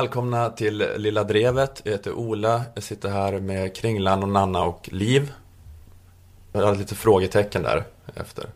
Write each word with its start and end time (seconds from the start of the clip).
välkomna 0.00 0.50
till 0.50 0.84
Lilla 0.96 1.24
Drevet. 1.24 1.80
Jag 1.84 1.92
heter 1.92 2.12
Ola. 2.12 2.62
Jag 2.74 2.82
sitter 2.82 3.08
här 3.08 3.40
med 3.40 3.74
Kringlan 3.76 4.22
och 4.22 4.28
Nanna 4.28 4.62
och 4.62 4.88
Liv. 4.92 5.32
Jag 6.52 6.66
hade 6.66 6.78
lite 6.78 6.94
frågetecken 6.94 7.62
där 7.62 7.84
efter. 8.14 8.46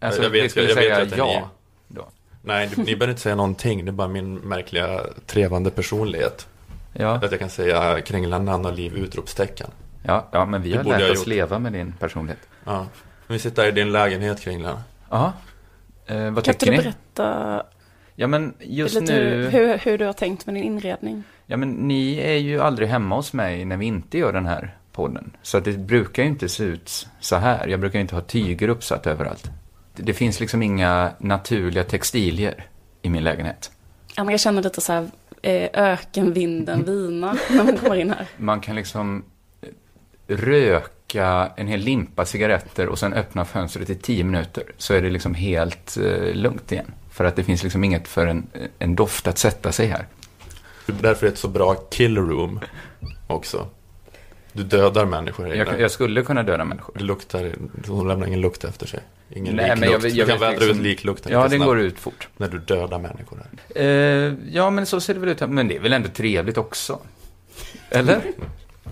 Alltså, 0.00 0.22
jag 0.22 0.30
vet, 0.30 0.44
vi 0.44 0.48
skulle 0.48 0.68
jag 0.68 0.74
vet 0.74 0.84
säga 0.84 1.02
att 1.02 1.10
det 1.10 1.14
är 1.16 1.18
ja. 1.18 1.48
ni. 1.88 1.96
Då. 1.96 2.06
Nej, 2.42 2.70
ni 2.76 2.84
behöver 2.84 3.08
inte 3.08 3.20
säga 3.20 3.34
någonting. 3.34 3.84
Det 3.84 3.90
är 3.90 3.92
bara 3.92 4.08
min 4.08 4.34
märkliga 4.34 5.00
trevande 5.26 5.70
personlighet. 5.70 6.46
Ja, 6.92 7.14
Att 7.14 7.30
jag 7.30 7.40
kan 7.40 7.50
säga 7.50 8.00
Kringlan, 8.00 8.44
Nanna 8.44 8.68
och 8.68 8.74
Liv 8.74 8.96
utropstecken. 8.96 9.70
ja, 10.02 10.28
ja, 10.32 10.44
men 10.46 10.62
vi 10.62 10.70
Det 10.70 10.76
har 10.76 10.84
lärt 10.84 11.00
jag 11.00 11.10
oss 11.10 11.18
gjort. 11.18 11.26
leva 11.26 11.58
med 11.58 11.72
din 11.72 11.92
personlighet. 12.00 12.48
Ja. 12.64 12.86
Vi 13.26 13.38
sitter 13.38 13.62
här 13.62 13.68
i 13.68 13.72
din 13.72 13.92
lägenhet 13.92 14.40
Kringlan. 14.40 14.78
Ja, 15.10 15.32
eh, 16.06 16.30
vad 16.30 16.44
Kan 16.44 16.52
inte 16.52 16.52
tycker 16.52 16.66
du 16.66 16.76
ni? 16.76 16.82
berätta 16.82 17.62
Ja, 18.16 18.26
men 18.26 18.54
just 18.60 18.94
lite 19.00 19.12
nu, 19.12 19.48
hur, 19.48 19.78
hur, 19.78 19.98
du 19.98 20.06
har 20.06 20.12
tänkt 20.12 20.46
med 20.46 20.54
din 20.54 20.64
inredning? 20.64 21.24
ja 21.46 21.56
men 21.56 21.70
ni 21.70 22.18
är 22.18 22.36
ju 22.36 22.60
aldrig 22.60 22.88
hemma 22.88 23.16
hos 23.16 23.32
mig 23.32 23.64
när 23.64 23.76
vi 23.76 23.86
inte 23.86 24.18
gör 24.18 24.32
den 24.32 24.46
här 24.46 24.76
podden. 24.92 25.36
Så 25.42 25.58
att 25.58 25.64
det 25.64 25.72
brukar 25.72 26.22
ju 26.22 26.28
inte 26.28 26.48
se 26.48 26.64
ut 26.64 27.06
så 27.20 27.36
här. 27.36 27.68
Jag 27.68 27.80
brukar 27.80 27.98
inte 28.00 28.14
ha 28.14 28.22
tyger 28.22 28.68
uppsatt 28.68 29.06
överallt. 29.06 29.50
Det, 29.96 30.02
det 30.02 30.14
finns 30.14 30.40
liksom 30.40 30.62
inga 30.62 31.10
naturliga 31.18 31.84
textilier 31.84 32.66
i 33.02 33.10
min 33.10 33.24
lägenhet. 33.24 33.70
Ja, 34.16 34.24
men 34.24 34.32
jag 34.32 34.40
känner 34.40 34.62
lite 34.62 34.80
så 34.80 34.92
här 34.92 35.10
eh, 35.42 35.68
ökenvinden 35.72 36.84
vina 36.84 37.36
när 37.50 37.64
man 37.64 37.76
kommer 37.76 37.96
in 37.96 38.10
här. 38.10 38.26
Man 38.36 38.60
kan 38.60 38.76
liksom 38.76 39.24
eh, 39.60 39.68
röka 40.36 41.52
en 41.56 41.68
hel 41.68 41.80
limpa 41.80 42.24
cigaretter 42.24 42.88
och 42.88 42.98
sen 42.98 43.12
öppna 43.12 43.44
fönstret 43.44 43.90
i 43.90 43.94
tio 43.94 44.24
minuter. 44.24 44.64
Så 44.76 44.94
är 44.94 45.02
det 45.02 45.10
liksom 45.10 45.34
helt 45.34 45.96
eh, 45.96 46.34
lugnt 46.34 46.72
igen. 46.72 46.92
För 47.14 47.24
att 47.24 47.36
det 47.36 47.44
finns 47.44 47.62
liksom 47.62 47.84
inget 47.84 48.08
för 48.08 48.26
en, 48.26 48.46
en 48.78 48.94
doft 48.94 49.26
att 49.26 49.38
sätta 49.38 49.72
sig 49.72 49.86
här. 49.86 50.06
Därför 50.86 51.26
är 51.26 51.30
det 51.30 51.34
ett 51.34 51.38
så 51.38 51.48
bra 51.48 51.74
kill 51.74 52.18
room 52.18 52.60
också. 53.26 53.68
Du 54.52 54.62
dödar 54.62 55.04
människor 55.04 55.44
här 55.46 55.54
Jag, 55.54 55.80
jag 55.80 55.90
skulle 55.90 56.22
kunna 56.22 56.42
döda 56.42 56.64
människor. 56.64 56.94
Det 56.98 57.04
luktar, 57.04 57.52
hon 57.88 58.08
lämnar 58.08 58.26
ingen 58.26 58.40
lukt 58.40 58.64
efter 58.64 58.86
sig. 58.86 59.00
Ingen 59.30 59.56
Nej, 59.56 59.76
liklukt. 59.76 60.02
jag 60.04 60.10
jag 60.12 60.26
du 60.26 60.30
kan 60.30 60.40
vädra 60.40 60.50
liksom- 60.50 60.70
ut 60.70 60.76
liklukten 60.76 61.32
Ja, 61.32 61.48
den 61.48 61.60
går 61.60 61.80
ut 61.80 61.98
fort. 61.98 62.28
När 62.36 62.48
du 62.48 62.58
dödar 62.58 62.98
människor 62.98 63.38
här. 63.74 63.82
Eh, 63.82 64.34
ja, 64.52 64.70
men 64.70 64.86
så 64.86 65.00
ser 65.00 65.14
det 65.14 65.20
väl 65.20 65.28
ut. 65.28 65.48
Men 65.48 65.68
det 65.68 65.76
är 65.76 65.80
väl 65.80 65.92
ändå 65.92 66.08
trevligt 66.08 66.58
också? 66.58 66.98
Eller? 67.90 68.20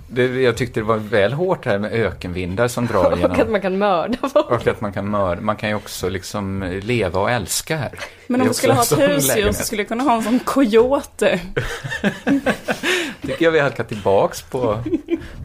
Det, 0.09 0.27
jag 0.43 0.57
tyckte 0.57 0.81
det 0.81 0.85
var 0.85 0.97
väl 0.97 1.33
hårt 1.33 1.65
här 1.65 1.79
med 1.79 1.93
ökenvindar 1.93 2.69
som 2.69 2.87
drar 2.87 3.13
Och 3.25 3.39
att 3.39 3.51
man 3.51 3.61
kan 3.61 3.79
mörda 3.79 4.29
folk. 4.29 4.51
Och 4.51 4.67
att 4.67 4.81
man 4.81 4.93
kan 4.93 5.09
mörda. 5.09 5.41
Man 5.41 5.57
kan 5.57 5.69
ju 5.69 5.75
också 5.75 6.09
liksom 6.09 6.79
leva 6.83 7.21
och 7.21 7.31
älska 7.31 7.77
här. 7.77 7.99
Men 8.27 8.41
om 8.41 8.49
du 8.49 8.55
skulle 8.55 8.73
ha 8.73 8.83
ett 8.83 8.99
husdjur 8.99 9.53
så 9.53 9.65
skulle 9.65 9.83
du 9.83 9.87
kunna 9.87 10.05
ha 10.05 10.17
en 10.17 10.23
sån 10.23 10.41
coyote. 10.41 11.41
tycker 13.23 13.45
jag 13.45 13.53
vi 13.53 13.61
halkar 13.61 13.85
tillbaks 13.85 14.43
på, 14.43 14.83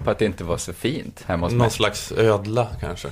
på 0.03 0.12
att 0.12 0.20
det 0.20 0.25
inte 0.25 0.44
var 0.44 0.58
så 0.58 0.73
fint 0.73 1.23
hemma 1.28 1.45
hos 1.45 1.53
mig. 1.53 1.59
Någon 1.59 1.72
slags 1.72 2.12
ödla 2.12 2.68
kanske. 2.80 3.08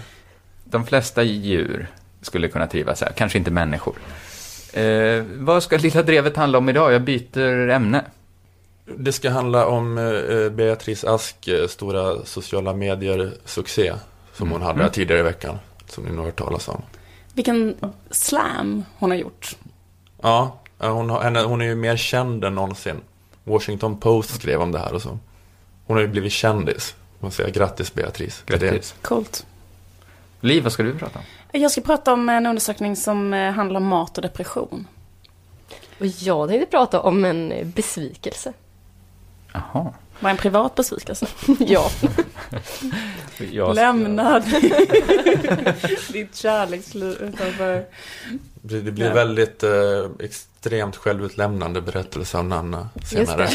De 0.64 0.86
flesta 0.86 1.24
djur 1.24 1.88
skulle 2.22 2.48
kunna 2.48 2.68
trivas 2.68 3.02
här, 3.02 3.12
kanske 3.16 3.38
inte 3.38 3.52
människor. 3.52 3.96
Eh, 4.74 5.24
vad 5.38 5.64
ska 5.64 5.78
Lilla 5.78 6.04
Drevet 6.04 6.38
handla 6.38 6.58
om 6.58 6.70
idag? 6.70 6.94
Jag 6.94 7.02
byter 7.02 7.70
ämne. 7.70 8.06
Det 8.86 9.12
ska 9.12 9.30
handla 9.30 9.66
om 9.68 9.98
eh, 9.98 10.50
Beatrice 10.50 11.04
Ask 11.04 11.48
eh, 11.48 11.68
stora 11.68 12.26
sociala 12.26 12.74
medier-succé. 12.74 13.94
Som 14.34 14.52
hon 14.52 14.62
hade 14.62 14.80
Mm. 14.80 14.92
tidigare 14.92 15.20
i 15.20 15.24
veckan. 15.24 15.58
Som 15.88 16.04
ni 16.04 16.10
nog 16.10 16.20
har 16.20 16.26
hört 16.26 16.36
talas 16.40 16.68
om. 16.68 16.82
Vilken 17.34 17.76
slam 18.12 18.84
hon 18.98 19.10
har 19.12 19.18
gjort. 19.18 19.56
Ja, 20.22 20.60
hon, 20.78 21.10
har, 21.10 21.22
henne, 21.22 21.42
hon 21.42 21.62
är 21.62 21.66
ju 21.66 21.76
mer 21.76 21.98
känd 21.98 22.44
än 22.44 22.56
någonsin. 22.56 23.02
Washington 23.44 23.98
Post 24.00 24.36
skrev 24.36 24.62
om 24.62 24.72
det 24.72 24.80
här 24.80 24.94
och 24.94 25.02
så. 25.02 25.20
Hon 25.86 25.98
har 25.98 26.02
ju 26.02 26.08
blivit 26.08 26.32
kändis. 26.32 26.96
Man 27.20 27.32
säger 27.32 27.52
grattis 27.52 27.94
Beatrice. 27.94 28.44
Grattis. 28.46 28.96
Coolt. 29.02 29.46
Liv, 30.42 30.64
vad 30.64 30.72
ska 30.72 30.84
du 30.84 30.98
prata 30.98 31.20
om? 31.20 31.26
Jag 31.62 31.72
ska 31.72 31.82
prata 31.82 32.14
om 32.14 32.30
en 32.30 32.46
undersökning 32.46 32.96
som 32.96 33.34
eh, 33.34 33.52
handlar 33.52 33.80
om 33.80 33.86
mat 33.86 34.18
och 34.18 34.22
depression. 34.22 34.88
Och 36.00 36.06
jag 36.06 36.50
tänkte 36.50 36.72
prata 36.72 37.02
om 37.02 37.26
en 37.26 37.52
eh, 37.52 37.66
besvikelse. 37.66 38.54
Jaha. 39.74 39.94
Var 40.20 40.30
en 40.30 40.38
privat 40.38 40.76
besvikelse. 40.76 41.28
ja. 41.60 41.90
Jag, 43.52 43.76
Lämna 43.76 44.40
ditt 46.14 46.36
kärleksliv 46.36 47.12
utanför. 47.22 47.86
Det, 48.62 48.82
det 48.82 48.92
blir 48.92 49.06
Ja. 49.06 49.14
väldigt 49.14 49.64
eh, 49.64 49.72
extremt 50.20 50.96
självutlämnande 50.96 51.82
berättelse 51.82 52.38
av 52.38 52.46
Nanna 52.46 52.90
senare. 53.04 53.50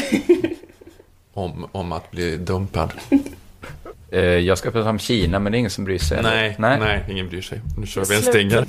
Om, 1.33 1.67
om 1.71 1.91
att 1.91 2.11
bli 2.11 2.37
dumpad. 2.37 2.91
Eh, 4.11 4.19
jag 4.21 4.57
ska 4.57 4.71
prata 4.71 4.89
om 4.89 4.99
Kina, 4.99 5.39
men 5.39 5.51
det 5.51 5.55
är 5.55 5.59
ingen 5.59 5.71
som 5.71 5.83
bryr 5.83 5.99
sig. 5.99 6.17
eller? 6.17 6.55
Nej, 6.59 6.79
nej, 6.79 7.05
ingen 7.09 7.29
bryr 7.29 7.41
sig. 7.41 7.61
Nu 7.77 7.87
kör 7.87 8.05
vi 8.05 8.15
en 8.15 8.21
stinger. 8.21 8.65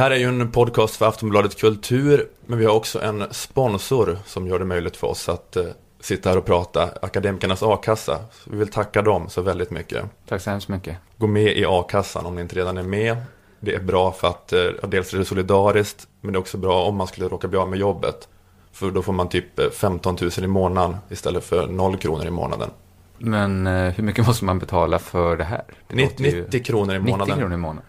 Här 0.00 0.10
är 0.10 0.16
ju 0.16 0.24
en 0.24 0.50
podcast 0.50 0.96
för 0.96 1.06
Aftonbladet 1.08 1.58
Kultur, 1.60 2.28
men 2.46 2.58
vi 2.58 2.64
har 2.64 2.72
också 2.74 3.02
en 3.02 3.24
sponsor 3.30 4.18
som 4.26 4.46
gör 4.46 4.58
det 4.58 4.64
möjligt 4.64 4.96
för 4.96 5.06
oss 5.06 5.28
att 5.28 5.56
eh, 5.56 5.64
sitta 6.00 6.28
här 6.30 6.38
och 6.38 6.44
prata, 6.44 6.88
Akademikernas 7.02 7.62
A-kassa. 7.62 8.18
Vi 8.46 8.56
vill 8.58 8.68
tacka 8.68 9.02
dem 9.02 9.28
så 9.28 9.42
väldigt 9.42 9.70
mycket. 9.70 10.04
Tack 10.28 10.42
så 10.42 10.50
hemskt 10.50 10.68
mycket. 10.68 10.96
Gå 11.16 11.26
med 11.26 11.56
i 11.58 11.64
a-kassan 11.68 12.26
om 12.26 12.34
ni 12.34 12.40
inte 12.40 12.56
redan 12.56 12.78
är 12.78 12.82
med. 12.82 13.16
Det 13.60 13.74
är 13.74 13.80
bra 13.80 14.12
för 14.12 14.28
att 14.28 14.52
eh, 14.52 14.60
dels 14.88 15.14
är 15.14 15.18
det 15.18 15.24
solidariskt, 15.24 16.06
men 16.20 16.32
det 16.32 16.36
är 16.36 16.40
också 16.40 16.58
bra 16.58 16.82
om 16.84 16.96
man 16.96 17.06
skulle 17.06 17.28
råka 17.28 17.48
bli 17.48 17.58
av 17.58 17.68
med 17.68 17.78
jobbet. 17.78 18.28
För 18.72 18.90
då 18.90 19.02
får 19.02 19.12
man 19.12 19.28
typ 19.28 19.58
eh, 19.58 19.70
15 19.70 20.16
000 20.20 20.30
i 20.42 20.46
månaden 20.46 20.96
istället 21.08 21.44
för 21.44 21.66
0 21.66 21.96
kronor 21.96 22.26
i 22.26 22.30
månaden. 22.30 22.70
Men 23.18 23.66
eh, 23.66 23.72
hur 23.92 24.04
mycket 24.04 24.26
måste 24.26 24.44
man 24.44 24.58
betala 24.58 24.98
för 24.98 25.36
det 25.36 25.44
här? 25.44 25.62
Det 25.88 25.94
Nitt- 25.96 26.10
låter 26.10 26.24
ju- 26.24 26.42
90 26.44 26.62
kronor 26.64 26.94
i 26.94 26.98
90 26.98 27.10
månaden. 27.12 27.38
kronor 27.38 27.54
i 27.54 27.56
månaden. 27.56 27.84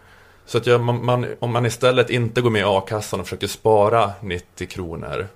Så 0.51 0.57
att 0.57 0.67
jag, 0.67 0.81
man, 0.81 1.05
man, 1.05 1.25
om 1.39 1.51
man 1.51 1.65
istället 1.65 2.09
inte 2.09 2.41
går 2.41 2.49
med 2.49 2.61
i 2.61 2.65
a-kassan 2.67 3.19
och 3.19 3.25
försöker 3.25 3.47
spara 3.47 4.11
90 4.21 4.67
kronor 4.67 5.27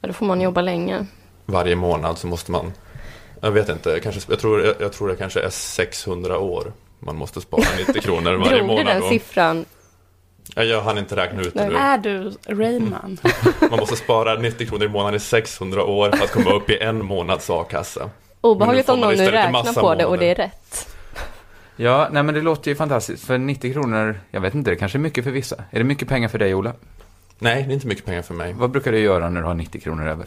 ja. 0.00 0.08
Då 0.08 0.12
får 0.12 0.26
man 0.26 0.40
jobba 0.40 0.60
länge. 0.60 1.06
varje 1.46 1.76
månad 1.76 2.18
så 2.18 2.26
måste 2.26 2.50
man, 2.52 2.72
jag 3.40 3.50
vet 3.50 3.68
inte, 3.68 4.00
kanske, 4.00 4.20
jag, 4.28 4.38
tror, 4.38 4.64
jag, 4.64 4.74
jag 4.80 4.92
tror 4.92 5.08
det 5.08 5.16
kanske 5.16 5.40
är 5.40 5.50
600 5.50 6.38
år 6.38 6.72
man 6.98 7.16
måste 7.16 7.40
spara 7.40 7.62
90 7.88 8.00
kronor 8.02 8.34
varje 8.34 8.50
Drog 8.50 8.60
du 8.60 8.66
månad. 8.66 8.86
den 8.86 9.02
Och, 9.02 9.08
siffran? 9.08 9.64
ja, 10.54 10.62
jag 10.62 10.82
hann 10.82 10.98
inte 10.98 11.16
räkna 11.16 11.40
ut 11.42 11.54
det 11.54 11.68
nu. 11.68 11.74
Är 11.76 11.98
du 11.98 12.32
Rayman? 12.46 13.18
Man 13.70 13.78
måste 13.78 13.96
spara 13.96 14.34
90 14.34 14.66
kronor 14.66 14.84
i 14.84 14.88
månaden 14.88 15.14
i 15.14 15.20
600 15.20 15.84
år 15.84 16.10
för 16.10 16.24
att 16.24 16.32
komma 16.32 16.50
upp 16.52 16.70
i 16.70 16.78
en 16.78 17.04
månads 17.04 17.50
a-kassa. 17.50 18.10
Obehagligt 18.40 18.88
om 18.88 19.00
man 19.00 19.08
någon 19.08 19.18
nu 19.18 19.30
räknar 19.30 19.80
på 19.80 19.94
det 19.94 20.04
och 20.04 20.18
det 20.18 20.26
är 20.30 20.34
rätt. 20.34 20.88
Ja, 21.82 22.08
nej 22.12 22.22
men 22.22 22.34
det 22.34 22.40
låter 22.40 22.70
ju 22.70 22.74
fantastiskt. 22.74 23.24
För 23.24 23.38
90 23.38 23.72
kronor, 23.72 24.20
jag 24.30 24.40
vet 24.40 24.54
inte, 24.54 24.70
det 24.70 24.76
kanske 24.76 24.98
är 24.98 25.00
mycket 25.00 25.24
för 25.24 25.30
vissa. 25.30 25.56
Är 25.70 25.78
det 25.78 25.84
mycket 25.84 26.08
pengar 26.08 26.28
för 26.28 26.38
dig, 26.38 26.54
Ola? 26.54 26.72
Nej, 27.38 27.62
det 27.62 27.72
är 27.72 27.74
inte 27.74 27.86
mycket 27.86 28.04
pengar 28.04 28.22
för 28.22 28.34
mig. 28.34 28.52
Vad 28.52 28.70
brukar 28.70 28.92
du 28.92 28.98
göra 28.98 29.30
när 29.30 29.40
du 29.40 29.46
har 29.46 29.54
90 29.54 29.80
kronor 29.80 30.08
över? 30.08 30.26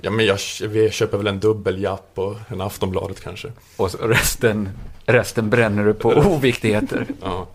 Ja, 0.00 0.10
men 0.10 0.26
jag, 0.26 0.38
vi 0.68 0.90
köper 0.90 1.18
väl 1.18 1.26
en 1.26 1.40
dubbeljapp 1.40 2.10
och 2.14 2.36
en 2.48 2.60
Aftonbladet 2.60 3.20
kanske. 3.20 3.52
Och 3.76 4.08
resten, 4.08 4.68
resten 5.06 5.50
bränner 5.50 5.84
du 5.84 5.94
på 5.94 6.08
oviktigheter. 6.26 7.06
Ja. 7.22 7.46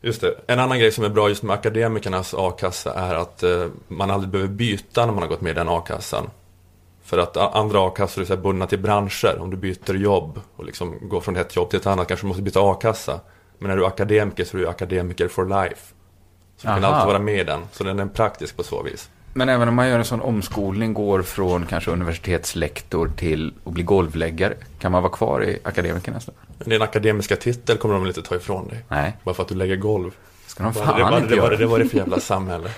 Just 0.00 0.20
det. 0.20 0.34
En 0.46 0.58
annan 0.58 0.78
grej 0.78 0.92
som 0.92 1.04
är 1.04 1.08
bra 1.08 1.28
just 1.28 1.42
med 1.42 1.54
akademikernas 1.54 2.34
a-kassa 2.34 2.94
är 2.94 3.14
att 3.14 3.42
eh, 3.42 3.66
man 3.88 4.10
aldrig 4.10 4.30
behöver 4.30 4.52
byta 4.52 5.06
när 5.06 5.12
man 5.12 5.22
har 5.22 5.28
gått 5.28 5.40
med 5.40 5.50
i 5.50 5.54
den 5.54 5.68
a-kassan. 5.68 6.30
För 7.10 7.18
att 7.18 7.36
andra 7.36 7.86
a-kassor 7.86 8.22
är 8.22 8.26
så 8.26 8.36
bundna 8.36 8.66
till 8.66 8.78
branscher. 8.78 9.38
Om 9.40 9.50
du 9.50 9.56
byter 9.56 9.94
jobb 9.94 10.40
och 10.56 10.64
liksom 10.64 11.08
går 11.08 11.20
från 11.20 11.36
ett 11.36 11.56
jobb 11.56 11.70
till 11.70 11.78
ett 11.80 11.86
annat 11.86 12.08
kanske 12.08 12.24
du 12.26 12.28
måste 12.28 12.42
byta 12.42 12.60
a-kassa. 12.60 13.20
Men 13.58 13.68
när 13.68 13.76
du 13.76 13.82
är 13.82 13.86
akademiker 13.86 14.44
så 14.44 14.56
är 14.56 14.60
du 14.60 14.68
akademiker 14.68 15.28
for 15.28 15.46
life. 15.46 15.94
Så 16.56 16.66
du 16.68 16.74
kan 16.74 16.84
Aha. 16.84 16.94
alltid 16.94 17.06
vara 17.06 17.18
med 17.18 17.40
i 17.40 17.44
den. 17.44 17.60
Så 17.72 17.84
den 17.84 17.98
är 17.98 18.06
praktisk 18.06 18.56
på 18.56 18.62
så 18.62 18.82
vis. 18.82 19.10
Men 19.34 19.48
även 19.48 19.68
om 19.68 19.74
man 19.74 19.88
gör 19.88 19.98
en 19.98 20.04
sån 20.04 20.20
omskolning, 20.20 20.94
går 20.94 21.22
från 21.22 21.66
kanske 21.66 21.90
universitetslektor 21.90 23.12
till 23.16 23.54
att 23.64 23.72
bli 23.72 23.82
golvläggare, 23.82 24.54
kan 24.78 24.92
man 24.92 25.02
vara 25.02 25.12
kvar 25.12 25.44
i 25.44 25.58
akademikernas 25.62 26.26
då? 26.26 26.32
Men 26.58 26.68
din 26.68 26.82
akademiska 26.82 27.36
titel 27.36 27.76
kommer 27.76 27.94
de 27.94 28.02
väl 28.02 28.08
inte 28.10 28.22
ta 28.22 28.36
ifrån 28.36 28.68
dig. 28.68 28.84
Nej, 28.88 29.16
Bara 29.24 29.34
för 29.34 29.42
att 29.42 29.48
du 29.48 29.54
lägger 29.54 29.76
golv. 29.76 30.10
ska 30.46 30.62
de 30.64 30.74
fan 30.74 30.96
det, 30.96 31.02
vad, 31.02 31.14
inte 31.22 31.28
det, 31.28 31.36
göra. 31.36 31.56
det 31.56 31.66
var 31.66 31.78
det 31.78 31.88
för 31.88 31.96
jävla 31.96 32.20
samhälle. 32.20 32.70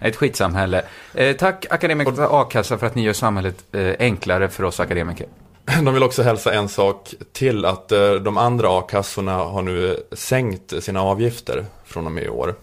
Ett 0.00 0.16
skitsamhälle. 0.16 0.82
Eh, 1.14 1.36
tack 1.36 1.66
Akademikernas 1.70 2.30
A-kassa 2.30 2.78
för 2.78 2.86
att 2.86 2.94
ni 2.94 3.02
gör 3.02 3.12
samhället 3.12 3.64
eh, 3.72 3.94
enklare 3.98 4.48
för 4.48 4.64
oss 4.64 4.80
akademiker. 4.80 5.26
De 5.84 5.94
vill 5.94 6.02
också 6.02 6.22
hälsa 6.22 6.52
en 6.52 6.68
sak 6.68 7.14
till 7.32 7.64
att 7.64 7.92
eh, 7.92 8.12
de 8.12 8.36
andra 8.36 8.78
a-kassorna 8.78 9.34
har 9.34 9.62
nu 9.62 9.96
sänkt 10.12 10.82
sina 10.82 11.02
avgifter 11.02 11.64
från 11.84 12.06
och 12.06 12.12
med 12.12 12.24
i 12.24 12.28
år. 12.28 12.54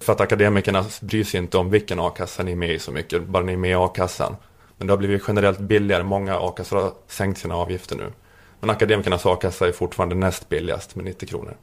För 0.00 0.12
att 0.12 0.20
akademikerna 0.20 0.84
bryr 1.00 1.24
sig 1.24 1.40
inte 1.40 1.58
om 1.58 1.70
vilken 1.70 2.00
a-kassa 2.00 2.42
ni 2.42 2.52
är 2.52 2.56
med 2.56 2.70
i 2.70 2.78
så 2.78 2.92
mycket, 2.92 3.26
bara 3.26 3.42
ni 3.42 3.52
är 3.52 3.56
med 3.56 3.70
i 3.70 3.74
a-kassan. 3.74 4.36
Men 4.76 4.86
det 4.86 4.92
har 4.92 4.98
blivit 4.98 5.22
generellt 5.28 5.58
billigare, 5.58 6.02
många 6.02 6.38
a-kassor 6.38 6.76
har 6.76 6.92
sänkt 7.08 7.40
sina 7.40 7.56
avgifter 7.56 7.96
nu. 7.96 8.12
Men 8.60 8.70
akademikernas 8.70 9.26
a-kassa 9.26 9.68
är 9.68 9.72
fortfarande 9.72 10.14
näst 10.14 10.48
billigast 10.48 10.96
med 10.96 11.04
90 11.04 11.28
kronor. 11.28 11.56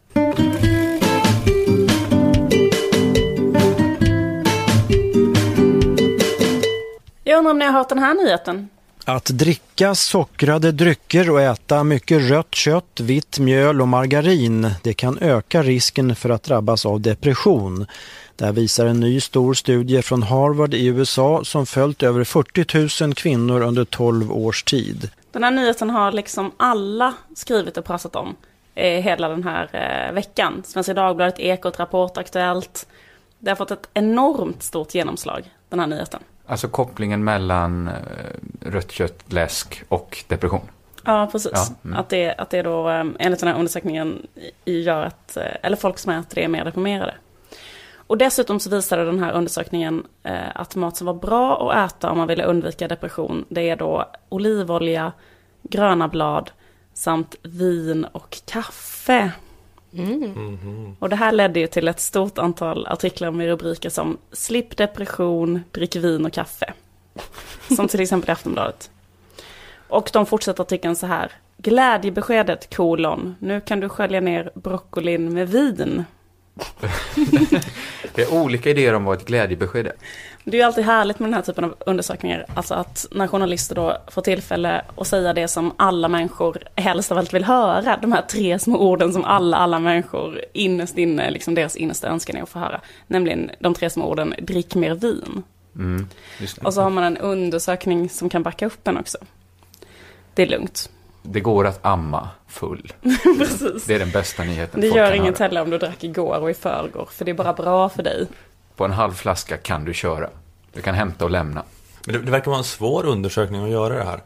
Om 7.55 7.59
ni 7.59 7.65
har 7.65 7.73
hört 7.73 7.89
den 7.89 7.99
här 7.99 8.13
nyheten? 8.13 8.69
Att 9.05 9.25
dricka 9.25 9.95
sockrade 9.95 10.71
drycker 10.71 11.29
och 11.29 11.41
äta 11.41 11.83
mycket 11.83 12.29
rött 12.29 12.55
kött, 12.55 12.99
vitt 12.99 13.39
mjöl 13.39 13.81
och 13.81 13.87
margarin 13.87 14.71
det 14.83 14.93
kan 14.93 15.17
öka 15.19 15.63
risken 15.63 16.15
för 16.15 16.29
att 16.29 16.43
drabbas 16.43 16.85
av 16.85 17.01
depression. 17.01 17.85
Det 18.35 18.45
här 18.45 18.51
visar 18.51 18.85
en 18.85 18.99
ny 18.99 19.19
stor 19.19 19.53
studie 19.53 20.01
från 20.01 20.23
Harvard 20.23 20.73
i 20.73 20.85
USA 20.85 21.43
som 21.43 21.65
följt 21.65 22.03
över 22.03 22.23
40 22.23 23.03
000 23.03 23.13
kvinnor 23.13 23.61
under 23.61 23.85
12 23.85 24.31
års 24.31 24.63
tid. 24.63 25.09
Den 25.31 25.43
här 25.43 25.51
nyheten 25.51 25.89
har 25.89 26.11
liksom 26.11 26.51
alla 26.57 27.13
skrivit 27.35 27.77
och 27.77 27.85
pratat 27.85 28.15
om 28.15 28.35
eh, 28.75 29.01
hela 29.03 29.29
den 29.29 29.43
här 29.43 29.69
eh, 29.73 30.13
veckan. 30.13 30.63
Svenska 30.65 30.93
Dagbladet, 30.93 31.39
Ekot, 31.39 31.79
Rapport, 31.79 32.17
Aktuellt. 32.17 32.87
Det 33.39 33.51
har 33.51 33.55
fått 33.55 33.71
ett 33.71 33.89
enormt 33.93 34.63
stort 34.63 34.95
genomslag, 34.95 35.51
den 35.69 35.79
här 35.79 35.87
nyheten. 35.87 36.19
Alltså 36.47 36.67
kopplingen 36.67 37.23
mellan 37.23 37.87
eh, 37.87 37.93
rött 38.61 38.91
kött, 38.91 39.33
läsk 39.33 39.83
och 39.87 40.23
depression. 40.27 40.69
Ja, 41.03 41.29
precis. 41.31 41.51
Ja, 41.53 41.67
mm. 41.85 41.97
Att, 41.97 42.09
det, 42.09 42.35
att 42.35 42.49
det 42.49 42.61
då, 42.61 42.89
eh, 42.89 43.05
enligt 43.19 43.39
den 43.39 43.49
här 43.49 43.55
undersökningen, 43.55 44.27
gör 44.65 45.05
att, 45.05 45.37
eh, 45.37 45.43
eller 45.63 45.77
folk 45.77 45.97
som 45.97 46.11
äter 46.11 46.35
det 46.35 46.43
är 46.43 46.47
mer 46.47 46.65
deprimerade. 46.65 47.15
Och 48.07 48.17
dessutom 48.17 48.59
så 48.59 48.69
visade 48.69 49.05
den 49.05 49.19
här 49.19 49.31
undersökningen 49.31 50.03
att 50.53 50.75
mat 50.75 50.97
som 50.97 51.07
var 51.07 51.13
bra 51.13 51.71
att 51.71 51.91
äta 51.91 52.11
om 52.11 52.17
man 52.17 52.27
ville 52.27 52.43
undvika 52.43 52.87
depression, 52.87 53.45
det 53.49 53.69
är 53.69 53.75
då 53.75 54.09
olivolja, 54.29 55.11
gröna 55.61 56.07
blad 56.07 56.51
samt 56.93 57.35
vin 57.41 58.05
och 58.11 58.37
kaffe. 58.45 59.31
Mm. 59.97 60.95
Och 60.99 61.09
det 61.09 61.15
här 61.15 61.31
ledde 61.31 61.59
ju 61.59 61.67
till 61.67 61.87
ett 61.87 61.99
stort 61.99 62.37
antal 62.37 62.87
artiklar 62.87 63.31
med 63.31 63.47
rubriker 63.47 63.89
som 63.89 64.17
Slipp 64.31 64.77
depression, 64.77 65.63
drick 65.71 65.95
vin 65.95 66.25
och 66.25 66.33
kaffe. 66.33 66.73
Som 67.75 67.87
till 67.87 68.01
exempel 68.01 68.29
i 68.29 68.31
Aftonbladet. 68.31 68.89
Och 69.87 70.09
de 70.13 70.25
fortsätter 70.25 70.63
artikeln 70.63 70.95
så 70.95 71.07
här. 71.07 71.31
Glädjebeskedet 71.57 72.75
kolon. 72.75 73.35
Nu 73.39 73.61
kan 73.61 73.79
du 73.79 73.89
skölja 73.89 74.21
ner 74.21 74.51
broccolin 74.55 75.33
med 75.33 75.49
vin. 75.49 76.03
Det 78.15 78.21
är 78.21 78.33
olika 78.33 78.69
idéer 78.69 78.93
om 78.93 79.03
vad 79.05 79.17
ett 79.17 79.25
glädjebesked 79.25 79.87
är. 79.87 79.93
Det 80.43 80.57
är 80.57 80.61
ju 80.61 80.65
alltid 80.65 80.83
härligt 80.83 81.19
med 81.19 81.29
den 81.29 81.33
här 81.33 81.41
typen 81.41 81.63
av 81.63 81.75
undersökningar. 81.85 82.45
Alltså 82.53 82.73
att 82.73 83.05
när 83.11 83.27
journalister 83.27 83.75
då 83.75 83.97
får 84.07 84.21
tillfälle 84.21 84.81
att 84.95 85.07
säga 85.07 85.33
det 85.33 85.47
som 85.47 85.73
alla 85.77 86.07
människor 86.07 86.57
helst 86.75 87.11
av 87.11 87.17
allt 87.17 87.33
vill 87.33 87.43
höra. 87.43 87.97
De 88.01 88.11
här 88.11 88.21
tre 88.21 88.59
små 88.59 88.77
orden 88.77 89.13
som 89.13 89.23
alla, 89.23 89.57
alla 89.57 89.79
människor 89.79 90.41
innerst 90.53 90.97
inne, 90.97 91.31
liksom 91.31 91.55
deras 91.55 91.75
innersta 91.75 92.07
önskan 92.07 92.37
är 92.37 92.43
att 92.43 92.49
få 92.49 92.59
höra. 92.59 92.81
Nämligen 93.07 93.51
de 93.59 93.73
tre 93.73 93.89
små 93.89 94.05
orden, 94.05 94.35
drick 94.41 94.75
mer 94.75 94.95
vin. 94.95 95.43
Mm. 95.75 96.07
Och 96.63 96.73
så 96.73 96.81
har 96.81 96.89
man 96.89 97.03
en 97.03 97.17
undersökning 97.17 98.09
som 98.09 98.29
kan 98.29 98.43
backa 98.43 98.65
upp 98.65 98.87
en 98.87 98.97
också. 98.97 99.17
Det 100.33 100.43
är 100.43 100.47
lugnt. 100.47 100.89
det 101.21 101.39
går 101.39 101.67
att 101.67 101.85
amma 101.85 102.29
full. 102.55 102.93
Precis. 103.37 103.85
Det 103.85 103.95
är 103.95 103.99
den 103.99 104.11
bästa 104.11 104.43
nyheten 104.43 104.81
Det 104.81 104.87
gör 104.87 105.11
inget 105.11 105.39
heller 105.39 105.61
om 105.61 105.69
du 105.69 105.77
drack 105.77 106.03
igår 106.03 106.39
och 106.39 106.49
i 106.49 106.53
förrgår, 106.53 107.09
för 107.11 107.25
det 107.25 107.31
är 107.31 107.35
bara 107.35 107.53
bra 107.53 107.89
för 107.89 108.03
dig. 108.03 108.27
På 108.75 108.85
en 108.85 108.91
halv 108.91 109.13
flaska 109.13 109.57
kan 109.57 109.85
du 109.85 109.93
köra. 109.93 110.29
Du 110.73 110.81
kan 110.81 110.95
hämta 110.95 111.25
och 111.25 111.31
lämna. 111.31 111.63
Men 112.05 112.15
det, 112.15 112.21
det 112.21 112.31
verkar 112.31 112.51
vara 112.51 112.57
en 112.57 112.63
svår 112.63 113.05
undersökning 113.05 113.63
att 113.63 113.69
göra 113.69 113.97
det 113.97 114.03
här. 114.03 114.19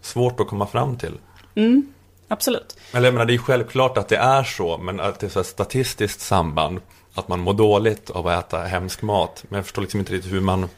Svårt 0.00 0.40
att 0.40 0.48
komma 0.48 0.66
fram 0.66 0.96
till. 0.96 1.14
Mm, 1.54 1.92
absolut. 2.28 2.78
Eller 2.92 3.06
jag 3.06 3.14
menar, 3.14 3.26
det 3.26 3.34
är 3.34 3.38
självklart 3.38 3.98
att 3.98 4.08
det 4.08 4.16
är 4.16 4.44
så, 4.44 4.78
men 4.78 5.00
att 5.00 5.20
det 5.20 5.26
är 5.26 5.30
så 5.30 5.38
här 5.38 5.44
statistiskt 5.44 6.20
samband. 6.20 6.80
Att 7.14 7.28
man 7.28 7.40
mår 7.40 7.54
dåligt 7.54 8.10
av 8.10 8.26
att 8.26 8.46
äta 8.46 8.58
hemsk 8.58 9.02
mat. 9.02 9.44
Men 9.48 9.56
jag 9.56 9.64
förstår 9.64 9.82
liksom 9.82 10.00
inte 10.00 10.12
riktigt 10.12 10.32
hur 10.32 10.40
man... 10.40 10.68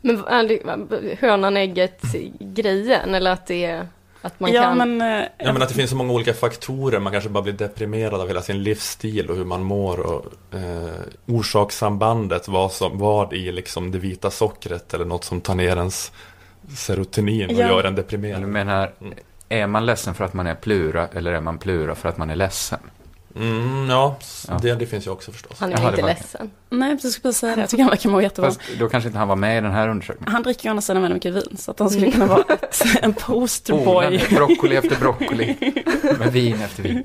Men 0.00 0.24
är 0.24 0.48
det 0.48 1.16
hönan 1.20 1.56
ägget 1.56 2.02
grejen 2.38 3.14
eller 3.14 3.30
att 3.30 3.46
det 3.46 3.64
är 3.64 3.88
att 4.22 4.40
man 4.40 4.52
ja, 4.52 4.62
kan... 4.62 4.78
men... 4.78 5.00
eh, 5.22 5.28
Ja, 5.38 5.52
men 5.52 5.62
att 5.62 5.68
det 5.68 5.74
finns 5.74 5.90
så 5.90 5.96
många 5.96 6.12
olika 6.12 6.34
faktorer. 6.34 6.98
Man 6.98 7.12
kanske 7.12 7.30
bara 7.30 7.42
blir 7.42 7.52
deprimerad 7.52 8.20
av 8.20 8.28
hela 8.28 8.42
sin 8.42 8.62
livsstil 8.62 9.30
och 9.30 9.36
hur 9.36 9.44
man 9.44 9.62
mår. 9.62 10.00
Och 10.00 10.24
eh, 10.54 11.00
orsakssambandet, 11.26 12.48
vad, 12.48 12.72
som, 12.72 12.98
vad 12.98 13.32
i 13.32 13.52
liksom 13.52 13.90
det 13.90 13.98
vita 13.98 14.30
sockret 14.30 14.94
eller 14.94 15.04
något 15.04 15.24
som 15.24 15.40
tar 15.40 15.54
ner 15.54 15.76
ens 15.76 16.12
serotonin 16.76 17.46
och 17.50 17.52
Ja. 17.62 17.68
gör 17.68 17.78
en 17.78 17.84
Men 17.84 17.94
du 17.94 18.02
deprimerad. 18.02 18.42
menar, 18.42 18.92
är 19.48 19.66
man 19.66 19.86
ledsen 19.86 20.14
för 20.14 20.24
att 20.24 20.34
man 20.34 20.46
är 20.46 20.54
plura 20.54 21.08
eller 21.14 21.32
är 21.32 21.40
man 21.40 21.58
plura 21.58 21.94
för 21.94 22.08
att 22.08 22.16
man 22.16 22.30
är 22.30 22.36
ledsen? 22.36 22.78
Mm, 23.36 23.90
ja, 23.90 24.16
Ja. 24.48 24.58
Det, 24.62 24.74
det 24.74 24.86
finns 24.86 25.06
ju 25.06 25.10
också 25.10 25.32
förstås. 25.32 25.56
Han 25.60 25.72
är 25.72 25.76
Jaha, 25.76 25.84
inte 25.84 25.96
det 25.96 26.02
var- 26.02 26.08
ledsen. 26.08 26.50
Nej, 26.70 26.90
jag 26.90 26.98
skulle 27.00 27.22
precis 27.22 27.38
säga 27.40 27.54
det. 27.56 27.60
Jag 27.62 27.70
tycker 27.70 27.82
han 27.82 27.90
verkar 27.90 28.10
må 28.10 28.20
jättebra. 28.20 28.50
Fast 28.50 28.60
då 28.78 28.88
kanske 28.88 29.08
inte 29.08 29.18
han 29.18 29.28
var 29.28 29.36
med 29.36 29.58
i 29.58 29.60
den 29.60 29.70
här 29.72 29.88
undersökningen. 29.88 30.32
Han 30.32 30.42
dricker 30.42 30.64
ju 30.64 30.68
å 30.68 30.70
andra 30.70 30.82
sidan 30.82 31.02
väldigt 31.02 31.16
mycket 31.26 31.34
vin, 31.34 31.56
så 31.58 31.70
att 31.70 31.78
han 31.78 31.90
skulle 31.90 32.10
kunna 32.12 32.26
vara 32.26 32.42
ett, 32.48 32.82
en 33.02 33.12
posterboy. 33.12 34.06
Odlande, 34.06 34.20
broccoli 34.30 34.76
efter 34.76 34.96
broccoli. 34.96 35.56
Med 36.18 36.32
vin 36.32 36.60
efter 36.62 36.82
vin. 36.82 37.04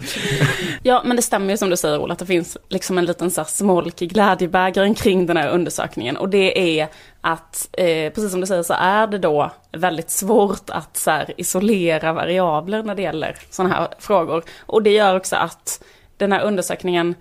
Ja, 0.83 1.01
men 1.05 1.15
det 1.15 1.21
stämmer 1.21 1.49
ju 1.53 1.57
som 1.57 1.69
du 1.69 1.77
säger 1.77 1.99
Ola, 1.99 2.13
att 2.13 2.19
det 2.19 2.25
finns 2.25 2.57
liksom 2.69 2.97
en 2.97 3.05
liten 3.05 3.31
så 3.31 3.41
här 3.41 3.47
smolk 3.47 4.01
i 4.01 4.07
glädjebägaren 4.07 4.95
kring 4.95 5.25
den 5.25 5.37
här 5.37 5.49
undersökningen. 5.49 6.17
Och 6.17 6.29
det 6.29 6.79
är 6.81 6.87
att, 7.21 7.69
eh, 7.73 7.85
precis 8.13 8.31
som 8.31 8.41
du 8.41 8.47
säger, 8.47 8.63
så 8.63 8.73
är 8.73 9.07
det 9.07 9.17
då 9.17 9.51
väldigt 9.71 10.09
svårt 10.09 10.69
att 10.69 10.97
så 10.97 11.11
här, 11.11 11.33
isolera 11.37 12.13
variabler 12.13 12.83
när 12.83 12.95
det 12.95 13.01
gäller 13.01 13.35
sådana 13.49 13.75
här 13.75 13.87
frågor. 13.99 14.43
Och 14.65 14.83
det 14.83 14.91
gör 14.91 15.15
också 15.15 15.35
att 15.35 15.83
den 16.17 16.31
här 16.31 16.41
undersökningen 16.41 17.15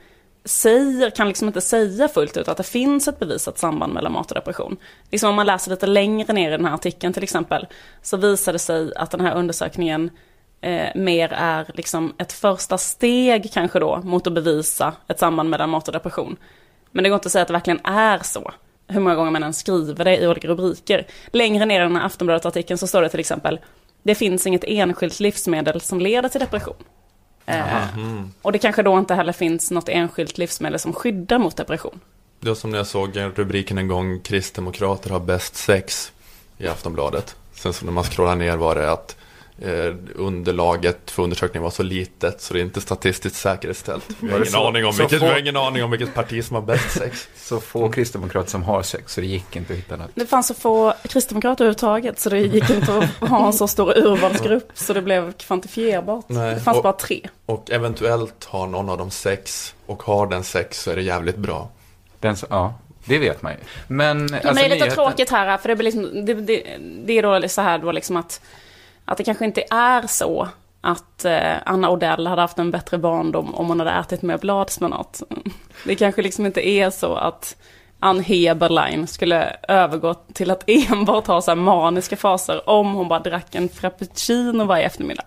säger, 0.44 1.10
kan 1.10 1.28
liksom 1.28 1.48
inte 1.48 1.60
säga 1.60 2.08
fullt 2.08 2.37
ut 2.37 2.48
att 2.48 2.56
det 2.56 2.62
finns 2.62 3.08
ett 3.08 3.19
bevisat 3.19 3.58
samband 3.58 3.94
mellan 3.94 4.12
mat 4.12 4.31
och 4.31 4.34
depression. 4.34 4.76
Liksom 5.10 5.31
om 5.31 5.37
man 5.37 5.46
läser 5.46 5.70
lite 5.70 5.87
längre 5.87 6.32
ner 6.32 6.48
i 6.48 6.56
den 6.56 6.64
här 6.64 6.75
artikeln 6.75 7.12
till 7.12 7.22
exempel, 7.22 7.67
så 8.03 8.17
visar 8.17 8.53
det 8.53 8.58
sig 8.58 8.93
att 8.96 9.10
den 9.10 9.20
här 9.20 9.34
undersökningen 9.34 10.10
eh, 10.60 10.88
mer 10.94 11.32
är 11.32 11.70
liksom 11.74 12.15
ett 12.19 12.32
första 12.32 12.79
steg 12.79 13.53
kanske 13.53 13.79
då 13.79 14.00
mot 14.05 14.26
att 14.26 14.32
bevisa 14.32 14.93
ett 15.08 15.19
samband 15.19 15.50
mellan 15.50 15.70
mat 15.70 15.88
och 15.88 15.93
depression. 15.93 16.36
Men 16.91 17.03
det 17.03 17.08
går 17.08 17.15
inte 17.17 17.26
att 17.26 17.32
säga 17.32 17.43
att 17.43 17.48
det 17.48 17.55
verkligen 17.55 17.81
är 17.84 18.19
så. 18.19 18.53
Hur 18.88 19.00
många 19.00 19.15
gånger 19.15 19.31
man 19.31 19.43
än 19.43 19.53
skriver 19.53 20.05
det 20.05 20.17
i 20.17 20.26
olika 20.26 20.48
rubriker. 20.48 21.06
Längre 21.32 21.67
ner 21.67 21.81
i 21.81 21.82
den 21.82 21.96
här 21.96 22.06
Aftonbladet-artikeln 22.06 22.79
så 22.79 22.86
står 22.86 23.03
det 23.03 23.08
till 23.08 23.20
exempel 23.20 23.60
Det 24.03 24.15
finns 24.15 24.46
inget 24.46 24.65
enskilt 24.65 25.20
livsmedel 25.20 25.81
som 25.81 26.00
leder 26.00 26.29
till 26.29 26.41
depression. 26.41 26.76
Eh, 27.46 27.94
Mm. 27.98 28.31
och 28.43 28.53
det 28.53 28.58
kanske 28.58 28.82
då 28.82 28.98
inte 28.98 29.15
heller 29.15 29.32
finns 29.32 29.70
något 29.70 29.88
enskilt 29.88 30.38
livsmedel 30.38 30.79
som 30.79 30.93
skyddar 30.93 31.38
mot 31.38 31.56
depression. 31.56 32.00
Det 32.41 32.48
var 32.48 32.55
som 32.55 32.70
när 32.70 32.79
jag 32.79 32.86
såg 32.86 33.17
rubriken 33.34 33.79
en 33.79 33.88
gång 33.88 34.20
Kristdemokrater 34.20 35.10
har 35.10 35.20
bäst 35.20 35.56
sex 35.56 36.12
i 36.58 36.69
Aftonbladet. 36.69 37.36
Sen 37.55 37.72
så 37.72 37.84
när 37.84 37.93
man 37.93 38.05
scrollar 38.05 38.36
ner 38.36 38.56
var 38.56 38.74
det 38.74 38.91
att 38.93 39.17
eh, 39.63 39.94
underlaget 40.15 41.10
för 41.10 41.22
undersökningen 41.22 41.63
var 41.63 41.70
så 41.70 41.82
litet 41.82 42.41
så 42.41 42.55
det 42.55 42.60
är 42.60 42.65
inte 42.65 42.81
statistiskt 42.81 43.36
säkerställt. 43.39 44.05
Vi 44.20 44.29
har 44.31 44.36
ingen, 44.39 44.46
så? 44.53 44.67
aning 44.69 44.84
om 44.86 44.94
vilket, 44.96 45.19
få- 45.20 45.25
vi 45.27 45.32
har 45.32 45.39
ingen 45.39 45.56
aning 45.56 45.84
om 45.84 45.91
vilket 45.91 46.15
parti 46.15 46.44
som 46.44 46.55
har 46.55 46.63
bäst 46.63 46.91
sex. 46.98 47.29
Så 47.36 47.60
få 47.60 47.89
kristdemokrater 47.89 48.51
som 48.51 48.63
har 48.63 48.82
sex, 48.82 49.13
så 49.15 49.20
det 49.20 49.27
gick 49.27 49.56
inte 49.56 49.72
att 49.72 49.79
hitta 49.79 49.96
något. 49.96 50.10
Det 50.15 50.27
fanns 50.27 50.46
så 50.46 50.55
få 50.55 50.94
kristdemokrater 51.08 51.65
överhuvudtaget 51.65 52.19
så 52.20 52.31
det 52.31 52.39
gick 52.41 52.70
inte 52.70 52.98
att 53.20 53.29
ha 53.31 53.46
en 53.46 53.53
så 53.53 53.69
stor 53.69 53.98
urvalsgrupp 53.98 54.69
så 54.75 54.93
det 54.93 55.03
blev 55.03 55.32
kvantifierbart. 55.32 56.25
Nej, 56.29 56.55
Det 56.55 56.60
fanns 56.60 56.77
och- 56.77 56.82
bara 56.82 56.93
tre. 56.93 57.29
Och 57.46 57.70
eventuellt 57.70 58.44
har 58.44 58.67
någon 58.67 58.89
av 58.89 58.98
dem 58.98 59.10
sex 59.10 59.75
och 59.86 60.03
har 60.03 60.27
den 60.27 60.44
sex 60.44 60.82
så 60.82 60.91
är 60.91 60.96
det 60.96 61.03
jävligt 61.03 61.36
bra. 61.36 61.69
Den, 62.20 62.36
ja, 62.51 62.75
det 63.05 63.19
vet 63.19 63.43
man 63.43 63.53
ju. 63.53 63.58
Men, 63.89 64.19
Ja, 64.19 64.25
men 64.25 64.34
alltså, 64.34 64.55
det 64.55 64.60
är 64.60 64.69
lite 64.69 64.84
nyheten- 64.84 64.94
tråkigt 64.94 65.31
här, 65.31 65.58
för 65.58 65.69
det, 65.69 65.77
blir 65.77 65.84
liksom, 65.84 66.27
det, 66.27 66.34
det, 66.34 66.63
det 67.06 67.19
är 67.19 67.22
då 67.43 67.48
så 67.48 67.60
här 67.60 67.79
då 67.79 67.93
liksom 67.93 68.17
att, 68.17 68.41
att 69.06 69.19
det 69.19 69.25
kanske 69.25 69.44
inte 69.44 69.65
är 69.70 70.06
så 70.06 70.48
att 70.81 71.25
eh, 71.25 71.55
Anna 71.65 71.91
Odell 71.91 72.27
hade 72.27 72.43
haft 72.43 72.58
en 72.58 72.70
bättre 72.70 72.98
barndom 72.98 73.55
om 73.55 73.67
hon 73.69 73.81
hade 73.81 73.93
ätit 73.93 74.22
mer 74.22 74.39
bladspenat. 74.39 75.22
Det 75.84 75.94
kanske 75.94 76.22
liksom 76.22 76.46
inte 76.46 76.69
är 76.69 76.91
så 76.91 77.15
att 77.15 77.56
Ann 78.01 78.20
Heberlein 78.20 79.06
skulle 79.06 79.56
övergå 79.69 80.15
till 80.15 80.51
att 80.51 80.65
enbart 80.67 81.27
ha 81.27 81.41
så 81.41 81.51
här 81.51 81.56
maniska 81.56 82.17
faser 82.17 82.69
om 82.69 82.94
hon 82.94 83.08
bara 83.08 83.20
drack 83.20 83.55
en 83.55 83.69
frappuccino 83.69 84.65
varje 84.65 84.86
eftermiddag. 84.86 85.25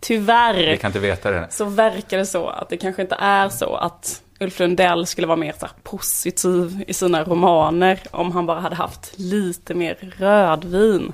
Tyvärr 0.00 0.54
Vi 0.54 0.76
kan 0.76 0.88
inte 0.88 0.98
veta 0.98 1.30
det. 1.30 1.46
så 1.50 1.64
verkar 1.64 2.18
det 2.18 2.26
så 2.26 2.48
att 2.48 2.68
det 2.68 2.76
kanske 2.76 3.02
inte 3.02 3.16
är 3.18 3.48
så 3.48 3.74
att 3.74 4.22
Ulf 4.40 4.58
Lundell 4.58 5.06
skulle 5.06 5.26
vara 5.26 5.36
mer 5.36 5.54
så 5.60 5.66
positiv 5.82 6.84
i 6.86 6.94
sina 6.94 7.24
romaner 7.24 8.00
om 8.10 8.32
han 8.32 8.46
bara 8.46 8.60
hade 8.60 8.76
haft 8.76 9.12
lite 9.18 9.74
mer 9.74 10.14
rödvin. 10.18 11.12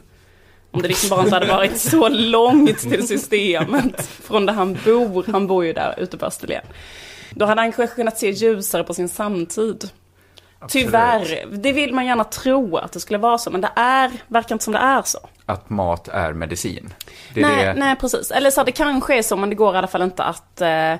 Om 0.70 0.82
det 0.82 0.88
liksom 0.88 1.08
bara 1.10 1.22
inte 1.22 1.34
hade 1.34 1.46
varit 1.46 1.78
så 1.78 2.08
långt 2.08 2.78
till 2.78 3.08
systemet 3.08 4.06
från 4.06 4.46
där 4.46 4.54
han 4.54 4.78
bor. 4.84 5.24
Han 5.32 5.46
bor 5.46 5.64
ju 5.64 5.72
där 5.72 5.94
ute 5.98 6.18
på 6.18 6.26
Österlen. 6.26 6.62
Då 7.30 7.46
hade 7.46 7.60
han 7.60 7.72
kanske 7.72 7.96
kunnat 7.96 8.18
se 8.18 8.30
ljusare 8.30 8.84
på 8.84 8.94
sin 8.94 9.08
samtid. 9.08 9.90
Tyvärr, 10.68 11.46
det 11.50 11.72
vill 11.72 11.94
man 11.94 12.06
gärna 12.06 12.24
tro 12.24 12.76
att 12.76 12.92
det 12.92 13.00
skulle 13.00 13.18
vara 13.18 13.38
så, 13.38 13.50
men 13.50 13.60
det 13.60 13.70
är, 13.76 14.10
verkar 14.28 14.54
inte 14.54 14.64
som 14.64 14.72
det 14.72 14.78
är 14.78 15.02
så. 15.02 15.18
Att 15.46 15.70
mat 15.70 16.08
är 16.08 16.32
medicin. 16.32 16.94
Det 17.34 17.40
är 17.40 17.46
nej, 17.46 17.66
det. 17.66 17.74
nej, 17.74 17.96
precis. 17.96 18.30
Eller 18.30 18.50
så 18.50 18.64
det 18.64 18.72
kanske 18.72 19.18
är 19.18 19.22
så, 19.22 19.36
men 19.36 19.48
det 19.48 19.54
går 19.54 19.74
i 19.74 19.78
alla 19.78 19.86
fall 19.86 20.02
inte 20.02 20.24
att, 20.24 20.60
eh, 20.60 20.94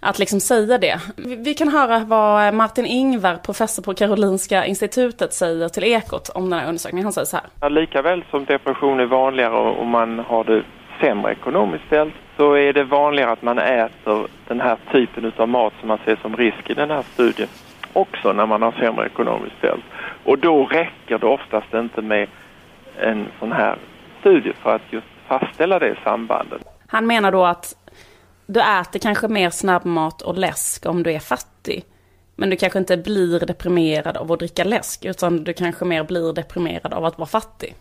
att 0.00 0.18
liksom 0.18 0.40
säga 0.40 0.78
det. 0.78 1.00
Vi 1.16 1.54
kan 1.54 1.68
höra 1.68 1.98
vad 1.98 2.54
Martin 2.54 2.86
Ingvar, 2.86 3.36
professor 3.36 3.82
på 3.82 3.94
Karolinska 3.94 4.66
institutet, 4.66 5.32
säger 5.32 5.68
till 5.68 5.84
Ekot 5.84 6.28
om 6.28 6.50
den 6.50 6.58
här 6.58 6.68
undersökningen. 6.68 7.04
Han 7.04 7.12
säger 7.12 7.26
så 7.26 7.36
här. 7.36 7.46
Ja, 7.60 7.68
likaväl 7.68 8.24
som 8.30 8.44
depression 8.44 9.00
är 9.00 9.06
vanligare 9.06 9.70
och 9.70 9.86
man 9.86 10.18
har 10.18 10.44
det 10.44 10.62
sämre 11.00 11.32
ekonomiskt 11.32 11.86
ställt 11.86 12.14
så 12.36 12.54
är 12.54 12.72
det 12.72 12.84
vanligare 12.84 13.32
att 13.32 13.42
man 13.42 13.58
äter 13.58 14.26
den 14.48 14.60
här 14.60 14.78
typen 14.92 15.32
av 15.36 15.48
mat 15.48 15.72
som 15.80 15.88
man 15.88 15.98
ser 16.04 16.16
som 16.16 16.36
risk 16.36 16.70
i 16.70 16.74
den 16.74 16.90
här 16.90 17.02
studien 17.02 17.48
också 17.92 18.32
när 18.32 18.46
man 18.46 18.62
har 18.62 18.72
sämre 18.72 19.06
ekonomiskt 19.06 19.58
ställt. 19.58 19.84
Och 20.24 20.38
då 20.38 20.66
räcker 20.66 21.18
det 21.18 21.26
oftast 21.26 21.74
inte 21.74 22.02
med 22.02 22.28
en 23.00 23.26
sån 23.38 23.52
här 23.52 23.76
studie 24.20 24.52
för 24.62 24.74
att 24.74 24.92
just 24.92 25.06
fastställa 25.26 25.78
det 25.78 25.96
sambandet. 26.04 26.62
Han 26.86 27.06
menar 27.06 27.32
då 27.32 27.44
att 27.44 27.74
du 28.52 28.60
äter 28.60 28.98
kanske 28.98 29.28
mer 29.28 29.50
snabbmat 29.50 30.22
och 30.22 30.38
läsk 30.38 30.86
om 30.86 31.02
du 31.02 31.12
är 31.12 31.18
fattig. 31.18 31.84
Men 32.36 32.50
du 32.50 32.56
kanske 32.56 32.78
inte 32.78 32.96
blir 32.96 33.40
deprimerad 33.40 34.16
av 34.16 34.32
att 34.32 34.38
dricka 34.38 34.64
läsk, 34.64 35.04
utan 35.04 35.44
du 35.44 35.52
kanske 35.52 35.84
mer 35.84 36.04
blir 36.04 36.32
deprimerad 36.32 36.92
av 36.94 37.04
att 37.04 37.18
vara 37.18 37.28
fattig. 37.28 37.74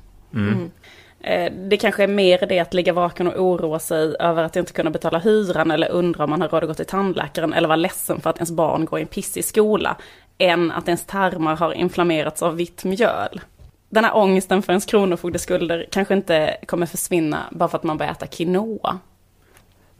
Eh, 1.22 1.52
Det 1.70 1.78
kanske 1.78 2.04
är 2.04 2.08
mer 2.08 2.46
det 2.50 2.60
att 2.60 2.74
ligga 2.74 2.94
vaken 2.94 3.28
och 3.28 3.44
oroa 3.44 3.80
sig 3.80 4.16
över 4.20 4.44
att 4.44 4.56
inte 4.56 4.74
kunna 4.74 4.90
betala 4.90 5.20
hyran 5.20 5.72
eller 5.72 5.90
undra 5.92 6.24
om 6.24 6.30
man 6.30 6.42
har 6.42 6.50
råd 6.50 6.64
att 6.64 6.70
gå 6.70 6.74
till 6.74 6.86
tandläkaren 6.86 7.54
eller 7.54 7.68
vara 7.68 7.76
ledsen 7.76 8.22
för 8.22 8.30
att 8.30 8.38
ens 8.38 8.52
barn 8.52 8.86
går 8.86 9.00
i 9.00 9.02
en 9.02 9.08
pissig 9.08 9.46
skola, 9.46 9.96
än 10.38 10.72
att 10.72 10.88
ens 10.88 11.06
tarmar 11.06 11.56
har 11.56 11.74
inflammerats 11.74 12.44
av 12.44 12.56
vitt 12.56 12.84
mjöl. 12.84 13.42
Den 13.90 14.06
här 14.06 14.18
ångesten 14.18 14.62
för 14.62 14.74
ens 14.74 14.86
kronofogdeskulder 14.86 15.86
kanske 15.92 16.14
inte 16.14 16.58
kommer 16.66 16.86
försvinna 16.86 17.40
bara 17.52 17.70
för 17.70 17.78
att 17.78 17.84
man 17.84 17.98
börjar 17.98 18.12
äta 18.12 18.28
quinoa. 18.28 19.00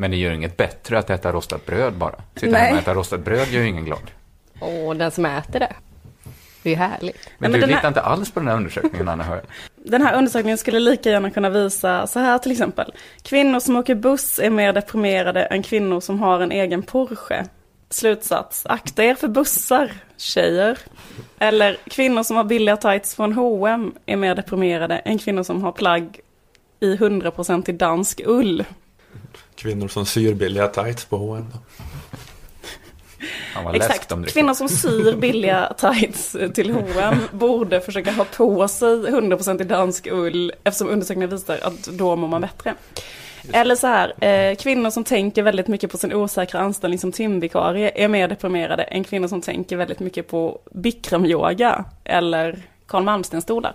Men 0.02 0.12
det 0.12 0.18
gör 0.18 0.32
inget 0.32 0.58
bättre 0.58 1.00
att 1.00 1.10
äta 1.10 1.32
rostat 1.32 1.66
bröd 1.66 1.94
bara. 1.94 2.16
Sitta 2.36 2.52
Nej. 2.52 2.62
hemma 2.62 2.76
och 2.76 2.82
äta 2.82 2.94
rostat 2.94 3.20
bröd 3.20 3.48
gör 3.48 3.62
ju 3.62 3.68
ingen 3.68 3.86
glad. 3.86 4.12
Och 4.60 4.96
den 4.96 5.12
som 5.12 5.26
äter 5.26 5.60
det. 5.60 5.74
Det 6.64 6.70
är 6.70 6.72
ju 6.72 6.78
härligt. 6.80 7.30
Men, 7.38 7.52
men 7.52 7.52
du 7.52 7.60
den 7.60 7.70
här- 7.70 7.78
litar 7.78 7.88
inte 7.88 8.02
alls 8.02 8.32
på 8.32 8.40
den 8.40 8.48
här 8.50 8.56
undersökningen, 8.56 9.08
Anna 9.10 9.24
hör. 9.24 9.42
Den 9.76 10.02
här 10.02 10.18
undersökningen 10.18 10.58
skulle 10.58 10.80
lika 10.80 11.10
gärna 11.10 11.30
kunna 11.32 11.50
visa 11.50 12.08
så 12.08 12.20
här 12.20 12.38
till 12.38 12.52
exempel. 12.52 12.94
Kvinnor 13.22 13.60
som 13.60 13.76
åker 13.76 13.96
buss 13.96 14.40
är 14.40 14.50
mer 14.50 14.74
deprimerade 14.74 15.44
än 15.46 15.64
kvinnor 15.64 16.00
som 16.00 16.20
har 16.20 16.40
en 16.40 16.52
egen 16.52 16.84
Porsche. 16.84 17.46
Slutsats, 17.90 18.66
akta 18.66 19.04
er 19.04 19.16
för 19.16 19.28
bussar, 19.28 19.92
tjejer. 20.18 20.78
Eller 21.40 21.78
kvinnor 21.90 22.24
som 22.24 22.36
har 22.38 22.44
billiga 22.44 22.78
tights 22.78 23.16
från 23.16 23.34
H&M 23.34 23.94
är 24.06 24.16
mer 24.16 24.36
deprimerade 24.36 24.98
än 24.98 25.18
kvinnor 25.18 25.44
som 25.44 25.64
har 25.64 25.72
plagg 25.72 26.20
i 26.80 26.96
100% 26.96 27.70
i 27.70 27.74
dansk 27.74 28.22
ull. 28.26 28.66
Kvinnor 29.60 29.88
som 29.88 30.06
syr 30.06 30.34
billiga 30.34 30.68
tights 30.68 31.06
på 31.06 31.18
H&M 31.18 31.46
då. 31.54 31.60
Exakt, 33.74 34.14
kvinnor 34.28 34.54
som 34.54 34.70
syr 34.70 35.16
billiga 35.20 35.74
tights 35.78 36.36
till 36.54 36.72
H&M 36.72 37.18
borde 37.32 37.82
försöka 37.82 38.12
ha 38.12 38.26
på 38.26 38.68
sig 38.68 38.90
100% 38.90 39.62
i 39.62 39.64
dansk 39.64 40.08
ull 40.12 40.54
eftersom 40.64 40.90
undersökningar 40.90 41.28
visar 41.28 41.60
att 41.64 41.84
då 41.84 42.16
mår 42.16 42.28
man 42.28 42.42
bättre. 42.42 42.76
Eller 43.54 43.76
så 43.76 43.88
här, 43.88 44.24
eh, 44.24 44.56
kvinnor 44.56 44.90
som 44.90 45.04
tänker 45.04 45.44
väldigt 45.44 45.68
mycket 45.68 45.92
på 45.92 45.98
sin 45.98 46.14
osäkra 46.14 46.60
anställning 46.60 47.00
som 47.00 47.12
timvikarie 47.12 47.92
är 47.96 48.08
mer 48.08 48.28
deprimerade 48.28 48.84
än 48.84 49.04
kvinnor 49.04 49.28
som 49.28 49.42
tänker 49.42 49.78
väldigt 49.78 50.00
mycket 50.00 50.28
på 50.28 50.60
bikramyoga 50.72 51.86
eller 52.04 52.60
Carl 52.88 53.04
Malmsten-stolar. 53.04 53.74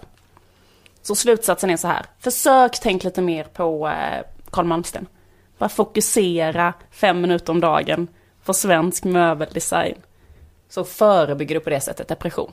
Så 1.02 1.14
slutsatsen 1.14 1.70
är 1.70 1.76
så 1.76 1.88
här, 1.88 2.06
försök 2.20 2.80
tänk 2.82 3.04
lite 3.04 3.22
mer 3.22 3.44
på 3.44 3.88
eh, 3.88 4.24
Carl 4.50 4.64
Malmsten. 4.64 5.06
Bara 5.58 5.68
fokusera 5.68 6.74
fem 6.90 7.20
minuter 7.20 7.52
om 7.52 7.60
dagen 7.60 8.08
på 8.44 8.54
svensk 8.54 9.04
möbeldesign. 9.04 9.96
Så 10.68 10.84
förebygger 10.84 11.54
du 11.54 11.60
på 11.60 11.70
det 11.70 11.80
sättet 11.80 12.08
depression. 12.08 12.52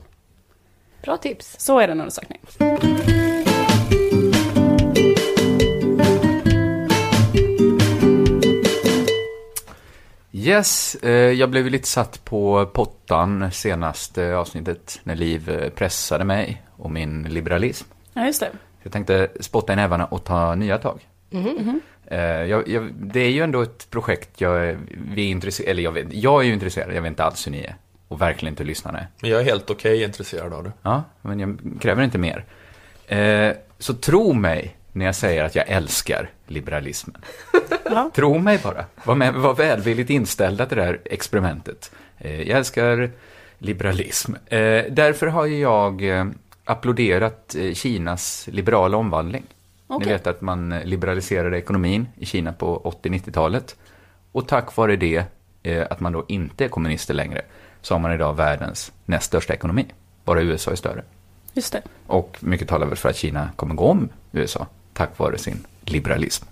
Bra 1.01 1.17
tips. 1.17 1.55
Så 1.59 1.79
är 1.79 1.87
den 1.87 1.99
undersökningen. 1.99 2.45
Yes, 10.33 10.95
eh, 10.95 11.11
jag 11.11 11.49
blev 11.49 11.65
lite 11.65 11.87
satt 11.87 12.25
på 12.25 12.65
pottan 12.65 13.51
senaste 13.51 14.35
avsnittet 14.35 14.99
när 15.03 15.15
Liv 15.15 15.49
eh, 15.49 15.69
pressade 15.69 16.23
mig 16.23 16.63
och 16.77 16.91
min 16.91 17.23
liberalism. 17.23 17.87
Ja, 18.13 18.25
just 18.25 18.39
det. 18.39 18.51
Jag 18.83 18.91
tänkte 18.91 19.31
spotta 19.39 19.73
i 19.73 19.75
nävarna 19.75 20.05
och 20.05 20.23
ta 20.23 20.55
nya 20.55 20.77
tag. 20.77 21.07
Eh, 21.31 21.45
jag, 22.17 22.67
jag, 22.67 22.93
det 22.93 23.19
är 23.19 23.29
ju 23.29 23.43
ändå 23.43 23.61
ett 23.61 23.89
projekt 23.89 24.41
jag, 24.41 24.65
är- 24.65 24.77
vi 25.15 25.21
är 25.25 25.29
intresserade, 25.31 25.71
eller 25.71 25.83
jag, 25.83 25.91
vet, 25.91 26.13
jag 26.13 26.41
är 26.41 26.45
ju 26.45 26.53
intresserad, 26.53 26.95
jag 26.95 27.01
vet 27.01 27.09
inte 27.09 27.23
alls 27.23 27.47
hur 27.47 27.51
ni 27.51 27.59
är. 27.61 27.75
Och 28.07 28.21
verkligen 28.21 28.51
inte 28.53 28.63
lyssnarna. 28.63 28.99
Men 29.21 29.29
jag 29.31 29.39
är 29.41 29.45
helt 29.45 29.69
okej 29.69 30.03
intresserad 30.03 30.53
av 30.53 30.63
det. 30.63 30.71
Ja, 30.81 31.03
men 31.21 31.39
jag 31.39 31.59
kräver 31.81 32.03
inte 32.03 32.17
mer. 32.17 32.45
Eh, 33.07 33.51
så 33.79 33.93
tro 33.93 34.33
mig 34.33 34.75
när 34.91 35.05
jag 35.05 35.15
säger 35.15 35.43
att 35.43 35.55
jag 35.55 35.65
älskar 35.69 36.29
liberalismen. 36.47 37.21
Ja. 37.93 38.11
Tro 38.15 38.37
mig 38.37 38.59
bara. 38.63 38.85
Var, 39.03 39.15
med, 39.15 39.33
var 39.33 39.53
välvilligt 39.53 40.09
inställda 40.09 40.65
till 40.65 40.77
det 40.77 40.83
här 40.83 40.99
experimentet. 41.05 41.91
Eh, 42.17 42.41
jag 42.41 42.57
älskar 42.57 43.11
liberalism. 43.57 44.33
Eh, 44.45 44.83
därför 44.89 45.27
har 45.27 45.45
jag 45.45 46.03
eh, 46.19 46.25
applåderat 46.65 47.55
eh, 47.55 47.73
Kinas 47.73 48.47
liberala 48.51 48.97
omvandling. 48.97 49.43
Okej. 49.91 50.07
Ni 50.07 50.13
vet 50.13 50.27
att 50.27 50.41
man 50.41 50.71
eh, 50.71 50.85
liberaliserade 50.85 51.57
ekonomin 51.57 52.07
i 52.15 52.25
Kina 52.25 52.53
på 52.53 52.95
80-90-talet. 53.03 53.75
Och 54.31 54.47
tack 54.47 54.75
vare 54.75 54.95
det, 54.95 55.23
eh, 55.63 55.87
att 55.89 55.99
man 55.99 56.13
då 56.13 56.25
inte 56.27 56.65
är 56.65 56.69
kommunister 56.69 57.13
längre, 57.13 57.41
så 57.81 57.93
har 57.93 57.99
man 57.99 58.13
idag 58.13 58.33
världens 58.33 58.91
näst 59.05 59.25
största 59.25 59.53
ekonomi. 59.53 59.85
Bara 60.23 60.41
USA 60.41 60.71
är 60.71 60.75
större. 60.75 61.03
Just 61.53 61.73
det. 61.73 61.81
Och 62.07 62.37
mycket 62.39 62.67
talar 62.67 62.87
väl 62.87 62.97
för 62.97 63.09
att 63.09 63.15
Kina 63.15 63.49
kommer 63.55 63.75
gå 63.75 63.85
om 63.85 64.09
USA, 64.31 64.67
tack 64.93 65.17
vare 65.19 65.37
sin 65.37 65.65
liberalism. 65.81 66.45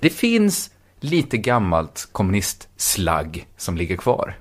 Det 0.00 0.10
finns 0.10 0.70
lite 1.00 1.36
gammalt 1.36 2.08
kommunistslagg 2.12 3.46
som 3.56 3.76
ligger 3.76 3.96
kvar. 3.96 4.34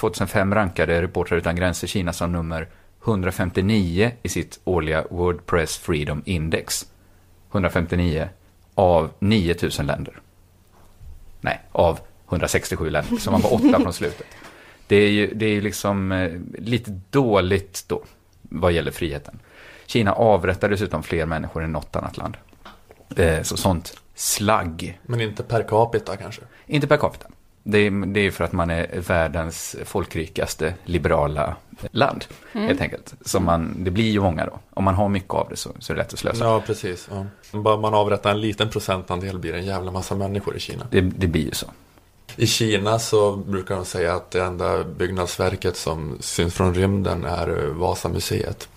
2005 0.00 0.54
rankade 0.54 1.02
Reportrar 1.02 1.38
utan 1.38 1.56
gränser 1.56 1.86
Kina 1.86 2.12
som 2.12 2.32
nummer 2.32 2.68
159 3.04 4.12
i 4.22 4.28
sitt 4.28 4.60
årliga 4.64 5.04
World 5.10 5.46
Press 5.46 5.76
Freedom 5.76 6.22
Index. 6.24 6.86
159 7.52 8.28
av 8.74 9.10
9000 9.18 9.86
länder. 9.86 10.20
Nej, 11.40 11.60
av 11.72 12.00
167 12.28 12.90
länder, 12.90 13.16
så 13.16 13.30
man 13.30 13.40
var 13.40 13.54
åtta 13.54 13.80
från 13.80 13.92
slutet. 13.92 14.26
Det 14.86 14.96
är 14.96 15.10
ju 15.10 15.34
det 15.34 15.46
är 15.46 15.60
liksom 15.60 16.12
eh, 16.12 16.32
lite 16.58 17.00
dåligt 17.10 17.84
då, 17.86 18.04
vad 18.42 18.72
gäller 18.72 18.90
friheten. 18.90 19.38
Kina 19.86 20.12
avrättar 20.12 20.68
dessutom 20.68 21.02
fler 21.02 21.26
människor 21.26 21.64
än 21.64 21.72
något 21.72 21.96
annat 21.96 22.16
land. 22.16 22.36
Eh, 23.16 23.42
så 23.42 23.56
sånt 23.56 24.02
slagg. 24.14 25.00
Men 25.02 25.20
inte 25.20 25.42
per 25.42 25.62
capita 25.62 26.16
kanske. 26.16 26.42
Inte 26.66 26.86
per 26.86 26.96
capita. 26.96 27.26
Det 27.62 27.78
är, 27.78 28.06
det 28.06 28.20
är 28.20 28.30
för 28.30 28.44
att 28.44 28.52
man 28.52 28.70
är 28.70 29.00
världens 29.00 29.76
folkrikaste 29.84 30.74
liberala 30.84 31.56
land, 31.90 32.24
helt 32.52 32.80
enkelt. 32.80 33.14
Så 33.24 33.40
man, 33.40 33.84
det 33.84 33.90
blir 33.90 34.10
ju 34.10 34.20
många 34.20 34.46
då. 34.46 34.58
Om 34.70 34.84
man 34.84 34.94
har 34.94 35.08
mycket 35.08 35.34
av 35.34 35.46
det 35.50 35.56
så, 35.56 35.70
så 35.78 35.92
är 35.92 35.96
det 35.96 36.02
lätt 36.02 36.12
att 36.12 36.18
slösa. 36.18 36.44
Ja, 36.44 36.62
precis. 36.66 37.08
Ja. 37.10 37.26
Bara 37.58 37.76
man 37.76 37.94
avrättar 37.94 38.30
en 38.30 38.40
liten 38.40 38.70
procentandel 38.70 39.38
blir 39.38 39.52
det 39.52 39.58
en 39.58 39.66
jävla 39.66 39.90
massa 39.90 40.14
människor 40.14 40.56
i 40.56 40.60
Kina. 40.60 40.86
Det, 40.90 41.00
det 41.00 41.26
blir 41.26 41.44
ju 41.44 41.52
så. 41.52 41.66
I 42.36 42.46
Kina 42.46 42.98
så 42.98 43.36
brukar 43.36 43.74
de 43.74 43.84
säga 43.84 44.14
att 44.14 44.30
det 44.30 44.42
enda 44.42 44.84
byggnadsverket 44.84 45.76
som 45.76 46.16
syns 46.20 46.54
från 46.54 46.74
rymden 46.74 47.24
är 47.24 47.48
Vasamuseet. 47.66 48.68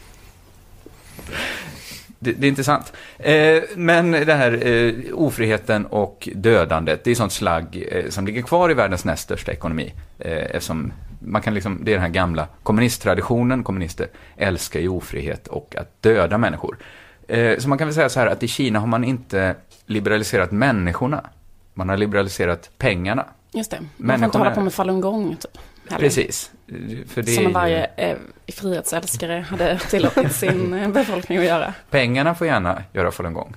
Det, 2.19 2.31
det 2.31 2.47
är 2.47 2.49
intressant. 2.49 2.93
Eh, 3.17 3.63
men 3.75 4.11
det 4.11 4.33
här 4.33 4.67
eh, 4.67 4.93
ofriheten 5.13 5.85
och 5.85 6.29
dödandet, 6.35 7.03
det 7.03 7.11
är 7.11 7.15
sånt 7.15 7.31
slagg 7.31 7.87
eh, 7.91 8.09
som 8.09 8.25
ligger 8.25 8.41
kvar 8.41 8.71
i 8.71 8.73
världens 8.73 9.05
näst 9.05 9.23
största 9.23 9.51
ekonomi. 9.51 9.93
Eh, 10.19 10.31
eftersom 10.31 10.93
man 11.19 11.41
kan 11.41 11.53
liksom, 11.53 11.79
det 11.83 11.91
är 11.91 11.95
den 11.95 12.01
här 12.01 12.09
gamla 12.09 12.47
kommunisttraditionen, 12.63 13.63
kommunister 13.63 14.07
älskar 14.37 14.79
ju 14.79 14.89
ofrihet 14.89 15.47
och 15.47 15.75
att 15.77 16.01
döda 16.01 16.37
människor. 16.37 16.77
Eh, 17.27 17.57
så 17.57 17.69
man 17.69 17.77
kan 17.77 17.87
väl 17.87 17.95
säga 17.95 18.09
så 18.09 18.19
här 18.19 18.27
att 18.27 18.43
i 18.43 18.47
Kina 18.47 18.79
har 18.79 18.87
man 18.87 19.03
inte 19.03 19.55
liberaliserat 19.85 20.51
människorna, 20.51 21.29
man 21.73 21.89
har 21.89 21.97
liberaliserat 21.97 22.69
pengarna. 22.77 23.25
Just 23.51 23.71
det. 23.71 23.79
Man 23.97 24.17
får 24.17 24.25
inte 24.25 24.37
hålla 24.37 24.51
på 24.51 24.61
med 24.61 24.73
falungong 24.73 25.35
typ. 25.35 25.57
Heller. 25.89 26.03
Precis. 26.03 26.51
För 27.07 27.23
Som 27.23 27.53
varje 27.53 27.85
eh, 27.97 28.17
frihetsälskare 28.47 29.45
hade 29.49 29.79
tillåtit 29.79 30.35
sin 30.35 30.73
eh, 30.79 30.89
befolkning 30.89 31.37
att 31.37 31.45
göra. 31.45 31.73
Pengarna 31.89 32.35
får 32.35 32.47
gärna 32.47 32.83
göra 32.93 33.11
falungong. 33.11 33.55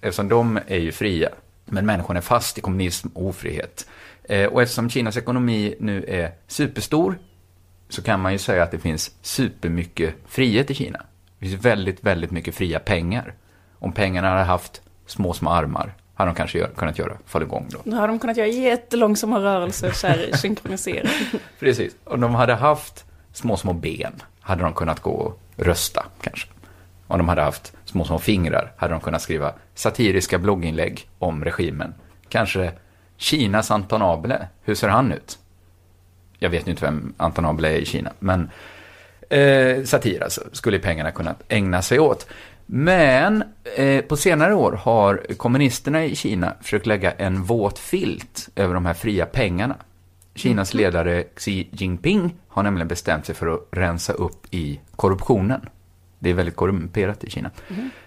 Eftersom 0.00 0.28
de 0.28 0.58
är 0.66 0.78
ju 0.78 0.92
fria. 0.92 1.28
Men 1.64 1.86
människan 1.86 2.16
är 2.16 2.20
fast 2.20 2.58
i 2.58 2.60
kommunism 2.60 3.08
och 3.08 3.26
ofrihet. 3.26 3.86
Eh, 4.24 4.46
och 4.46 4.62
eftersom 4.62 4.90
Kinas 4.90 5.16
ekonomi 5.16 5.74
nu 5.80 6.04
är 6.08 6.32
superstor 6.46 7.18
så 7.88 8.02
kan 8.02 8.20
man 8.20 8.32
ju 8.32 8.38
säga 8.38 8.62
att 8.62 8.70
det 8.70 8.78
finns 8.78 9.12
supermycket 9.22 10.14
frihet 10.26 10.70
i 10.70 10.74
Kina. 10.74 11.02
Det 11.38 11.48
finns 11.48 11.64
väldigt, 11.64 12.04
väldigt 12.04 12.30
mycket 12.30 12.54
fria 12.54 12.78
pengar. 12.78 13.34
Om 13.78 13.92
pengarna 13.92 14.28
hade 14.28 14.42
haft 14.42 14.82
små, 15.06 15.32
små 15.32 15.50
armar 15.50 15.94
hade 16.14 16.30
de 16.30 16.34
kanske 16.34 16.58
gör, 16.58 16.68
kunnat 16.76 16.98
göra 16.98 17.16
falungong 17.26 17.66
då. 17.70 17.78
Nu 17.84 17.96
har 17.96 18.08
de 18.08 18.18
kunnat 18.18 18.36
göra 18.36 18.48
jättelångsamma 18.48 19.40
rörelser 19.40 19.90
så 19.90 20.06
här 20.06 20.30
synkroniserat. 20.36 21.12
Precis. 21.60 21.96
Om 22.04 22.20
de 22.20 22.34
hade 22.34 22.54
haft 22.54 23.04
små, 23.32 23.56
små 23.56 23.72
ben 23.72 24.22
hade 24.40 24.62
de 24.62 24.72
kunnat 24.72 25.00
gå 25.00 25.10
och 25.10 25.40
rösta 25.56 26.06
kanske. 26.20 26.48
Om 27.06 27.18
de 27.18 27.28
hade 27.28 27.42
haft 27.42 27.72
små, 27.84 28.04
små 28.04 28.18
fingrar 28.18 28.72
hade 28.76 28.94
de 28.94 29.00
kunnat 29.00 29.22
skriva 29.22 29.52
satiriska 29.74 30.38
blogginlägg 30.38 31.08
om 31.18 31.44
regimen. 31.44 31.94
Kanske 32.28 32.72
Kinas 33.16 33.70
Anton 33.70 34.02
Abele, 34.02 34.48
hur 34.62 34.74
ser 34.74 34.88
han 34.88 35.12
ut? 35.12 35.38
Jag 36.38 36.50
vet 36.50 36.66
ju 36.66 36.70
inte 36.70 36.84
vem 36.84 37.14
Anton 37.16 37.44
Abele 37.44 37.68
är 37.68 37.78
i 37.78 37.84
Kina, 37.84 38.12
men 38.18 38.50
eh, 39.30 39.84
satir 39.84 40.22
alltså, 40.22 40.40
skulle 40.52 40.78
pengarna 40.78 41.10
kunnat 41.10 41.42
ägna 41.48 41.82
sig 41.82 41.98
åt. 41.98 42.26
Men 42.66 43.44
eh, 43.76 44.04
på 44.04 44.16
senare 44.16 44.54
år 44.54 44.72
har 44.72 45.26
kommunisterna 45.36 46.04
i 46.04 46.16
Kina 46.16 46.54
försökt 46.60 46.86
lägga 46.86 47.12
en 47.12 47.42
våt 47.42 47.78
filt 47.78 48.48
över 48.56 48.74
de 48.74 48.86
här 48.86 48.94
fria 48.94 49.26
pengarna. 49.26 49.76
Kinas 50.34 50.74
ledare 50.74 51.24
Xi 51.36 51.68
Jinping 51.70 52.34
har 52.48 52.62
nämligen 52.62 52.88
bestämt 52.88 53.26
sig 53.26 53.34
för 53.34 53.46
att 53.46 53.68
rensa 53.70 54.12
upp 54.12 54.46
i 54.50 54.80
korruptionen. 54.96 55.60
Det 56.18 56.30
är 56.30 56.34
väldigt 56.34 56.56
korrumperat 56.56 57.24
i 57.24 57.30
Kina. 57.30 57.50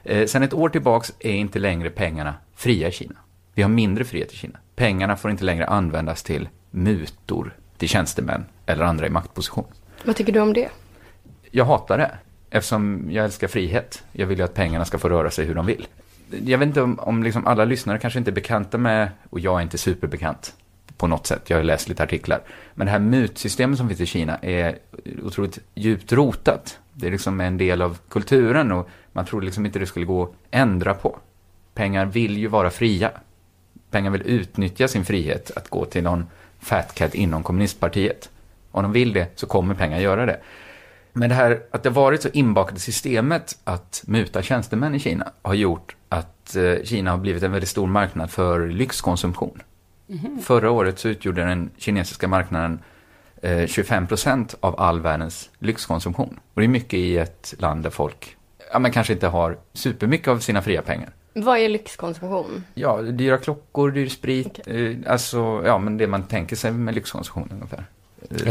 Eh, 0.03 0.25
sen 0.25 0.43
ett 0.43 0.53
år 0.53 0.69
tillbaks 0.69 1.13
är 1.19 1.33
inte 1.33 1.59
längre 1.59 1.89
pengarna 1.89 2.33
fria 2.55 2.87
i 2.87 2.91
Kina. 2.91 3.15
Vi 3.53 3.61
har 3.61 3.69
mindre 3.69 4.03
frihet 4.03 4.33
i 4.33 4.35
Kina. 4.35 4.59
Pengarna 4.75 5.15
får 5.15 5.31
inte 5.31 5.43
längre 5.43 5.65
användas 5.65 6.23
till 6.23 6.49
mutor 6.71 7.55
till 7.77 7.89
tjänstemän 7.89 8.45
eller 8.65 8.83
andra 8.83 9.07
i 9.07 9.09
maktposition. 9.09 9.65
Vad 10.03 10.15
tycker 10.15 10.33
du 10.33 10.39
om 10.39 10.53
det? 10.53 10.69
Jag 11.51 11.65
hatar 11.65 11.97
det, 11.97 12.17
eftersom 12.49 13.07
jag 13.09 13.25
älskar 13.25 13.47
frihet. 13.47 14.03
Jag 14.11 14.27
vill 14.27 14.37
ju 14.37 14.43
att 14.43 14.53
pengarna 14.53 14.85
ska 14.85 14.97
få 14.97 15.09
röra 15.09 15.31
sig 15.31 15.45
hur 15.45 15.55
de 15.55 15.65
vill. 15.65 15.87
Jag 16.29 16.57
vet 16.57 16.67
inte 16.67 16.81
om, 16.81 16.99
om 16.99 17.23
liksom 17.23 17.47
alla 17.47 17.65
lyssnare 17.65 17.99
kanske 17.99 18.19
inte 18.19 18.31
är 18.31 18.33
bekanta 18.33 18.77
med, 18.77 19.09
och 19.29 19.39
jag 19.39 19.57
är 19.57 19.61
inte 19.61 19.77
superbekant 19.77 20.53
på 20.97 21.07
något 21.07 21.27
sätt, 21.27 21.49
jag 21.49 21.57
har 21.57 21.63
läst 21.63 21.89
lite 21.89 22.03
artiklar. 22.03 22.41
Men 22.73 22.85
det 22.87 22.91
här 22.91 22.99
mutsystemet 22.99 23.77
som 23.77 23.87
finns 23.87 24.01
i 24.01 24.05
Kina 24.05 24.37
är 24.37 24.75
otroligt 25.23 25.59
djupt 25.75 26.13
rotat. 26.13 26.79
Det 26.93 27.07
är 27.07 27.11
liksom 27.11 27.41
en 27.41 27.57
del 27.57 27.81
av 27.81 27.97
kulturen 28.09 28.71
och 28.71 28.89
man 29.11 29.25
trodde 29.25 29.45
liksom 29.45 29.65
inte 29.65 29.79
det 29.79 29.85
skulle 29.85 30.05
gå 30.05 30.23
att 30.23 30.31
ändra 30.51 30.93
på. 30.93 31.17
Pengar 31.73 32.05
vill 32.05 32.37
ju 32.37 32.47
vara 32.47 32.69
fria. 32.69 33.11
Pengar 33.91 34.11
vill 34.11 34.21
utnyttja 34.25 34.87
sin 34.87 35.05
frihet 35.05 35.51
att 35.55 35.69
gå 35.69 35.85
till 35.85 36.03
någon 36.03 36.25
fat 36.59 36.95
cat 36.95 37.15
inom 37.15 37.43
kommunistpartiet. 37.43 38.29
Om 38.71 38.83
de 38.83 38.91
vill 38.91 39.13
det 39.13 39.27
så 39.35 39.47
kommer 39.47 39.75
pengar 39.75 39.99
göra 39.99 40.25
det. 40.25 40.39
Men 41.17 41.29
det 41.29 41.35
här 41.35 41.61
att 41.71 41.83
det 41.83 41.89
varit 41.89 42.21
så 42.21 42.29
inbakat 42.33 42.77
i 42.77 42.79
systemet 42.79 43.57
att 43.63 44.03
muta 44.07 44.41
tjänstemän 44.41 44.95
i 44.95 44.99
Kina 44.99 45.31
har 45.41 45.53
gjort 45.53 45.95
att 46.09 46.55
eh, 46.55 46.83
Kina 46.83 47.11
har 47.11 47.17
blivit 47.17 47.43
en 47.43 47.51
väldigt 47.51 47.69
stor 47.69 47.87
marknad 47.87 48.31
för 48.31 48.67
lyxkonsumtion. 48.67 49.61
Förra 50.43 50.71
året 50.71 50.99
så 50.99 51.07
utgjorde 51.07 51.43
den 51.43 51.69
kinesiska 51.77 52.27
marknaden 52.27 52.79
eh, 53.41 53.67
25 53.67 54.07
procent 54.07 54.55
av 54.59 54.79
all 54.79 55.01
världens 55.01 55.49
lyxkonsumtion. 55.59 56.39
Och 56.53 56.61
det 56.61 56.65
är 56.65 56.69
mycket 56.69 56.93
i 56.93 57.17
ett 57.17 57.53
land 57.59 57.83
där 57.83 57.89
folk 57.89 58.37
ja, 58.71 58.79
men 58.79 58.91
kanske 58.91 59.13
inte 59.13 59.27
har 59.27 59.57
supermycket 59.73 60.27
av 60.27 60.39
sina 60.39 60.61
fria 60.61 60.81
pengar. 60.81 61.09
Vad 61.33 61.57
är 61.57 61.69
lyxkonsumtion? 61.69 62.63
Ja, 62.73 63.01
dyra 63.01 63.37
klockor, 63.37 63.91
dyr 63.91 64.09
sprit, 64.09 64.59
eh, 64.65 64.95
alltså 65.07 65.61
ja, 65.65 65.77
men 65.77 65.97
det 65.97 66.07
man 66.07 66.23
tänker 66.23 66.55
sig 66.55 66.71
med 66.71 66.95
lyxkonsumtion 66.95 67.49
ungefär. 67.51 67.85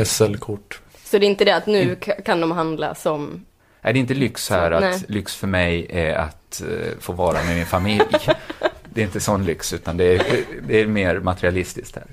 SL-kort. 0.05 0.81
Så 1.11 1.19
det 1.19 1.27
är 1.27 1.29
inte 1.29 1.45
det 1.45 1.57
att 1.57 1.67
nu 1.67 1.95
ka- 2.01 2.23
kan 2.23 2.41
de 2.41 2.51
handla 2.51 2.95
som... 2.95 3.45
Är 3.83 3.93
det 3.93 3.99
inte 3.99 4.15
lyx 4.15 4.51
här 4.51 4.71
Så, 4.71 4.75
att 4.77 4.81
nej. 4.83 5.01
lyx 5.09 5.37
för 5.37 5.47
mig 5.47 5.87
är 5.91 6.15
att 6.15 6.63
eh, 6.63 6.99
få 7.01 7.13
vara 7.13 7.45
med 7.45 7.57
min 7.57 7.67
familj? 7.67 8.03
det 8.85 9.01
är 9.01 9.05
inte 9.05 9.21
sån 9.21 9.45
lyx, 9.45 9.73
utan 9.73 9.97
det 9.97 10.05
är, 10.05 10.23
det 10.69 10.81
är 10.81 10.87
mer 10.87 11.19
materialistiskt 11.21 11.97
här. 11.97 12.05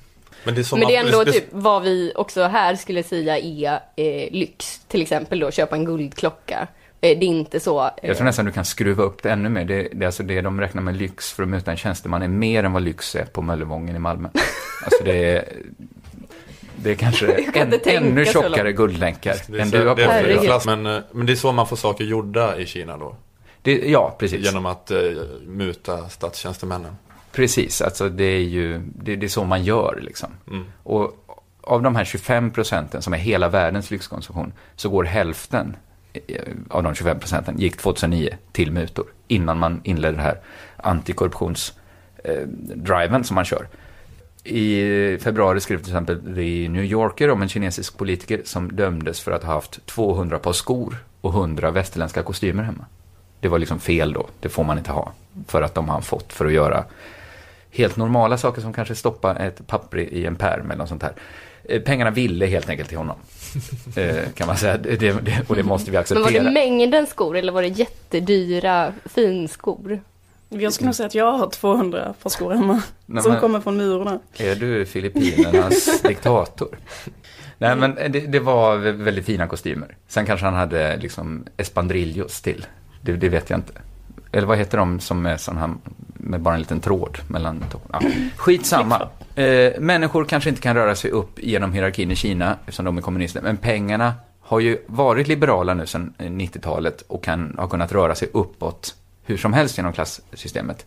Men 0.43 0.55
det 0.55 0.61
är, 0.61 0.77
Men 0.77 0.87
det 0.87 0.95
är 0.95 0.99
att- 0.99 1.05
ändå 1.05 1.25
typ 1.25 1.45
vad 1.51 1.83
vi 1.83 2.11
också 2.15 2.43
här 2.43 2.75
skulle 2.75 3.03
säga 3.03 3.37
är 3.39 3.73
eh, 3.95 4.31
lyx. 4.31 4.79
Till 4.87 5.01
exempel 5.01 5.39
då 5.39 5.51
köpa 5.51 5.75
en 5.75 5.85
guldklocka. 5.85 6.67
Eh, 7.01 7.19
det 7.19 7.25
är 7.25 7.29
inte 7.29 7.59
så... 7.59 7.89
Jag 8.01 8.09
Eh, 8.11 8.15
tror 8.15 8.25
nästan 8.25 8.45
du 8.45 8.51
kan 8.51 8.65
skruva 8.65 9.03
upp 9.03 9.23
det 9.23 9.31
ännu 9.31 9.49
mer. 9.49 9.65
Det, 9.65 9.87
det, 9.93 10.03
är 10.03 10.05
alltså 10.05 10.23
det 10.23 10.41
de 10.41 10.61
räknar 10.61 10.81
med 10.81 10.95
lyx 10.97 11.31
för 11.31 11.43
att 11.43 11.49
möta 11.49 11.71
en 11.71 11.77
tjänsteman 11.77 12.21
är 12.21 12.27
mer 12.27 12.63
än 12.63 12.73
vad 12.73 12.81
lyx 12.83 13.15
är 13.15 13.25
på 13.25 13.41
Möllevången 13.41 13.95
i 13.95 13.99
Malmö. 13.99 14.29
Alltså 14.85 15.03
det 15.03 15.25
är, 15.25 15.45
det 16.83 16.91
är 16.91 16.95
kanske 16.95 17.43
kan 17.53 17.73
en, 17.73 17.79
ännu 17.85 18.25
tjockare 18.25 18.73
guldlänkar 18.73 19.35
än 19.59 19.69
du 19.69 19.87
har 19.87 19.95
på 19.95 20.01
dig. 20.01 20.59
Men, 20.65 20.85
eh, 20.85 21.01
men 21.11 21.25
det 21.25 21.33
är 21.33 21.35
så 21.35 21.51
man 21.51 21.67
får 21.67 21.75
saker 21.75 22.03
gjorda 22.03 22.57
i 22.57 22.65
Kina 22.65 22.97
då. 22.97 23.15
Det, 23.61 23.89
ja, 23.89 24.15
precis. 24.19 24.45
Genom 24.45 24.65
att 24.65 24.91
eh, 24.91 24.97
muta 25.47 26.09
statstjänstemännen. 26.09 26.95
Precis, 27.31 27.81
alltså 27.81 28.09
det 28.09 28.23
är 28.23 28.41
ju 28.41 28.81
det, 28.95 29.15
det 29.15 29.25
är 29.25 29.29
så 29.29 29.43
man 29.43 29.63
gör 29.63 29.99
liksom. 30.01 30.29
Mm. 30.47 30.65
Och 30.83 31.11
av 31.61 31.81
de 31.81 31.95
här 31.95 32.05
25 32.05 32.51
procenten 32.51 33.01
som 33.01 33.13
är 33.13 33.17
hela 33.17 33.49
världens 33.49 33.91
lyxkonsumtion 33.91 34.53
så 34.75 34.89
går 34.89 35.03
hälften 35.03 35.75
eh, 36.13 36.41
av 36.69 36.83
de 36.83 36.95
25 36.95 37.19
procenten 37.19 37.59
gick 37.59 37.77
2009 37.77 38.37
till 38.51 38.71
mutor 38.71 39.05
innan 39.27 39.59
man 39.59 39.81
inledde 39.83 40.17
det 40.17 40.23
här 40.23 40.39
antikorruptionsdriven 40.77 43.23
som 43.23 43.35
man 43.35 43.45
kör. 43.45 43.67
I 44.43 45.17
februari 45.21 45.59
skrev 45.61 45.77
till 45.77 45.87
exempel 45.87 46.19
The 46.35 46.67
New 46.69 46.83
Yorker 46.83 47.29
om 47.29 47.41
en 47.41 47.49
kinesisk 47.49 47.97
politiker 47.97 48.41
som 48.45 48.75
dömdes 48.75 49.19
för 49.19 49.31
att 49.31 49.43
ha 49.43 49.53
haft 49.53 49.85
200 49.85 50.39
par 50.39 50.53
skor 50.53 50.97
och 51.21 51.33
100 51.33 51.71
västerländska 51.71 52.23
kostymer 52.23 52.63
hemma. 52.63 52.85
Det 53.39 53.47
var 53.47 53.59
liksom 53.59 53.79
fel 53.79 54.13
då, 54.13 54.27
det 54.39 54.49
får 54.49 54.63
man 54.63 54.77
inte 54.77 54.91
ha. 54.91 55.11
För 55.47 55.61
att 55.61 55.75
de 55.75 55.85
har 55.87 55.93
han 55.93 56.03
fått 56.03 56.33
för 56.33 56.45
att 56.45 56.53
göra 56.53 56.83
helt 57.71 57.97
normala 57.97 58.37
saker 58.37 58.61
som 58.61 58.73
kanske 58.73 58.95
stoppa 58.95 59.35
ett 59.35 59.67
papper 59.67 59.97
i 59.97 60.25
en 60.25 60.35
pärm 60.35 60.65
eller 60.65 60.77
något 60.77 60.89
sånt 60.89 61.03
här. 61.03 61.13
Eh, 61.63 61.81
Pengarna 61.81 62.11
ville 62.11 62.45
helt 62.45 62.69
enkelt 62.69 62.89
till 62.89 62.97
honom. 62.97 63.17
Eh, 63.95 64.29
kan 64.35 64.47
man 64.47 64.57
säga. 64.57 64.77
Det, 64.77 64.97
det, 64.97 65.49
och 65.49 65.55
det 65.55 65.63
måste 65.63 65.91
vi 65.91 65.95
men 65.95 66.01
acceptera. 66.01 66.23
var 66.23 66.31
det 66.31 66.51
mängden 66.51 67.07
skor 67.07 67.37
eller 67.37 67.51
var 67.51 67.61
det 67.61 67.67
jättedyra 67.67 68.93
finskor? 69.05 70.01
Jag 70.61 70.73
skulle 70.73 70.85
nog 70.87 70.95
säga 70.95 71.07
att 71.07 71.15
jag 71.15 71.31
har 71.37 71.49
200 71.49 72.13
par 72.23 72.29
skor 72.29 72.51
hemma. 72.53 72.81
Nej, 73.05 73.23
som 73.23 73.31
men- 73.31 73.41
kommer 73.41 73.59
från 73.59 73.77
murarna. 73.77 74.19
Är 74.37 74.55
du 74.55 74.85
Filippinernas 74.85 76.01
diktator? 76.07 76.67
Nej, 77.57 77.75
men 77.75 77.95
det, 77.95 78.19
det 78.19 78.39
var 78.39 78.77
vä- 78.77 79.03
väldigt 79.03 79.25
fina 79.25 79.47
kostymer. 79.47 79.95
Sen 80.07 80.25
kanske 80.25 80.45
han 80.45 80.55
hade 80.55 80.97
liksom 80.97 81.45
espandrillos 81.57 82.41
till. 82.41 82.65
Det, 83.01 83.11
det 83.13 83.29
vet 83.29 83.49
jag 83.49 83.57
inte. 83.59 83.73
Eller 84.31 84.47
vad 84.47 84.57
heter 84.57 84.77
de 84.77 84.99
som 84.99 85.25
är 85.25 85.37
sån 85.37 85.57
här 85.57 85.69
med 86.13 86.41
bara 86.41 86.53
en 86.53 86.59
liten 86.59 86.79
tråd 86.79 87.17
mellan 87.27 87.63
tå- 87.71 87.79
ja. 87.91 88.01
Skitsamma. 88.37 89.07
Eh, 89.35 89.73
människor 89.79 90.25
kanske 90.25 90.49
inte 90.49 90.61
kan 90.61 90.75
röra 90.75 90.95
sig 90.95 91.11
upp 91.11 91.39
genom 91.43 91.73
hierarkin 91.73 92.11
i 92.11 92.15
Kina 92.15 92.57
eftersom 92.61 92.85
de 92.85 92.97
är 92.97 93.01
kommunister. 93.01 93.41
Men 93.41 93.57
pengarna 93.57 94.13
har 94.41 94.59
ju 94.59 94.77
varit 94.87 95.27
liberala 95.27 95.73
nu 95.73 95.85
sedan 95.85 96.13
eh, 96.17 96.25
90-talet 96.25 97.01
och 97.07 97.23
kan 97.23 97.55
ha 97.57 97.67
kunnat 97.67 97.91
röra 97.91 98.15
sig 98.15 98.29
uppåt 98.33 98.95
hur 99.23 99.37
som 99.37 99.53
helst 99.53 99.77
genom 99.77 99.93
klassystemet. 99.93 100.85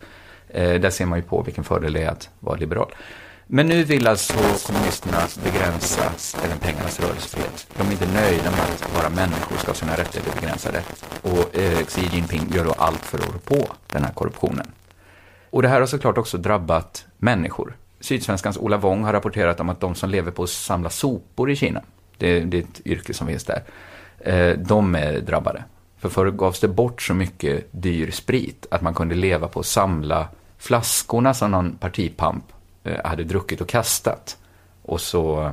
Eh, 0.49 0.73
där 0.73 0.89
ser 0.89 1.05
man 1.05 1.19
ju 1.19 1.25
på 1.25 1.41
vilken 1.41 1.63
fördel 1.63 1.93
det 1.93 2.03
är 2.03 2.09
att 2.09 2.29
vara 2.39 2.55
liberal. 2.55 2.91
Men 3.49 3.67
nu 3.67 3.83
vill 3.83 4.07
alltså 4.07 4.33
kommunisterna 4.67 5.17
begränsa 5.43 6.11
även 6.45 6.57
pengarnas 6.57 6.99
rörelsefrihet. 6.99 7.67
De 7.77 7.87
är 7.87 7.91
inte 7.91 8.13
nöjda 8.13 8.51
med 8.51 8.59
att 8.59 8.93
bara 8.93 9.09
människor 9.09 9.57
ska 9.57 9.67
ha 9.67 9.75
sina 9.75 9.97
rättigheter 9.97 10.41
begränsade. 10.41 10.81
Och 11.21 11.57
eh, 11.57 11.85
Xi 11.85 12.01
Jinping 12.11 12.53
gör 12.55 12.65
då 12.65 12.71
allt 12.71 13.05
för 13.05 13.17
att 13.17 13.25
rå 13.25 13.39
på 13.39 13.67
den 13.87 14.03
här 14.03 14.11
korruptionen. 14.11 14.67
Och 15.49 15.61
det 15.61 15.67
här 15.67 15.79
har 15.79 15.87
såklart 15.87 16.17
också 16.17 16.37
drabbat 16.37 17.05
människor. 17.17 17.75
Sydsvenskans 17.99 18.57
Ola 18.57 18.77
Wong 18.77 19.03
har 19.03 19.13
rapporterat 19.13 19.59
om 19.59 19.69
att 19.69 19.79
de 19.79 19.95
som 19.95 20.09
lever 20.09 20.31
på 20.31 20.43
att 20.43 20.49
samla 20.49 20.89
sopor 20.89 21.51
i 21.51 21.55
Kina, 21.55 21.81
det, 22.17 22.39
det 22.39 22.57
är 22.57 22.61
ett 22.61 22.81
yrke 22.85 23.13
som 23.13 23.27
finns 23.27 23.45
där, 23.45 23.63
eh, 24.19 24.57
de 24.57 24.95
är 24.95 25.19
drabbade. 25.19 25.63
För 25.99 26.09
förr 26.09 26.31
gavs 26.31 26.59
det 26.59 26.67
bort 26.67 27.01
så 27.01 27.13
mycket 27.13 27.67
dyr 27.71 28.11
sprit 28.11 28.65
att 28.71 28.81
man 28.81 28.93
kunde 28.93 29.15
leva 29.15 29.47
på 29.47 29.59
att 29.59 29.65
samla 29.65 30.27
flaskorna 30.57 31.33
som 31.33 31.51
någon 31.51 31.77
partipamp 31.77 32.43
eh, 32.83 33.05
hade 33.05 33.23
druckit 33.23 33.61
och 33.61 33.69
kastat. 33.69 34.37
Och 34.81 35.01
så 35.01 35.41
eh, 35.41 35.51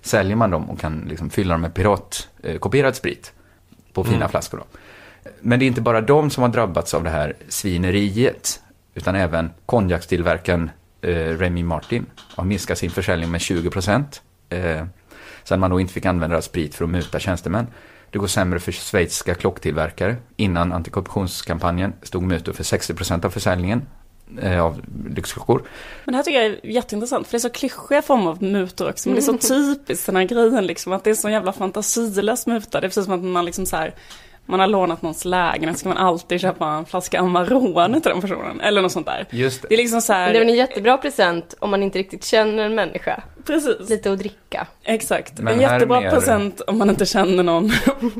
säljer 0.00 0.36
man 0.36 0.50
dem 0.50 0.70
och 0.70 0.80
kan 0.80 1.06
liksom 1.08 1.30
fylla 1.30 1.54
dem 1.54 1.60
med 1.60 1.74
piratkopierad 1.74 2.96
sprit 2.96 3.32
på 3.92 4.04
fina 4.04 4.28
flaskor. 4.28 4.58
Då. 4.58 4.64
Men 5.40 5.58
det 5.58 5.64
är 5.64 5.66
inte 5.66 5.80
bara 5.80 6.00
de 6.00 6.30
som 6.30 6.42
har 6.42 6.50
drabbats 6.50 6.94
av 6.94 7.04
det 7.04 7.10
här 7.10 7.34
svineriet, 7.48 8.60
utan 8.94 9.14
även 9.14 9.50
konjakstillverkaren 9.66 10.70
eh, 11.00 11.38
Remy 11.38 11.62
Martin 11.62 12.06
har 12.16 12.44
minskat 12.44 12.78
sin 12.78 12.90
försäljning 12.90 13.30
med 13.30 13.40
20 13.40 13.70
procent. 13.70 14.22
Eh, 14.48 14.86
sen 15.44 15.60
man 15.60 15.70
då 15.70 15.80
inte 15.80 15.92
fick 15.92 16.06
använda 16.06 16.42
sprit 16.42 16.74
för 16.74 16.84
att 16.84 16.90
muta 16.90 17.18
tjänstemän. 17.18 17.66
Det 18.14 18.18
går 18.18 18.26
sämre 18.26 18.60
för 18.60 18.72
schweiziska 18.72 19.34
klocktillverkare. 19.34 20.16
Innan 20.36 20.72
antikorruptionskampanjen 20.72 21.92
stod 22.02 22.22
mutor 22.22 22.52
för 22.52 22.64
60 22.64 22.94
procent 22.94 23.24
av 23.24 23.30
försäljningen 23.30 23.86
eh, 24.42 24.64
av 24.64 24.80
lyxklockor. 25.16 25.62
Men 26.04 26.12
det 26.12 26.16
här 26.16 26.24
tycker 26.24 26.42
jag 26.42 26.46
är 26.46 26.66
jätteintressant, 26.66 27.26
för 27.26 27.32
det 27.32 27.36
är 27.36 27.40
så 27.40 27.50
klyschiga 27.50 28.02
former 28.02 28.30
av 28.30 28.42
mutor 28.42 28.88
också. 28.90 29.08
Men 29.08 29.16
det 29.16 29.20
är 29.20 29.38
så 29.38 29.38
typiskt 29.76 30.06
den 30.06 30.16
här 30.16 30.24
grejen 30.24 30.66
liksom, 30.66 30.92
att 30.92 31.04
det 31.04 31.10
är 31.10 31.14
så 31.14 31.30
jävla 31.30 31.52
fantasilös 31.52 32.46
muta. 32.46 32.80
Det 32.80 32.86
är 32.86 32.88
precis 32.88 33.04
som 33.04 33.14
att 33.14 33.24
man 33.24 33.44
liksom 33.44 33.66
så 33.66 33.76
här, 33.76 33.94
man 34.46 34.60
har 34.60 34.66
lånat 34.66 35.02
någons 35.02 35.24
lägenhet 35.24 35.78
ska 35.78 35.88
man 35.88 35.98
alltid 35.98 36.40
köpa 36.40 36.66
en 36.68 36.84
flaska 36.84 37.20
Amarone 37.20 38.00
till 38.00 38.10
den 38.10 38.20
personen. 38.20 38.60
Eller 38.60 38.82
något 38.82 38.92
sånt 38.92 39.06
där. 39.06 39.26
Just 39.30 39.62
det. 39.62 39.68
Det 39.68 39.74
är 39.74 39.78
liksom 39.78 40.00
så 40.00 40.12
här, 40.12 40.24
Men 40.24 40.32
det 40.32 40.38
är 40.38 40.40
väl 40.40 40.48
en 40.48 40.54
jättebra 40.56 40.98
present 40.98 41.54
om 41.58 41.70
man 41.70 41.82
inte 41.82 41.98
riktigt 41.98 42.24
känner 42.24 42.62
en 42.64 42.74
människa. 42.74 43.22
precis. 43.46 43.88
Lite 43.90 44.12
att 44.12 44.18
dricka. 44.18 44.66
Exakt. 44.82 45.38
Men 45.38 45.54
en 45.54 45.60
jättebra 45.60 46.00
mer- 46.00 46.10
present 46.10 46.60
om 46.60 46.78
man 46.78 46.90
inte 46.90 47.06
känner 47.06 47.42
någon. 47.42 47.72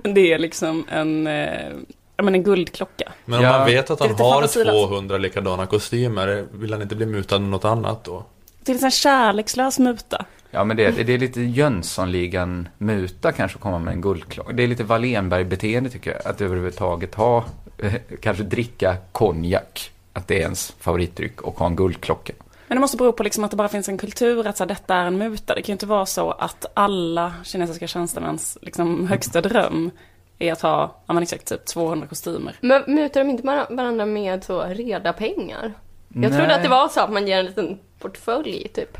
det 0.15 0.33
är 0.33 0.39
liksom 0.39 0.87
en, 0.91 1.27
eh, 1.27 1.69
ja 2.17 2.23
men 2.25 2.35
en 2.35 2.43
guldklocka. 2.43 3.13
Men 3.25 3.39
om 3.39 3.45
Ja. 3.45 3.53
man 3.59 3.67
vet 3.67 3.91
att 3.91 4.01
han 4.01 4.09
har 4.11 4.17
fantasilöst. 4.17 4.71
200 4.89 5.19
likadana 5.19 5.67
kostymer, 5.67 6.45
vill 6.53 6.73
han 6.73 6.83
inte 6.83 6.97
bli 6.97 7.07
mutad 7.07 7.39
med 7.39 7.51
något 7.51 7.65
annat 7.65 8.05
då? 8.05 8.25
Det 8.65 8.73
är 8.73 8.85
en 8.85 8.91
kärlekslös 8.91 9.79
muta. 9.79 10.25
Ja, 10.55 10.65
men 10.65 10.77
det, 10.77 10.91
det 11.07 11.13
är 11.15 11.19
lite 11.19 11.41
Jönssonligan-muta 11.41 13.33
kanske 13.33 13.57
att 13.57 13.63
komma 13.63 13.79
med 13.79 13.95
en 13.95 14.01
guldklocka. 14.01 14.53
Det 14.53 14.63
är 14.63 14.67
lite 14.69 14.85
Wallenberg-beteende 14.85 15.91
tycker 15.91 16.11
jag. 16.13 16.27
Att 16.27 16.41
överhuvudtaget 16.41 17.15
ha, 17.15 17.45
eh, 17.79 17.93
kanske 18.21 18.43
dricka 18.45 18.97
konjak. 19.13 19.91
Att 20.13 20.29
det 20.29 20.35
är 20.37 20.41
ens 20.41 20.75
favoritdryck 20.81 21.41
och 21.43 21.59
ha 21.59 21.67
en 21.67 21.77
guldklocka. 21.77 22.33
Men 22.69 22.77
det 22.77 22.81
måste 22.81 22.97
bero 22.97 23.13
på 23.13 23.23
liksom 23.23 23.45
att 23.45 23.51
det 23.51 23.57
bara 23.57 23.69
finns 23.69 23.89
en 23.89 23.99
kultur 23.99 24.47
att 24.47 24.57
så 24.57 24.65
här, 24.65 24.69
detta 24.69 24.95
är 24.95 25.05
en 25.07 25.19
muta. 25.19 25.55
Det 25.55 25.63
kan 25.63 25.73
ju 25.73 25.73
inte 25.73 25.87
vara 25.87 26.07
så 26.07 26.31
att 26.31 26.67
alla 26.75 27.35
kinesiska 27.45 27.87
tjänstemäns 27.87 28.59
liksom, 28.63 29.07
högsta 29.09 29.41
dröm 29.41 29.91
är 30.39 30.53
att 30.53 30.61
ha, 30.61 31.03
ja 31.07 31.15
men 31.15 31.23
exakt, 31.23 31.47
typ 31.49 31.65
200 31.65 32.07
kostymer. 32.07 32.57
Men 32.61 32.83
mutar 32.87 33.21
de 33.25 33.31
inte 33.31 33.47
var- 33.47 33.67
varandra 33.77 34.07
med 34.07 34.45
så 34.45 34.63
reda 34.65 35.13
pengar? 35.13 35.73
Jag 36.09 36.21
Nej. 36.31 36.39
trodde 36.39 36.55
att 36.55 36.63
det 36.63 36.69
var 36.69 36.89
så 36.89 37.01
att 37.01 37.13
man 37.13 37.27
ger 37.29 37.39
en 37.39 37.47
liten 37.47 37.79
portfölj 37.99 38.69
typ. 38.75 38.99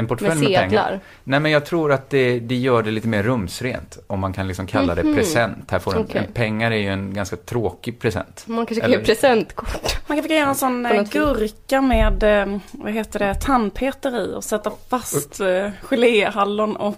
En 0.00 0.06
portfölj 0.06 0.28
Med 0.30 0.38
med, 0.50 0.58
pengar. 0.58 0.68
sedlar. 0.84 1.00
Nej, 1.24 1.40
men 1.40 1.52
jag 1.52 1.66
tror 1.66 1.92
att 1.92 2.10
det, 2.10 2.38
det 2.40 2.54
gör 2.54 2.82
det 2.82 2.90
lite 2.90 3.08
mer 3.08 3.22
rumsrent. 3.22 3.98
Om 4.06 4.20
man 4.20 4.32
kan 4.32 4.48
liksom 4.48 4.66
kalla 4.66 4.94
det 4.94 5.02
Mhm. 5.02 5.14
present. 5.16 5.70
Här 5.70 5.78
får 5.78 5.94
en, 5.96 5.98
Okej. 6.04 6.24
en, 6.26 6.32
pengar 6.32 6.70
är 6.70 6.76
ju 6.76 6.88
en 6.88 7.14
ganska 7.14 7.36
tråkig 7.36 7.98
present. 8.00 8.42
Man 8.46 8.66
kanske 8.66 8.74
kan 8.80 8.84
Eller- 8.90 8.98
ge 8.98 9.04
presentkort. 9.04 9.72
Man 10.06 10.16
kan 10.16 10.22
försöka 10.22 10.34
göra 10.34 10.48
en 10.48 10.54
sån 10.54 10.86
eh, 10.86 11.02
gurka 11.02 11.80
med, 11.80 12.22
eh, 12.22 12.58
vad 12.72 12.92
heter 12.92 13.18
det, 13.18 13.34
tandpeter 13.34 14.20
i 14.20 14.34
och 14.34 14.44
sätta 14.44 14.72
fast 14.88 15.40
eh, 15.40 15.70
geléhallon 15.82 16.76
och 16.76 16.96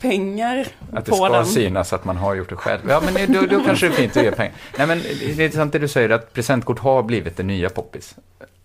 pengar 0.00 0.66
Att 0.92 1.04
det 1.04 1.10
på 1.10 1.16
ska 1.16 1.28
den. 1.28 1.46
synas 1.46 1.92
att 1.92 2.04
man 2.04 2.16
har 2.16 2.34
gjort 2.34 2.48
det 2.48 2.56
själv. 2.56 2.80
Ja, 2.88 3.02
men 3.14 3.32
då, 3.32 3.40
då 3.40 3.64
kanske 3.64 3.88
det 3.88 3.92
är 3.94 3.96
fint 3.96 4.16
att 4.16 4.22
ge 4.24 4.30
pengar. 4.30 4.52
Nej, 4.78 4.86
men 4.86 5.02
det 5.36 5.44
är 5.44 5.50
sant 5.50 5.72
det 5.72 5.78
du 5.78 5.88
säger, 5.88 6.10
att 6.10 6.32
presentkort 6.32 6.78
har 6.78 7.02
blivit 7.02 7.36
det 7.36 7.42
nya 7.42 7.68
poppis 7.70 8.14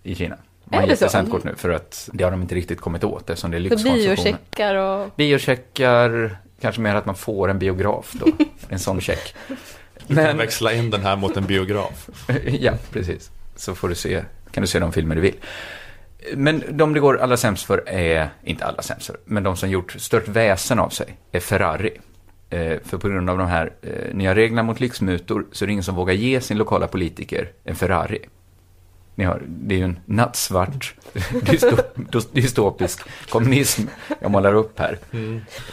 i 0.02 0.14
Kina. 0.14 0.36
Man 0.64 0.86
ger 0.86 0.96
så? 0.96 1.04
presentkort 1.04 1.44
nu 1.44 1.54
för 1.56 1.70
att 1.70 2.08
det 2.12 2.24
har 2.24 2.30
de 2.30 2.42
inte 2.42 2.54
riktigt 2.54 2.80
kommit 2.80 3.04
åt 3.04 3.30
eftersom 3.30 3.50
det 3.50 3.56
är 3.56 3.58
Så 3.58 3.62
lyxkonsumtion. 3.62 4.14
biocheckar 4.14 4.74
och... 4.74 5.10
Biocheckar, 5.16 6.36
kanske 6.60 6.80
mer 6.80 6.94
att 6.94 7.06
man 7.06 7.14
får 7.14 7.48
en 7.48 7.58
biograf 7.58 8.12
då. 8.12 8.26
En 8.68 8.78
sån 8.78 9.00
check. 9.00 9.34
Du 10.06 10.14
kan 10.14 10.24
Men, 10.24 10.36
växla 10.36 10.72
in 10.72 10.90
den 10.90 11.00
här 11.00 11.16
mot 11.16 11.36
en 11.36 11.44
biograf. 11.46 12.08
ja, 12.44 12.72
precis. 12.92 13.30
Så 13.56 13.74
får 13.74 13.88
du 13.88 13.94
se, 13.94 14.24
kan 14.50 14.60
du 14.60 14.66
se 14.66 14.78
de 14.78 14.92
filmer 14.92 15.14
du 15.14 15.20
vill. 15.20 15.34
Men 16.34 16.62
de 16.70 16.92
det 16.94 17.00
går 17.00 17.18
allra 17.18 17.36
sämst 17.36 17.64
för 17.66 17.88
är, 17.88 18.28
inte 18.44 18.64
allra 18.64 18.82
sämst 18.82 19.06
för, 19.06 19.16
men 19.24 19.42
de 19.42 19.56
som 19.56 19.70
gjort 19.70 19.92
stört 19.92 20.28
väsen 20.28 20.78
av 20.78 20.88
sig 20.88 21.16
är 21.32 21.40
Ferrari. 21.40 21.90
Eh, 22.50 22.78
för 22.84 22.98
på 22.98 23.08
grund 23.08 23.30
av 23.30 23.38
de 23.38 23.46
här 23.48 23.72
eh, 23.82 24.14
nya 24.14 24.34
reglerna 24.34 24.62
mot 24.62 24.80
lyxmutor 24.80 25.46
så 25.52 25.64
är 25.64 25.66
det 25.66 25.72
ingen 25.72 25.84
som 25.84 25.94
vågar 25.94 26.14
ge 26.14 26.40
sin 26.40 26.58
lokala 26.58 26.86
politiker 26.86 27.50
en 27.64 27.74
Ferrari. 27.74 28.18
Ni 29.14 29.24
hör, 29.24 29.42
det 29.46 29.74
är 29.74 29.78
ju 29.78 29.84
en 29.84 29.98
nattsvart 30.06 30.94
dysto- 31.32 32.26
dystopisk 32.32 33.00
kommunism 33.28 33.82
jag 34.20 34.30
målar 34.30 34.54
upp 34.54 34.78
här. 34.78 34.98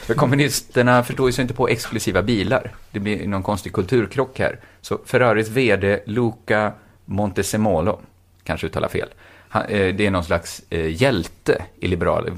För 0.06 0.14
kommunisterna 0.14 1.04
förstår 1.04 1.28
ju 1.30 1.34
sig 1.34 1.42
inte 1.42 1.54
på 1.54 1.68
exklusiva 1.68 2.22
bilar. 2.24 2.72
Det 2.92 3.00
blir 3.00 3.28
någon 3.28 3.44
konstig 3.44 3.74
kulturkrock 3.74 4.40
här. 4.40 4.60
Så 4.82 5.00
Ferraris 5.06 5.50
vd 5.50 6.00
Luca 6.06 6.72
Montesemolo, 7.06 8.00
kanske 8.44 8.68
uttalar 8.68 8.88
fel, 8.90 9.10
han, 9.50 9.66
eh, 9.66 9.96
det 9.96 10.06
är 10.06 10.12
någon 10.12 10.24
slags 10.24 10.62
eh, 10.70 11.02
hjälte 11.02 11.64
i 11.80 11.88
liberal, 11.88 12.32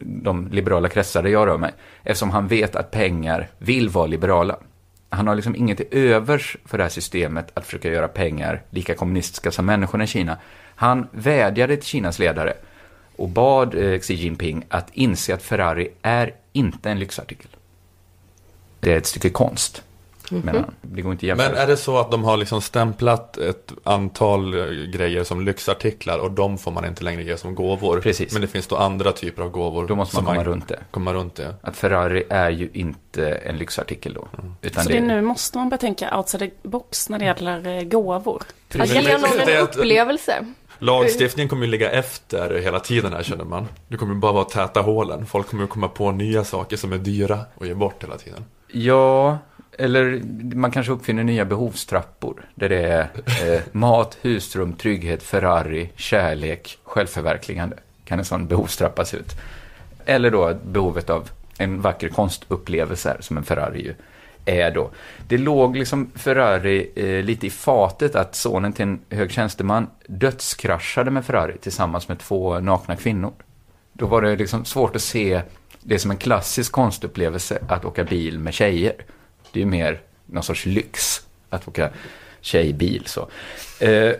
de 0.00 0.48
liberala 0.52 0.88
kretsar 0.88 1.22
där 1.22 1.30
jag 1.30 1.46
rör 1.48 1.58
mig. 1.58 1.72
Eftersom 2.02 2.30
han 2.30 2.48
vet 2.48 2.76
att 2.76 2.90
pengar 2.90 3.48
vill 3.58 3.88
vara 3.88 4.06
liberala. 4.06 4.56
Han 5.08 5.26
har 5.26 5.34
liksom 5.34 5.56
inget 5.56 5.76
till 5.76 5.86
övers 5.90 6.56
för 6.64 6.78
det 6.78 6.84
här 6.84 6.90
systemet 6.90 7.50
att 7.54 7.64
försöka 7.64 7.90
göra 7.90 8.08
pengar 8.08 8.62
lika 8.70 8.94
kommunistiska 8.94 9.50
som 9.50 9.66
människorna 9.66 10.04
i 10.04 10.06
Kina. 10.06 10.38
Han 10.74 11.08
vädjade 11.12 11.76
till 11.76 11.86
Kinas 11.86 12.18
ledare 12.18 12.54
och 13.16 13.28
bad 13.28 13.74
eh, 13.74 14.00
Xi 14.00 14.14
Jinping 14.14 14.64
att 14.68 14.90
inse 14.92 15.34
att 15.34 15.42
Ferrari 15.42 15.88
är 16.02 16.34
inte 16.52 16.90
en 16.90 16.98
lyxartikel. 16.98 17.50
Det 18.80 18.92
är 18.92 18.96
ett 18.96 19.06
stycke 19.06 19.30
konst, 19.30 19.82
det 20.30 21.02
att 21.10 21.22
jämföra. 21.22 21.48
Men 21.48 21.56
är 21.56 21.66
det 21.66 21.76
så 21.76 21.98
att 21.98 22.10
de 22.10 22.24
har 22.24 22.36
liksom 22.36 22.60
stämplat 22.62 23.36
ett 23.38 23.72
antal 23.84 24.54
eh, 24.54 24.64
grejer 24.90 25.24
som 25.24 25.44
lyxartiklar 25.44 26.18
och 26.18 26.30
de 26.30 26.58
får 26.58 26.70
man 26.70 26.84
inte 26.84 27.04
längre 27.04 27.22
ge 27.22 27.36
som 27.36 27.54
gåvor? 27.54 28.00
Precis. 28.00 28.32
Men 28.32 28.42
det 28.42 28.48
finns 28.48 28.66
då 28.66 28.76
andra 28.76 29.12
typer 29.12 29.42
av 29.42 29.50
gåvor? 29.50 29.86
Då 29.86 29.94
måste 29.96 30.16
man 30.16 30.24
som 30.24 30.34
komma 30.34 30.44
runt 30.44 30.68
det. 30.68 30.78
Komma 30.90 31.12
runt 31.14 31.34
det. 31.34 31.54
Att 31.60 31.76
Ferrari 31.76 32.24
är 32.30 32.50
ju 32.50 32.70
inte 32.72 33.30
en 33.30 33.56
lyxartikel 33.58 34.14
då. 34.14 34.28
Utan 34.62 34.82
Så 34.84 34.88
det 34.90 34.96
är 34.96 35.02
nu 35.02 35.20
måste 35.22 35.58
man 35.58 35.68
börja 35.68 35.78
tänka 35.78 36.16
outside 36.18 36.50
the 36.62 36.68
box 36.68 37.08
när 37.08 37.18
det 37.18 37.24
gäller 37.24 37.66
eh, 37.78 37.82
gåvor. 37.82 38.42
Att 38.68 38.76
Men 38.76 38.86
ge 38.86 39.00
det- 39.00 39.18
någon 39.18 39.30
det 39.46 39.52
är 39.52 39.56
en 39.58 39.62
upplevelse. 39.62 40.46
Lagstiftningen 40.78 41.48
kommer 41.48 41.66
ju 41.66 41.70
ligga 41.70 41.90
efter 41.90 42.58
hela 42.58 42.80
tiden 42.80 43.12
här 43.12 43.22
känner 43.22 43.44
man. 43.44 43.68
Det 43.88 43.96
kommer 43.96 44.14
ju 44.14 44.20
bara 44.20 44.32
vara 44.32 44.44
täta 44.44 44.80
hålen. 44.80 45.26
Folk 45.26 45.48
kommer 45.48 45.66
komma 45.66 45.88
på 45.88 46.10
nya 46.12 46.44
saker 46.44 46.76
som 46.76 46.92
är 46.92 46.98
dyra 46.98 47.40
och 47.54 47.66
ge 47.66 47.74
bort 47.74 48.02
hela 48.04 48.16
tiden. 48.16 48.44
Ja, 48.72 49.38
eller 49.78 50.22
man 50.54 50.70
kanske 50.70 50.92
uppfinner 50.92 51.24
nya 51.24 51.44
behovstrappor. 51.44 52.44
Där 52.54 52.68
det 52.68 52.82
är 52.82 53.08
eh, 53.44 53.60
mat, 53.72 54.18
husrum, 54.20 54.72
trygghet, 54.72 55.22
Ferrari, 55.22 55.90
kärlek, 55.96 56.78
självförverkligande. 56.84 57.76
Kan 58.04 58.18
en 58.18 58.24
sån 58.24 58.46
behovstrappa 58.46 59.04
se 59.04 59.16
ut. 59.16 59.32
Eller 60.04 60.30
då 60.30 60.56
behovet 60.64 61.10
av 61.10 61.30
en 61.58 61.80
vacker 61.80 62.08
konstupplevelse 62.08 63.08
här, 63.08 63.20
som 63.20 63.36
en 63.36 63.44
Ferrari 63.44 63.82
ju 63.82 63.94
är 64.46 64.70
då. 64.70 64.90
Det 65.28 65.38
låg 65.38 65.76
liksom 65.76 66.10
Ferrari 66.14 66.90
eh, 66.96 67.24
lite 67.24 67.46
i 67.46 67.50
fatet 67.50 68.14
att 68.14 68.34
sonen 68.34 68.72
till 68.72 68.82
en 68.82 69.00
hög 69.10 69.32
tjänsteman 69.32 69.86
dödskraschade 70.06 71.10
med 71.10 71.24
Ferrari 71.24 71.58
tillsammans 71.58 72.08
med 72.08 72.18
två 72.18 72.60
nakna 72.60 72.96
kvinnor. 72.96 73.32
Då 73.92 74.06
var 74.06 74.22
det 74.22 74.36
liksom 74.36 74.64
svårt 74.64 74.96
att 74.96 75.02
se 75.02 75.42
det 75.82 75.98
som 75.98 76.10
en 76.10 76.16
klassisk 76.16 76.72
konstupplevelse 76.72 77.58
att 77.68 77.84
åka 77.84 78.04
bil 78.04 78.38
med 78.38 78.54
tjejer. 78.54 78.94
Det 79.56 79.60
är 79.60 79.64
ju 79.64 79.70
mer 79.70 80.00
någon 80.26 80.42
sorts 80.42 80.66
lyx 80.66 81.26
att 81.50 81.68
åka 81.68 81.90
tjejbil 82.40 83.02
så. 83.06 83.28
Eh, 83.80 84.12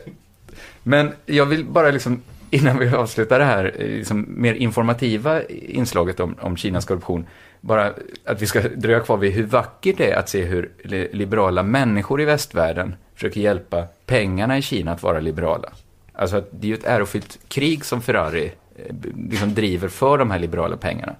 men 0.83 1.13
jag 1.27 1.47
vill 1.47 1.65
bara 1.65 1.91
liksom, 1.91 2.23
innan 2.51 2.79
vi 2.79 2.89
avslutar 2.89 3.39
det 3.39 3.45
här 3.45 3.65
eh, 3.79 3.87
liksom, 3.87 4.25
mer 4.29 4.55
informativa 4.55 5.43
inslaget 5.49 6.21
om, 6.21 6.35
om 6.41 6.57
Kinas 6.57 6.85
korruption, 6.85 7.27
bara 7.61 7.93
att 8.25 8.43
vi 8.43 8.47
ska 8.47 8.61
dröja 8.61 9.01
kvar 9.01 9.17
vid 9.17 9.33
hur 9.33 9.47
vackert 9.47 9.97
det 9.99 10.11
är 10.11 10.17
att 10.17 10.29
se 10.29 10.45
hur 10.45 10.71
li- 10.85 11.09
liberala 11.13 11.63
människor 11.63 12.21
i 12.21 12.25
västvärlden 12.25 12.95
försöker 13.15 13.41
hjälpa 13.41 13.87
pengarna 14.07 14.59
i 14.59 14.63
Kina 14.63 14.93
att 14.93 15.03
vara 15.03 15.21
liberala. 15.21 15.73
Alltså 16.13 16.37
att 16.37 16.49
det 16.51 16.67
är 16.67 16.69
ju 16.69 16.75
ett 16.75 16.85
ärofyllt 16.85 17.39
krig 17.49 17.85
som 17.85 18.03
Ferrari 18.03 18.53
eh, 18.77 18.95
liksom 19.31 19.55
driver 19.55 19.89
för 19.89 20.19
de 20.19 20.31
här 20.31 20.39
liberala 20.39 20.77
pengarna. 20.77 21.15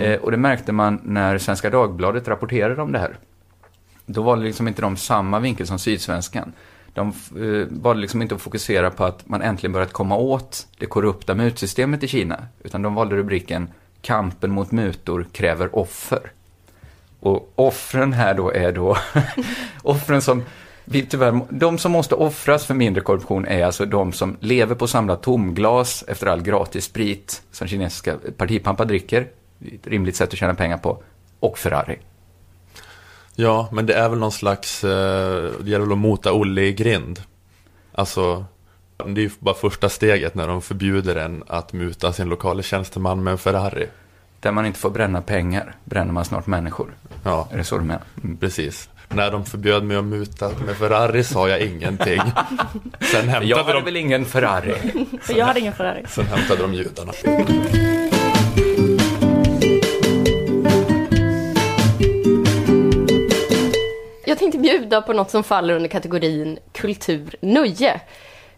Eh, 0.00 0.20
och 0.20 0.30
det 0.30 0.36
märkte 0.36 0.72
man 0.72 1.00
när 1.04 1.38
Svenska 1.38 1.70
Dagbladet 1.70 2.28
rapporterade 2.28 2.82
om 2.82 2.92
det 2.92 2.98
här. 2.98 3.16
Då 4.06 4.22
var 4.22 4.36
det 4.36 4.42
liksom 4.42 4.68
inte 4.68 4.82
de 4.82 4.96
samma 4.96 5.40
vinkel 5.40 5.66
som 5.66 5.78
Sydsvenskan. 5.78 6.52
De 6.94 7.08
eh, 7.08 7.66
valde 7.70 8.02
liksom 8.02 8.22
inte 8.22 8.34
att 8.34 8.42
fokusera 8.42 8.90
på 8.90 9.04
att 9.04 9.28
man 9.28 9.42
äntligen 9.42 9.72
börjat 9.72 9.92
komma 9.92 10.16
åt 10.16 10.66
det 10.78 10.86
korrupta 10.86 11.34
mutsystemet 11.34 12.02
i 12.02 12.08
Kina. 12.08 12.46
Utan 12.64 12.82
de 12.82 12.94
valde 12.94 13.16
rubriken 13.16 13.68
Kampen 14.02 14.50
mot 14.50 14.70
mutor 14.72 15.26
kräver 15.32 15.76
offer. 15.78 16.32
Och 17.20 17.52
offren 17.54 18.12
här 18.12 18.34
då 18.34 18.50
är 18.50 18.72
då 18.72 18.96
offren 19.82 20.22
som 20.22 20.42
vi 20.84 21.06
tyvärr, 21.06 21.40
de 21.50 21.78
som 21.78 21.92
måste 21.92 22.14
offras 22.14 22.66
för 22.66 22.74
mindre 22.74 23.02
korruption 23.02 23.46
är 23.46 23.64
alltså 23.64 23.86
de 23.86 24.12
som 24.12 24.36
lever 24.40 24.74
på 24.74 24.84
att 24.84 24.90
samla 24.90 25.16
tomglas 25.16 26.04
efter 26.08 26.26
all 26.26 26.42
gratis 26.42 26.84
sprit 26.84 27.42
som 27.50 27.68
kinesiska 27.68 28.16
partipampar 28.36 28.84
dricker. 28.84 29.28
Ett 29.74 29.86
rimligt 29.86 30.16
sätt 30.16 30.32
att 30.32 30.38
tjäna 30.38 30.54
pengar 30.54 30.78
på. 30.78 31.02
Och 31.40 31.58
Ferrari. 31.58 31.98
Ja, 33.34 33.68
men 33.72 33.86
det 33.86 33.94
är 33.94 34.08
väl 34.08 34.18
någon 34.18 34.32
slags, 34.32 34.84
eh, 34.84 35.50
det 35.60 35.70
gäller 35.70 35.84
väl 35.84 35.92
att 35.92 35.98
mota 35.98 36.32
Olle 36.32 36.62
i 36.62 36.72
grind. 36.72 37.20
Alltså, 37.94 38.44
det 39.06 39.20
är 39.20 39.24
ju 39.24 39.30
bara 39.38 39.54
första 39.54 39.88
steget 39.88 40.34
när 40.34 40.46
de 40.48 40.62
förbjuder 40.62 41.16
en 41.16 41.44
att 41.46 41.72
muta 41.72 42.12
sin 42.12 42.28
lokala 42.28 42.62
tjänsteman 42.62 43.22
med 43.22 43.32
en 43.32 43.38
Ferrari. 43.38 43.86
Där 44.40 44.52
man 44.52 44.66
inte 44.66 44.78
får 44.78 44.90
bränna 44.90 45.22
pengar, 45.22 45.74
bränner 45.84 46.12
man 46.12 46.24
snart 46.24 46.46
människor. 46.46 46.94
Ja, 47.24 47.48
Är 47.52 47.56
det 47.56 47.64
så 47.64 47.78
du 47.78 47.84
menar? 47.84 48.02
Mm. 48.24 48.36
precis. 48.36 48.88
När 49.08 49.30
de 49.30 49.44
förbjöd 49.44 49.84
mig 49.84 49.96
att 49.96 50.04
muta 50.04 50.50
med 50.66 50.76
Ferrari 50.76 51.24
sa 51.24 51.48
jag 51.48 51.60
ingenting. 51.60 52.20
Sen 52.20 52.30
Jag 53.10 53.22
hämtade, 53.22 53.54
hade 53.56 53.72
de, 53.72 53.84
väl 53.84 53.96
ingen 53.96 54.24
Ferrari? 54.24 54.74
För 55.22 55.34
jag 55.34 55.46
hade 55.46 55.60
ingen 55.60 55.72
Ferrari. 55.72 56.04
sen 56.08 56.26
hämtade 56.26 56.62
de 56.62 56.74
judarna. 56.74 57.12
Jag 64.32 64.38
tänkte 64.38 64.58
bjuda 64.58 65.02
på 65.02 65.12
något 65.12 65.30
som 65.30 65.44
faller 65.44 65.74
under 65.74 65.88
kategorin 65.88 66.58
kultur, 66.72 67.34
nöje. 67.40 68.00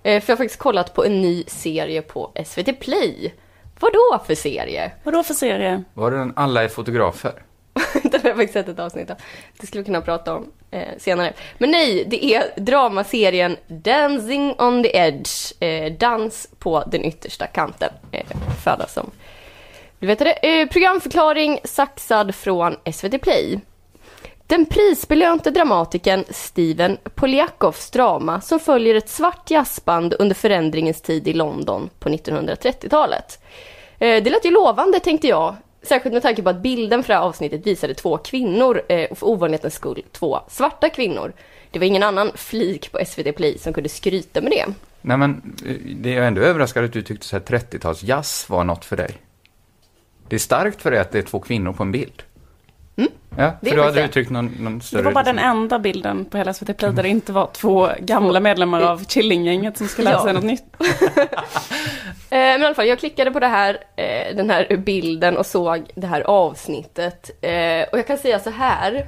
Eh, 0.03 0.21
för 0.21 0.33
jag 0.33 0.37
har 0.37 0.37
faktiskt 0.37 0.59
kollat 0.59 0.95
på 0.95 1.05
en 1.05 1.23
ny 1.23 1.45
serie 1.47 2.03
på 2.03 2.33
SVT 2.47 2.81
Play. 2.81 3.35
Vad 3.81 3.93
då 3.93 4.25
för 4.27 4.35
serie? 4.35 4.93
Vadå 5.03 5.23
för 5.23 5.35
serie? 5.35 5.85
Var 5.95 6.11
det 6.11 6.17
den 6.17 6.33
Alla 6.37 6.65
är 6.65 6.69
fotografer? 6.69 7.33
Den 8.03 8.21
har 8.21 8.29
jag 8.29 8.37
faktiskt 8.37 8.53
sett 8.53 8.69
ett 8.69 8.79
avsnitt 8.79 9.11
av. 9.11 9.17
Det 9.61 9.67
skulle 9.67 9.83
vi 9.83 9.87
kunna 9.87 10.01
prata 10.01 10.35
om 10.35 10.53
eh, 10.71 10.89
senare. 10.99 11.33
Men 11.59 11.71
nej, 11.71 12.05
det 12.07 12.25
är 12.25 12.45
dramaserien 12.57 13.57
Dancing 13.67 14.55
on 14.59 14.83
the 14.83 14.97
Edge. 14.97 15.63
Eh, 15.63 15.93
dans 15.93 16.49
på 16.59 16.85
den 16.87 17.05
yttersta 17.05 17.47
kanten. 17.47 17.91
Eh, 18.13 18.27
föda 18.65 18.87
som 18.87 19.11
du 19.99 20.07
vet 20.07 20.19
det. 20.19 20.61
Eh, 20.61 20.69
programförklaring 20.69 21.61
saxad 21.65 22.35
från 22.35 22.77
SVT 22.93 23.23
Play. 23.23 23.61
Den 24.55 24.67
prisbelönte 24.67 25.51
dramatikern 25.51 26.25
Steven 26.31 26.99
Poliakovs 27.15 27.91
drama 27.91 28.41
som 28.41 28.61
följer 28.61 28.95
ett 28.95 29.09
svart 29.09 29.51
jazzband 29.51 30.15
under 30.19 30.35
förändringens 30.35 31.01
tid 31.01 31.29
i 31.29 31.33
London 31.33 31.91
på 31.99 32.09
1930-talet. 32.09 33.43
Eh, 33.99 34.23
det 34.23 34.31
lät 34.31 34.45
ju 34.45 34.51
lovande 34.51 35.01
tänkte 35.01 35.29
jag, 35.29 35.57
särskilt 35.83 36.13
med 36.13 36.23
tanke 36.23 36.43
på 36.43 36.51
att 36.51 36.63
bilden 36.63 37.03
för 37.03 37.13
det 37.13 37.19
här 37.19 37.27
avsnittet 37.27 37.67
visade 37.67 37.95
två 37.95 38.19
kvinnor 38.19 38.83
eh, 38.89 39.11
och 39.11 39.19
för 39.19 39.27
ovanlighetens 39.27 39.75
skull 39.75 40.03
två 40.13 40.41
svarta 40.49 40.89
kvinnor. 40.89 41.33
Det 41.71 41.79
var 41.79 41.87
ingen 41.87 42.03
annan 42.03 42.31
flik 42.35 42.93
på 42.93 43.05
SVT 43.07 43.37
Play 43.37 43.59
som 43.59 43.73
kunde 43.73 43.89
skryta 43.89 44.41
med 44.41 44.51
det. 44.51 44.67
Nej 45.01 45.17
men, 45.17 45.57
eh, 45.67 45.77
det 45.97 46.15
är 46.15 46.23
ändå 46.23 46.41
överraskande 46.41 46.87
att 46.87 46.93
du 46.93 47.03
tyckte 47.03 47.27
så 47.27 47.37
här 47.37 47.45
30-tals 47.45 48.03
jazz 48.03 48.47
var 48.49 48.65
något 48.65 48.85
för 48.85 48.97
dig. 48.97 49.11
Det 50.29 50.37
är 50.37 50.41
starkt 50.41 50.83
för 50.83 50.91
dig 50.91 51.01
att 51.01 51.13
det 51.13 51.19
är 51.19 51.23
två 51.23 51.41
kvinnor 51.41 51.73
på 51.73 51.83
en 51.83 51.93
bild. 51.93 52.23
Mm, 52.97 53.11
Ja, 53.37 53.53
det 53.61 53.69
för 53.71 53.77
är 53.77 53.81
då 53.81 53.85
hade 53.85 54.01
du 54.01 54.05
uttryckt 54.05 54.31
någon, 54.31 54.47
någon 54.59 54.81
större... 54.81 55.01
Det 55.01 55.05
var 55.05 55.13
bara 55.13 55.25
den 55.25 55.39
enda 55.39 55.79
bilden 55.79 56.25
på 56.25 56.39
hela 56.39 56.55
SVT 56.55 56.77
Play 56.77 56.93
där 56.93 57.03
det 57.03 57.09
inte 57.09 57.33
var 57.33 57.51
två 57.53 57.89
gamla 58.01 58.41
medlemmar 58.41 58.81
av 58.83 59.05
Killinggänget 59.05 59.77
som 59.79 59.89
lära 60.05 60.21
sig 60.21 60.27
Ja. 60.29 60.33
något 60.33 60.45
nytt. 60.45 60.65
Eh, 62.31 62.39
men 62.39 62.63
i 62.63 62.65
alla 62.65 62.75
fall, 62.75 62.87
jag 62.87 62.99
klickade 62.99 63.31
på 63.31 63.41
det 63.41 63.47
här, 63.47 63.79
eh, 63.97 64.37
den 64.37 64.51
här 64.51 64.77
bilden 64.77 65.37
och 65.37 65.47
såg 65.47 65.91
det 65.95 66.07
här 66.07 66.21
avsnittet. 66.21 67.31
Eh, 67.41 67.89
och 67.93 67.99
jag 67.99 68.07
kan 68.07 68.19
säga 68.19 68.39
så 68.39 68.51
här. 68.51 69.07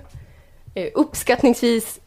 Uppskattningsvis 0.94 2.01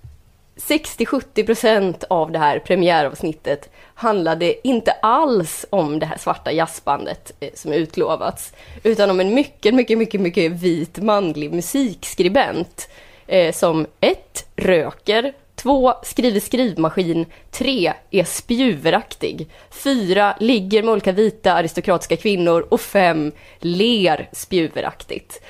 60-70% 0.60 2.04
av 2.10 2.32
det 2.32 2.40
här 2.40 2.60
premiäravsnittet 2.60 3.70
handlade 3.96 4.68
inte 4.68 4.92
alls 4.92 5.66
om 5.70 6.00
det 6.00 6.06
här 6.06 6.18
svarta 6.18 6.52
jazzbandet 6.52 7.32
eh, 7.40 7.50
som 7.54 7.74
utlovats. 7.74 8.54
Utan 8.84 9.10
om 9.10 9.20
en 9.20 9.34
mycket, 9.34 9.76
mycket, 9.76 9.98
mycket, 9.98 10.22
mycket 10.22 10.52
vit 10.52 10.98
manlig 10.98 11.54
musikskribent. 11.54 12.90
Eh, 13.28 13.54
som 13.54 13.88
ett, 14.00 14.46
röker. 14.56 15.34
Två, 15.56 15.94
skriver 16.04 16.40
skrivmaskin. 16.40 17.26
Tre, 17.52 17.94
är 18.12 18.24
spjuveraktig. 18.24 19.48
Fyra, 19.72 20.36
ligger 20.40 20.84
med 20.84 20.92
olika 20.92 21.12
vita 21.12 21.54
aristokratiska 21.54 22.18
kvinnor. 22.18 22.68
Och 22.70 22.82
fem, 22.82 23.32
ler 23.60 24.30
spjuveraktigt. 24.32 25.42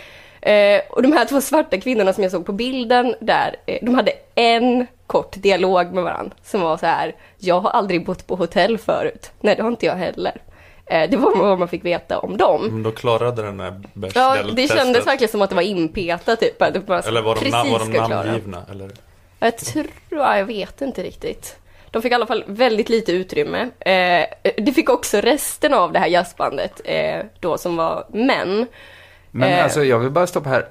Eh, 0.42 0.82
och 0.90 1.02
de 1.02 1.12
här 1.12 1.26
två 1.26 1.42
svarta 1.42 1.78
kvinnorna 1.78 2.14
som 2.14 2.24
jag 2.24 2.32
såg 2.32 2.46
på 2.46 2.54
bilden 2.54 3.16
där, 3.20 3.56
eh, 3.66 3.78
de 3.82 3.96
hade 3.96 4.12
en 4.36 4.88
kort 5.10 5.34
dialog 5.36 5.94
med 5.94 6.04
varandra 6.04 6.36
som 6.44 6.62
var 6.62 6.78
så 6.78 6.86
här, 6.86 7.16
jag 7.38 7.60
har 7.60 7.70
aldrig 7.70 8.06
bott 8.06 8.28
på 8.28 8.36
hotell 8.36 8.78
förut. 8.78 9.32
Nej, 9.42 9.56
det 9.56 9.62
har 9.62 9.70
inte 9.70 9.86
jag 9.86 9.96
heller. 9.96 10.42
Eh, 10.86 11.10
det 11.10 11.18
var 11.18 11.36
vad 11.36 11.60
man 11.60 11.68
fick 11.68 11.86
veta 11.86 12.20
om 12.20 12.38
dem. 12.38 12.68
Men 12.72 12.84
då 12.84 12.92
klarade 12.92 13.42
den 13.42 13.58
där 13.58 13.82
Ja, 14.16 14.38
det 14.56 14.68
kändes 14.68 15.08
verkligen 15.08 15.32
som 15.32 15.42
att 15.42 15.50
det 15.50 15.56
var 15.56 15.62
inpetat 15.64 16.40
typ. 16.40 16.62
att 16.62 16.74
det 16.74 16.80
bara 16.80 17.00
Eller 17.00 17.22
var 17.22 17.36
de, 17.36 17.42
na- 17.50 17.72
var 17.72 17.80
de 17.80 17.86
namngivna? 18.10 18.64
Eller? 18.72 18.92
Jag 19.40 19.58
tror, 19.58 19.86
ja, 20.10 20.38
jag 20.38 20.46
vet 20.46 20.82
inte 20.82 21.04
riktigt. 21.04 21.56
De 21.92 22.02
fick 22.02 22.12
i 22.12 22.16
alla 22.16 22.26
fall 22.28 22.44
väldigt 22.48 22.90
lite 22.90 23.12
utrymme. 23.12 23.62
Eh, 23.80 24.26
det 24.58 24.74
fick 24.76 24.90
också 24.90 25.18
resten 25.18 25.74
av 25.74 25.92
det 25.92 26.00
här 26.00 26.08
jazzbandet 26.08 26.82
eh, 26.86 27.20
då 27.40 27.58
som 27.58 27.76
var 27.76 28.06
män. 28.10 28.68
Men 29.32 29.50
Eh. 29.52 29.64
alltså, 29.64 29.84
jag 29.84 30.00
vill 30.00 30.10
bara 30.10 30.28
stoppa 30.28 30.50
här. 30.50 30.66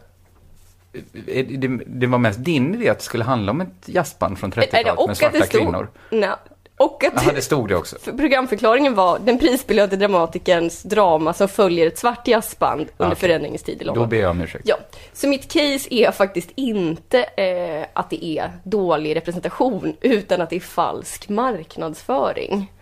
Det, 1.26 1.68
det 1.86 2.06
var 2.06 2.18
mest 2.18 2.44
din 2.44 2.74
idé 2.74 2.88
att 2.88 2.98
det 2.98 3.04
skulle 3.04 3.24
handla 3.24 3.52
om 3.52 3.60
ett 3.60 3.68
jazzband 3.86 4.38
från 4.38 4.52
Eh, 4.52 4.58
och 4.58 4.64
30-talet 4.64 5.06
med 5.08 5.16
svarta 5.16 5.36
stod- 5.42 5.60
kvinnor. 5.60 5.88
Nej, 6.10 6.30
och 6.76 7.04
att 7.04 7.12
Jaha, 7.24 7.32
det 7.34 7.42
stod 7.42 7.68
det 7.68 7.76
också. 7.76 7.96
För 7.98 8.12
programförklaringen 8.12 8.94
var 8.94 9.18
den 9.18 9.38
prisbelönte 9.38 9.96
dramatikerns 9.96 10.82
drama 10.82 11.32
som 11.32 11.48
följer 11.48 11.86
ett 11.86 11.98
svart 11.98 12.28
jazzband 12.28 12.86
under 12.96 13.16
förändringens 13.16 13.62
tid 13.62 13.74
i 13.82 13.84
Då 13.84 13.86
London. 13.86 14.08
ber 14.08 14.16
jag 14.16 14.30
om 14.30 14.40
ursäkt. 14.40 14.64
Ja, 14.68 14.76
så 15.12 15.28
mitt 15.28 15.52
case 15.52 15.94
är 15.94 16.10
faktiskt 16.10 16.50
inte 16.54 17.22
eh, 17.22 17.86
att 17.92 18.10
det 18.10 18.24
är 18.24 18.52
dålig 18.64 19.16
representation 19.16 19.96
utan 20.00 20.40
att 20.40 20.50
det 20.50 20.56
är 20.56 20.60
falsk 20.60 21.28
marknadsföring. 21.28 22.72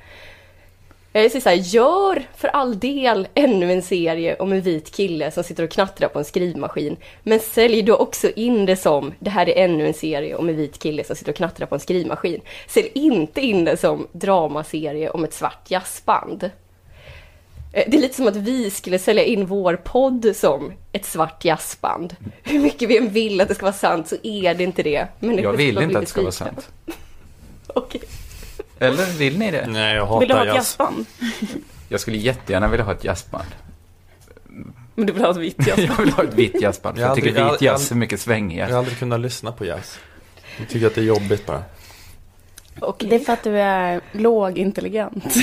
Jag 1.23 1.31
säger 1.31 1.43
så 1.43 1.49
här, 1.49 1.57
gör 1.57 2.27
för 2.37 2.49
all 2.49 2.79
del 2.79 3.29
ännu 3.35 3.73
en 3.73 3.83
serie 3.83 4.37
om 4.37 4.53
en 4.53 4.61
vit 4.61 4.91
kille 4.97 5.31
som 5.31 5.45
sitter 5.45 5.65
och 5.65 5.71
knattrar 5.71 6.09
på 6.09 6.19
en 6.19 6.25
skrivmaskin. 6.25 6.97
Men 7.23 7.41
sälj 7.41 7.83
då 7.83 7.97
också 7.97 8.31
in 8.31 8.67
det 8.67 8.77
som, 8.77 9.15
det 9.19 9.31
här 9.31 9.49
är 9.49 9.65
ännu 9.65 9.87
en 9.87 9.95
serie 9.95 10.35
om 10.37 10.49
en 10.49 10.57
vit 10.57 10.79
kille 10.79 11.05
som 11.05 11.17
sitter 11.17 11.33
och 11.33 11.37
knattrar 11.37 11.67
på 11.67 11.75
en 11.75 11.81
skrivmaskin. 11.81 12.41
Sälj 12.69 12.91
inte 12.95 13.41
in 13.41 13.65
det 13.65 13.77
som 13.77 14.07
dramaserie 14.13 15.11
om 15.11 15.25
ett 15.25 15.35
svart 15.35 15.71
jazzband. 15.71 16.45
Eh, 17.73 17.85
Det 17.87 17.97
är 17.97 18.01
lite 18.01 18.15
som 18.15 18.29
att 18.29 18.37
vi 18.37 18.71
skulle 18.71 18.99
sälja 18.99 19.25
in 19.25 19.47
vår 19.47 19.77
podd 19.77 20.37
som 20.37 20.73
ett 20.93 21.05
svart 21.05 21.45
jazzband. 21.45 22.17
Hur 22.43 22.59
mycket 22.59 22.89
vi 22.89 22.99
än 22.99 23.09
vill 23.09 23.41
att 23.41 23.49
det 23.49 23.55
ska 23.55 23.65
vara 23.65 23.73
sant 23.73 24.09
så 24.09 24.17
är 24.23 24.55
det 24.55 24.65
inte 24.65 24.83
det. 24.83 25.07
Men 25.21 25.39
Jag 25.43 25.53
vill 25.53 25.83
inte 25.83 25.99
att 25.99 26.05
det 26.05 26.11
ska 26.11 26.21
vara 26.21 26.33
sant. 26.33 26.69
Okej. 27.67 28.01
Eller 28.79 29.07
vill 29.19 29.39
ni 29.39 29.51
det? 29.51 29.67
Nej, 29.67 29.95
jag 29.97 30.21
Vill 30.21 30.29
du 30.29 30.35
ha 30.35 30.39
hatar 30.41 30.51
ett 30.51 30.57
jazz. 30.57 30.77
jazzband? 30.79 31.07
Jag 31.89 32.01
skulle 32.01 32.17
jättegärna 32.17 32.69
vilja 32.69 32.85
ha 32.85 32.93
ett 32.93 33.05
jazzband. 33.05 33.49
Men 34.95 35.07
du 35.07 35.13
vill 35.13 35.23
ha 35.23 35.31
ett 35.31 35.37
vitt 35.37 35.67
jazzband? 35.67 35.89
Jag 35.99 36.05
vill 36.05 36.13
ha 36.13 36.23
ett 36.23 36.35
vitt 36.35 36.61
jazzband. 36.63 36.97
För 36.97 37.03
Jag 37.03 37.09
jag 37.11 37.17
tycker 37.17 37.29
aldrig- 37.29 37.53
vit 37.53 37.63
jag- 37.63 37.73
jazz 37.73 37.91
är 37.91 37.95
mycket 37.95 38.13
Jag 38.13 38.19
har 38.19 38.23
svängigare. 38.37 38.77
aldrig 38.79 38.99
kunnat 38.99 39.21
lyssna 39.21 39.53
på 39.53 39.65
jazz. 39.65 39.99
Jag 40.59 40.69
tycker 40.69 40.87
att 40.87 40.95
det 40.95 41.01
är 41.01 41.05
jobbigt 41.05 41.47
bara. 41.47 41.63
Det 42.99 43.15
är 43.15 43.19
för 43.19 43.33
att 43.33 43.43
du 43.43 43.59
är 43.59 44.01
lågintelligent. 44.13 45.25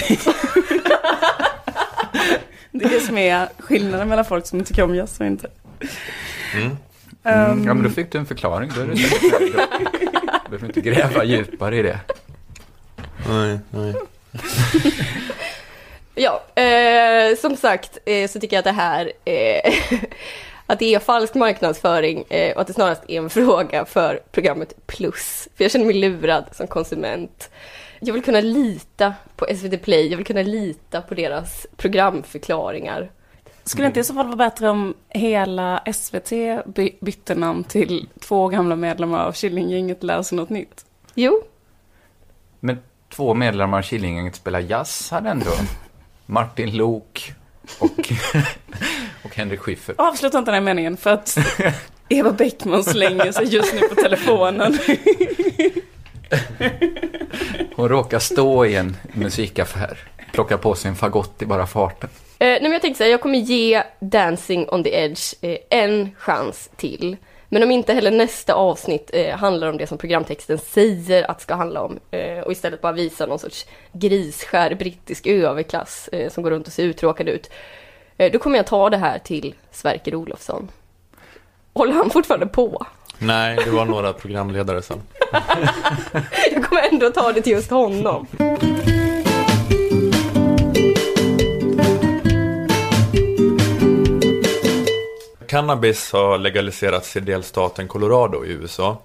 det 2.72 2.86
är 2.86 2.90
det 2.90 3.00
som 3.00 3.18
är 3.18 3.50
skillnaden 3.60 4.10
mellan 4.10 4.26
folk 4.26 4.46
som 4.46 4.64
tycker 4.64 4.84
om 4.84 4.96
jazz 4.96 5.20
och 5.20 5.26
inte. 5.26 5.50
Mm. 6.56 6.78
Mm, 7.24 7.68
ja, 7.68 7.74
men 7.74 7.84
då 7.84 7.90
fick 7.90 8.12
du 8.12 8.18
en 8.18 8.26
förklaring. 8.26 8.72
Då 8.76 8.82
är 8.82 8.86
det 8.88 8.94
behöver 10.50 10.66
inte 10.68 10.82
gräva 10.82 11.24
djupare 11.24 11.78
i 11.78 11.82
det. 11.82 12.00
Nej, 13.28 13.60
nej. 13.72 13.94
Ja, 16.16 16.44
eh, 16.62 17.38
som 17.38 17.56
sagt 17.58 17.98
eh, 18.06 18.28
så 18.30 18.40
tycker 18.40 18.56
jag 18.56 18.60
att 18.60 18.66
det 18.76 18.82
här 18.82 19.12
eh, 19.26 19.74
att 20.66 20.80
det 20.80 20.96
är 20.96 21.00
falsk 21.00 21.36
marknadsföring 21.36 22.24
eh, 22.30 22.56
och 22.56 22.62
att 22.62 22.68
det 22.68 22.74
snarast 22.74 23.02
är 23.08 23.18
en 23.18 23.30
fråga 23.30 23.86
för 23.86 24.20
programmet 24.32 24.74
Plus. 24.88 25.48
För 25.56 25.64
jag 25.64 25.72
känner 25.72 25.86
mig 25.86 25.96
lurad 25.96 26.46
som 26.52 26.68
konsument. 26.68 27.50
Jag 28.00 28.14
vill 28.14 28.24
kunna 28.24 28.42
lita 28.42 29.14
på 29.36 29.46
SVT 29.56 29.82
Play, 29.84 30.08
jag 30.08 30.18
vill 30.18 30.26
kunna 30.26 30.42
lita 30.42 31.02
på 31.02 31.14
deras 31.14 31.68
programförklaringar. 31.78 33.12
Skulle 33.64 33.88
inte 33.88 34.00
i 34.00 34.04
så 34.04 34.14
fall 34.14 34.26
vara 34.26 34.36
bättre 34.36 34.70
om 34.70 34.94
hela 35.10 35.84
SVT 35.94 36.30
by- 36.66 36.96
bytte 37.02 37.36
namn 37.36 37.64
till 37.64 38.10
två 38.20 38.48
gamla 38.48 38.76
medlemmar 38.76 39.26
av 39.26 39.32
Killinggänget 39.32 40.04
lär 40.04 40.22
sig 40.22 40.36
något 40.36 40.50
nytt? 40.50 40.86
Jo, 41.16 41.44
Men 42.60 42.78
två 43.16 43.34
medlemmar 43.34 43.78
av 43.78 43.82
Killinggänget 43.82 44.36
spelar 44.36 44.60
jazz 44.60 45.12
hade 45.12 45.30
ändå 45.30 45.52
Martin 46.26 46.78
Lok 46.78 47.34
och, 47.80 47.90
och 49.24 49.36
Henrik 49.36 49.60
Schyffert. 49.60 49.96
Avsluta 49.98 50.38
inte 50.38 50.52
den 50.52 50.56
här 50.56 50.74
meningen 50.74 50.98
för 50.98 51.10
att 51.10 51.38
Eva 52.10 52.32
Bäckman 52.32 52.84
slänger 52.84 53.32
sig 53.32 53.46
just 53.46 53.74
nu 53.74 53.80
på 53.80 53.96
telefonen. 53.96 54.80
Hon 57.76 57.90
råkar 57.90 58.20
stå 58.20 58.66
i 58.66 58.76
en 58.76 58.98
musikaffär, 59.14 59.98
plocka 60.32 60.58
på 60.58 60.76
sig 60.76 60.90
en 60.90 60.96
fagott 60.96 61.42
i 61.42 61.46
bara 61.46 61.68
farten. 61.68 62.10
Eh, 62.40 62.48
nej, 62.48 62.62
men 62.62 62.72
jag 62.72 62.82
tänkte 62.82 62.98
säga, 62.98 63.12
jag 63.12 63.22
kommer 63.22 63.40
ge 63.40 63.84
Dancing 64.00 64.70
on 64.70 64.84
the 64.84 64.96
Edge 64.96 65.34
eh, 65.42 65.58
en 65.70 66.10
chans 66.18 66.70
till. 66.76 67.18
Men 67.54 67.64
om 67.64 67.72
inte 67.72 67.94
heller 67.94 68.12
nästa 68.12 68.54
avsnitt 68.54 69.10
eh, 69.14 69.38
handlar 69.38 69.70
om 69.70 69.78
det 69.78 69.88
som 69.88 69.98
programtexten 69.98 70.58
säger 70.58 71.32
att 71.32 71.42
ska 71.42 71.56
handla 71.56 71.82
om 71.82 72.00
eh, 72.12 72.40
och 72.40 72.52
istället 72.52 72.82
bara 72.82 72.92
visar 72.92 73.28
någon 73.28 73.40
sorts 73.40 73.66
grisskär 73.92 74.76
brittisk 74.76 75.28
överklass 75.28 76.10
eh, 76.12 76.32
som 76.32 76.44
går 76.44 76.52
runt 76.52 76.68
och 76.68 76.74
ser 76.74 76.84
uttråkad 76.84 77.30
ut. 77.30 77.50
Eh, 78.18 78.32
då 78.32 78.40
kommer 78.40 78.58
jag 78.58 78.68
ta 78.68 78.90
det 78.90 78.98
här 78.98 79.20
till 79.20 79.56
Sverker 79.72 80.16
Olofsson. 80.16 80.70
Håller 81.74 81.94
han 81.94 82.10
fortfarande 82.10 82.48
på? 82.48 82.86
Nej, 83.20 83.58
det 83.66 83.72
var 83.72 83.86
några 83.86 84.14
programledare 84.14 84.82
sen. 84.82 85.02
Jag 86.52 86.64
kommer 86.64 86.82
ändå 86.92 87.10
ta 87.10 87.32
det 87.32 87.42
till 87.42 87.54
just 87.54 87.70
honom. 87.70 88.28
Cannabis 95.54 96.12
har 96.12 96.38
legaliserats 96.38 97.18
i 97.18 97.20
delstaten 97.20 97.88
Colorado 97.88 98.46
i 98.46 98.52
USA. 98.52 99.02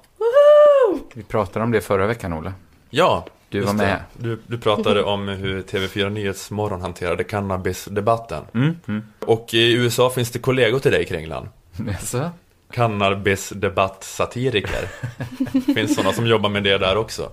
Vi 1.15 1.23
pratade 1.23 1.65
om 1.65 1.71
det 1.71 1.81
förra 1.81 2.07
veckan, 2.07 2.33
Ola. 2.33 2.53
Ja, 2.91 3.27
Du 3.49 3.61
var 3.61 3.73
med. 3.73 4.01
Du, 4.13 4.39
du 4.47 4.59
pratade 4.59 5.03
om 5.03 5.29
hur 5.29 5.63
TV4 5.63 6.11
Nyhetsmorgon 6.11 6.81
hanterade 6.81 7.25
cannabisdebatten. 7.25 8.45
Mm, 8.55 8.77
mm. 8.89 9.03
Och 9.21 9.55
i 9.55 9.73
USA 9.73 10.11
finns 10.11 10.31
det 10.31 10.39
kollegor 10.39 10.79
till 10.79 10.93
dig, 10.93 11.05
Kringlan. 11.05 11.49
Jaså? 11.89 12.31
Cannabisdebattsatiriker. 12.73 14.89
Det 15.53 15.61
finns 15.75 15.95
sådana 15.95 16.13
som 16.13 16.27
jobbar 16.27 16.51
med 16.51 16.63
det 16.63 16.79
där 16.79 16.97
också. 16.97 17.31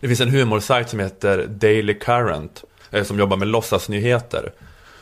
Det 0.00 0.08
finns 0.08 0.20
en 0.20 0.30
humorsajt 0.30 0.88
som 0.88 1.00
heter 1.00 1.46
Daily 1.46 1.98
Current 1.98 2.64
eh, 2.90 3.04
som 3.04 3.18
jobbar 3.18 3.36
med 3.36 3.48
låtsasnyheter. 3.48 4.52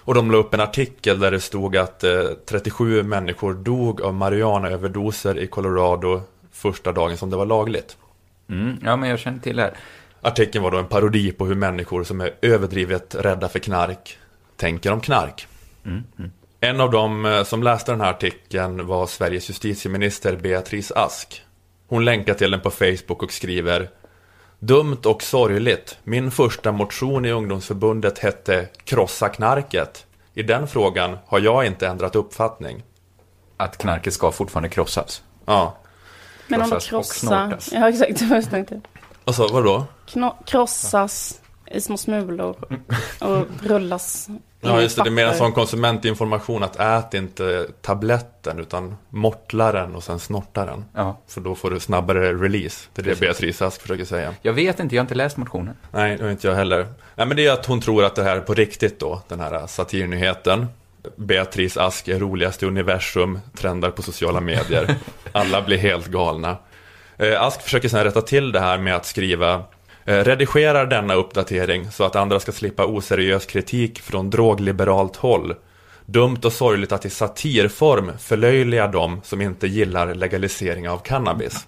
Och 0.05 0.15
de 0.15 0.31
la 0.31 0.39
upp 0.39 0.55
en 0.55 0.61
artikel 0.61 1.19
där 1.19 1.31
det 1.31 1.41
stod 1.41 1.77
att 1.77 2.05
eh, 2.05 2.25
37 2.47 3.03
människor 3.03 3.55
dog 3.55 4.03
av 4.03 4.15
marijuanaöverdoser 4.15 5.39
i 5.39 5.47
Colorado 5.47 6.23
första 6.53 6.93
dagen 6.93 7.17
som 7.17 7.31
det 7.31 7.37
var 7.37 7.47
lagligt. 7.47 7.97
Mm, 8.49 8.79
ja, 8.83 8.97
men 8.97 9.09
jag 9.09 9.19
känner 9.19 9.39
till 9.39 9.57
det 9.57 9.63
här. 9.63 9.75
Artikeln 10.21 10.65
var 10.65 10.71
då 10.71 10.79
en 10.79 10.87
parodi 10.87 11.33
på 11.33 11.47
hur 11.47 11.55
människor 11.55 12.05
som 12.05 12.21
är 12.21 12.31
överdrivet 12.41 13.15
rädda 13.15 13.49
för 13.49 13.59
knark 13.59 14.19
tänker 14.57 14.93
om 14.93 15.01
knark. 15.01 15.47
Mm, 15.85 16.03
mm. 16.19 16.31
En 16.61 16.81
av 16.81 16.91
dem 16.91 17.27
eh, 17.27 17.45
som 17.45 17.63
läste 17.63 17.93
den 17.93 18.01
här 18.01 18.11
artikeln 18.11 18.87
var 18.87 19.07
Sveriges 19.07 19.51
justitieminister 19.51 20.37
Beatrice 20.37 20.93
Ask. 20.97 21.43
Hon 21.87 22.05
länkar 22.05 22.35
till 22.35 22.51
den 22.51 22.61
på 22.61 22.71
Facebook 22.71 23.23
och 23.23 23.33
skriver 23.33 23.89
Dumt 24.65 24.99
och 25.05 25.23
sorgligt. 25.23 25.99
Min 26.05 26.31
första 26.31 26.73
motion 26.73 27.25
i 27.25 27.31
ungdomsförbundet 27.31 28.19
hette 28.19 28.69
Krossa 28.85 29.29
knarket. 29.29 30.07
I 30.35 30.43
den 30.43 30.69
frågan 30.69 31.19
har 31.27 31.41
jag 31.41 31.67
inte 31.67 31.87
ändrat 31.89 32.17
uppfattning. 32.17 32.83
Att 33.57 33.79
knarket 33.79 34.15
ska 34.15 34.33
fortfarande 34.33 34.69
krossas. 34.69 35.23
Ja, 35.47 35.77
Men 36.47 36.63
om 36.63 36.71
de 36.71 36.81
Krossas 36.81 36.93
och 36.93 37.21
krossar... 37.21 37.59
Ja, 37.73 37.89
exakt. 37.89 38.19
Det 38.19 38.25
var 38.25 38.37
jag 38.37 38.51
tänkte. 38.51 38.81
och 39.25 39.35
så 39.35 39.49
vadå? 39.49 39.85
Kno- 40.07 40.45
krossas 40.47 41.41
i 41.73 41.81
små 41.81 41.97
smulor 41.97 42.57
och 43.19 43.47
rullas 43.63 44.29
Ja 44.65 44.83
just 44.83 44.97
det, 44.97 45.03
det 45.03 45.09
är 45.09 45.13
mer 45.13 45.27
en 45.27 45.35
sån 45.35 45.53
konsumentinformation 45.53 46.63
att 46.63 46.77
ät 46.77 47.15
inte 47.15 47.67
tabletten 47.81 48.59
utan 48.59 48.97
mortla 49.09 49.73
den 49.73 49.95
och 49.95 50.03
sen 50.03 50.19
snorta 50.19 50.67
den. 50.67 50.85
Ja. 50.95 51.21
För 51.29 51.41
då 51.41 51.55
får 51.55 51.71
du 51.71 51.81
snabbare 51.81 52.35
release. 52.35 52.89
Det 52.95 53.03
är 53.03 53.05
det. 53.05 53.21
Beatrice 53.21 53.63
Ask 53.63 53.83
försöker 53.83 54.05
säga. 54.05 54.35
Jag 54.43 54.53
vet 54.53 54.81
inte, 54.81 54.95
jag 54.95 55.01
har 55.01 55.05
inte 55.05 55.15
läst 55.15 55.37
motionen. 55.37 55.77
Nej, 55.91 56.17
det 56.17 56.25
har 56.25 56.31
inte 56.31 56.47
jag 56.47 56.55
heller. 56.55 56.87
Nej, 57.15 57.27
men 57.27 57.37
det 57.37 57.47
är 57.47 57.53
att 57.53 57.67
hon 57.67 57.81
tror 57.81 58.05
att 58.05 58.15
det 58.15 58.23
här 58.23 58.37
är 58.37 58.41
på 58.41 58.55
riktigt 58.55 59.01
då, 59.01 59.23
den 59.29 59.41
här 59.41 59.67
satirnyheten. 59.67 60.67
Beatrice 61.17 61.77
Ask 61.77 62.09
är 62.09 62.19
roligast 62.19 62.63
i 62.63 62.67
universum, 62.67 63.41
trendar 63.57 63.91
på 63.91 64.03
sociala 64.03 64.41
medier. 64.41 64.97
Alla 65.33 65.63
blir 65.63 65.79
helt 65.79 66.07
galna. 66.07 66.57
Eh, 67.17 67.43
Ask 67.43 67.63
försöker 67.63 67.89
sedan 67.89 68.05
rätta 68.05 68.23
till 68.23 68.53
det 68.53 68.61
här 68.61 68.79
med 68.79 68.97
att 68.97 69.07
skriva 69.07 69.65
Redigerar 70.05 70.87
denna 70.87 71.15
uppdatering 71.15 71.91
så 71.91 72.05
att 72.05 72.17
andra 72.17 72.41
ska 72.41 72.53
slippa 72.53 72.87
oseriös 72.87 73.47
kritik 73.47 74.01
från 74.01 74.31
drogliberalt 74.31 75.17
håll. 75.17 75.55
Dumt 76.07 76.39
och 76.45 76.53
sorgligt 76.53 76.93
att 76.93 77.05
i 77.05 77.11
satirform 77.11 78.13
förlöjliga 78.19 78.87
dem 78.87 79.21
som 79.25 79.41
inte 79.41 79.67
gillar 79.67 80.15
legalisering 80.15 80.89
av 80.89 80.99
cannabis. 80.99 81.67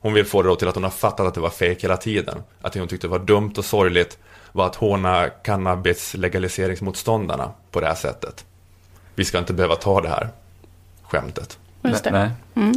Hon 0.00 0.14
vill 0.14 0.24
få 0.24 0.42
det 0.42 0.48
då 0.48 0.56
till 0.56 0.68
att 0.68 0.74
hon 0.74 0.84
har 0.84 0.90
fattat 0.90 1.26
att 1.26 1.34
det 1.34 1.40
var 1.40 1.50
fake 1.50 1.76
hela 1.78 1.96
tiden. 1.96 2.42
Att 2.60 2.72
det 2.72 2.78
hon 2.78 2.88
tyckte 2.88 3.08
var 3.08 3.18
dumt 3.18 3.52
och 3.56 3.64
sorgligt 3.64 4.18
var 4.52 4.66
att 4.66 4.76
håna 4.76 5.28
cannabis-legaliseringsmotståndarna 5.28 7.50
på 7.70 7.80
det 7.80 7.86
här 7.86 7.94
sättet. 7.94 8.44
Vi 9.14 9.24
ska 9.24 9.38
inte 9.38 9.52
behöva 9.52 9.76
ta 9.76 10.00
det 10.00 10.08
här 10.08 10.28
skämtet. 11.02 11.58
Just 11.82 12.04
det. 12.04 12.10
Nej. 12.10 12.30
Mm. 12.54 12.74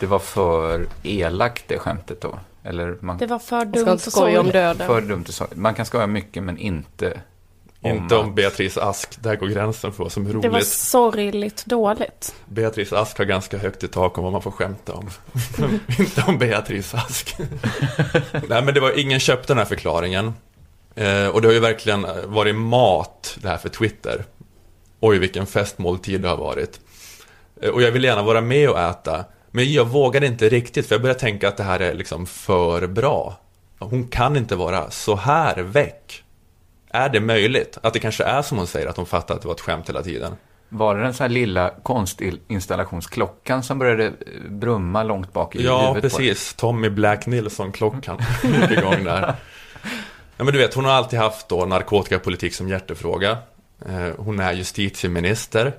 Det 0.00 0.06
var 0.06 0.18
för 0.18 0.86
elakt 1.02 1.64
det 1.66 1.78
skämtet 1.78 2.20
då. 2.20 2.38
Eller 2.62 2.96
man, 3.00 3.18
Det 3.18 3.26
var 3.26 3.38
för 3.38 3.64
dumt 3.64 3.88
inte 3.88 4.10
skoja 4.10 4.40
om 4.40 4.50
döden. 4.50 4.86
för 4.86 5.00
dumt. 5.00 5.24
Man 5.54 5.74
kan 5.74 5.86
skoja 5.86 6.06
mycket 6.06 6.42
men 6.42 6.58
inte 6.58 7.20
om 7.82 7.90
inte 7.96 8.16
om 8.16 8.28
att- 8.28 8.34
Beatrice 8.34 8.76
Ask, 8.76 9.22
där 9.22 9.36
går 9.36 9.46
gränsen 9.46 9.92
för 9.92 10.02
vad 10.04 10.12
som 10.12 10.26
är 10.26 10.30
roligt. 10.30 10.42
Det 10.42 10.48
var 10.48 10.60
sorgligt 10.60 11.66
dåligt. 11.66 12.34
Beatrice 12.46 12.92
Ask 12.92 13.18
har 13.18 13.24
ganska 13.24 13.58
högt 13.58 13.84
i 13.84 13.88
tak 13.88 14.18
om 14.18 14.24
vad 14.24 14.32
man 14.32 14.42
får 14.42 14.50
skämta 14.50 14.92
om. 14.92 15.10
inte 15.98 16.24
om 16.26 16.38
Beatrice 16.38 16.94
Ask. 16.94 17.36
Nej 18.48 18.62
men 18.62 18.74
det 18.74 18.80
var, 18.80 18.98
ingen 18.98 19.20
köpte 19.20 19.50
den 19.52 19.58
här 19.58 19.64
förklaringen. 19.64 20.32
Eh, 20.94 21.26
och 21.26 21.42
det 21.42 21.48
har 21.48 21.52
ju 21.52 21.60
verkligen 21.60 22.06
varit 22.24 22.54
mat 22.56 23.38
det 23.42 23.48
här 23.48 23.56
för 23.56 23.68
Twitter. 23.68 24.24
Oj 25.00 25.18
vilken 25.18 25.46
festmåltid 25.46 26.20
det 26.20 26.28
har 26.28 26.36
varit. 26.36 26.80
Eh, 27.62 27.70
och 27.70 27.82
jag 27.82 27.90
vill 27.92 28.04
gärna 28.04 28.22
vara 28.22 28.40
med 28.40 28.70
och 28.70 28.78
äta. 28.80 29.24
Men 29.58 29.72
jag 29.72 29.84
vågade 29.84 30.26
inte 30.26 30.48
riktigt 30.48 30.86
för 30.88 30.94
jag 30.94 31.02
började 31.02 31.20
tänka 31.20 31.48
att 31.48 31.56
det 31.56 31.62
här 31.62 31.80
är 31.80 31.94
liksom 31.94 32.26
för 32.26 32.86
bra. 32.86 33.36
Hon 33.78 34.08
kan 34.08 34.36
inte 34.36 34.56
vara 34.56 34.90
så 34.90 35.16
här 35.16 35.56
väck. 35.56 36.24
Är 36.90 37.08
det 37.08 37.20
möjligt? 37.20 37.78
Att 37.82 37.92
det 37.92 37.98
kanske 37.98 38.24
är 38.24 38.42
som 38.42 38.58
hon 38.58 38.66
säger, 38.66 38.86
att 38.86 38.96
hon 38.96 39.06
fattar 39.06 39.34
att 39.34 39.42
det 39.42 39.48
var 39.48 39.54
ett 39.54 39.60
skämt 39.60 39.88
hela 39.88 40.02
tiden? 40.02 40.36
Var 40.68 40.96
det 40.96 41.02
den 41.02 41.14
så 41.14 41.24
här 41.24 41.28
lilla 41.28 41.70
konstinstallationsklockan 41.82 43.62
som 43.62 43.78
började 43.78 44.06
eh, 44.06 44.12
brumma 44.50 45.02
långt 45.02 45.32
bak 45.32 45.56
i 45.56 45.64
Ja, 45.64 45.78
huvudet 45.88 46.02
dig? 46.02 46.10
precis. 46.10 46.54
Tommy 46.54 46.88
Black 46.90 47.26
Nilsson-klockan 47.26 48.18
gick 48.42 48.70
igång 48.78 49.04
där. 49.04 49.34
Ja, 50.36 50.44
men 50.44 50.46
du 50.52 50.58
vet, 50.58 50.74
hon 50.74 50.84
har 50.84 50.92
alltid 50.92 51.18
haft 51.18 51.48
då 51.48 51.64
narkotikapolitik 51.64 52.54
som 52.54 52.68
hjärtefråga. 52.68 53.30
Eh, 53.86 54.08
Hon 54.18 54.40
är 54.40 54.52
justitieminister. 54.52 55.72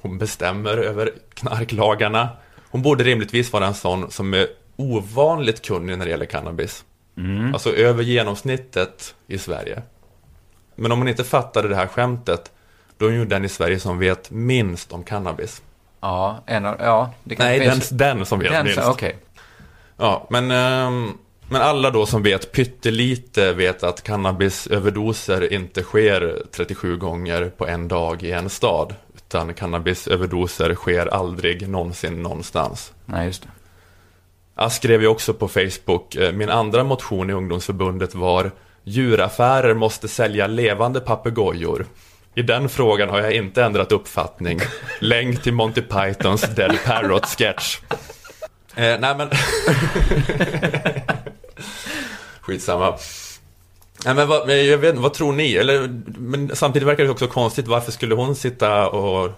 Hon 0.00 0.18
bestämmer 0.18 0.76
över 0.76 1.10
knarklagarna. 1.34 2.28
Hon 2.74 2.82
borde 2.82 3.04
rimligtvis 3.04 3.52
vara 3.52 3.66
en 3.66 3.74
sån 3.74 4.10
som 4.10 4.34
är 4.34 4.46
ovanligt 4.76 5.62
kunnig 5.62 5.98
när 5.98 6.04
det 6.04 6.10
gäller 6.10 6.26
cannabis. 6.26 6.84
Mm. 7.16 7.52
Alltså 7.52 7.72
över 7.72 8.02
genomsnittet 8.02 9.14
i 9.26 9.38
Sverige. 9.38 9.82
Men 10.74 10.92
om 10.92 10.98
hon 10.98 11.08
inte 11.08 11.24
fattade 11.24 11.68
det 11.68 11.76
här 11.76 11.86
skämtet, 11.86 12.52
då 12.98 13.04
är 13.06 13.10
hon 13.10 13.18
ju 13.18 13.24
den 13.24 13.44
i 13.44 13.48
Sverige 13.48 13.80
som 13.80 13.98
vet 13.98 14.30
minst 14.30 14.92
om 14.92 15.04
cannabis. 15.04 15.62
Ja, 16.00 16.42
en 16.46 16.66
av, 16.66 16.76
ja, 16.80 17.12
det 17.24 17.36
kan 17.36 17.46
Nej, 17.46 17.58
den, 17.58 17.72
finns- 17.72 17.88
den 17.88 18.26
som 18.26 18.38
vet 18.38 18.50
den, 18.50 18.66
minst. 18.66 18.80
Okej. 18.84 19.16
Ja, 19.96 20.26
men, 20.30 20.50
ehm, 20.50 21.12
men 21.48 21.62
alla 21.62 21.90
då 21.90 22.06
som 22.06 22.22
vet 22.22 22.52
pyttelite 22.52 23.52
vet 23.52 23.82
att 23.82 24.02
cannabisöverdoser 24.02 25.52
inte 25.52 25.82
sker 25.82 26.42
37 26.52 26.96
gånger 26.96 27.52
på 27.56 27.66
en 27.66 27.88
dag 27.88 28.22
i 28.22 28.32
en 28.32 28.50
stad. 28.50 28.94
Utan 29.34 29.54
cannabisöverdoser 29.54 30.74
sker 30.74 31.06
aldrig 31.06 31.68
någonsin 31.68 32.22
någonstans. 32.22 32.92
Nej, 33.04 33.26
just 33.26 33.42
det. 33.42 33.48
Ask 34.54 34.76
skrev 34.76 35.02
ju 35.02 35.06
också 35.08 35.34
på 35.34 35.48
Facebook, 35.48 36.14
eh, 36.14 36.32
min 36.32 36.50
andra 36.50 36.84
motion 36.84 37.30
i 37.30 37.32
ungdomsförbundet 37.32 38.14
var 38.14 38.50
Djuraffärer 38.84 39.74
måste 39.74 40.08
sälja 40.08 40.46
levande 40.46 41.00
papegojor. 41.00 41.86
I 42.34 42.42
den 42.42 42.68
frågan 42.68 43.08
har 43.08 43.20
jag 43.20 43.32
inte 43.32 43.64
ändrat 43.64 43.92
uppfattning. 43.92 44.60
Länk 45.00 45.42
till 45.42 45.54
Monty 45.54 45.82
Pythons 45.82 46.42
Dead 46.42 46.78
Parrot 46.84 47.26
sketch. 47.26 47.78
Eh, 48.74 49.00
nej 49.00 49.16
men... 49.16 49.30
Skitsamma. 52.40 52.98
Nej 54.04 54.14
men 54.14 54.28
vad, 54.28 54.46
men 54.46 54.66
jag 54.66 54.78
vet, 54.78 54.96
vad 54.98 55.14
tror 55.14 55.32
ni? 55.32 55.54
Eller, 55.54 56.02
men 56.18 56.50
samtidigt 56.56 56.88
verkar 56.88 57.04
det 57.04 57.10
också 57.10 57.26
konstigt, 57.26 57.68
varför 57.68 57.92
skulle 57.92 58.14
hon 58.14 58.34
sitta 58.36 58.88
och 58.88 59.30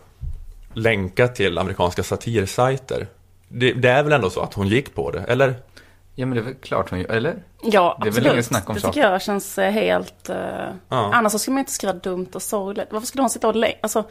länka 0.75 1.29
till 1.29 1.59
amerikanska 1.59 2.03
satirsajter? 2.03 3.07
Det, 3.49 3.73
det 3.73 3.89
är 3.89 4.03
väl 4.03 4.13
ändå 4.13 4.31
så 4.31 4.41
att 4.41 4.55
hon 4.55 4.69
gick 4.69 4.95
på 4.95 5.11
det, 5.11 5.21
eller? 5.29 5.55
Ja, 6.15 6.27
men 6.27 6.35
det 6.37 6.41
är 6.41 6.45
väl 6.45 6.55
klart 6.55 6.91
hon 6.91 7.01
gör, 7.01 7.09
eller? 7.11 7.35
Ja, 7.63 7.99
Det 8.03 8.09
är 8.09 8.11
väl 8.13 8.19
absolut. 8.19 8.33
ingen 8.33 8.45
snack 8.45 8.69
om 8.69 8.75
det 8.75 8.81
tycker 8.81 9.01
jag 9.01 9.23
känns 9.23 9.59
eh, 9.59 9.71
helt... 9.71 10.29
eh, 10.29 10.37
Ja. 10.89 11.11
Annars 11.15 11.33
så 11.33 11.39
skulle 11.39 11.53
man 11.55 11.59
inte 11.59 11.73
skriva 11.73 11.93
dumt 11.93 12.29
och 12.35 12.43
sorgligt. 12.43 12.89
Varför 12.91 13.07
skulle 13.07 13.23
hon 13.23 13.31
sitta 13.31 13.49
och 13.49 13.57
lä- 13.57 13.75
Alltså, 13.81 14.05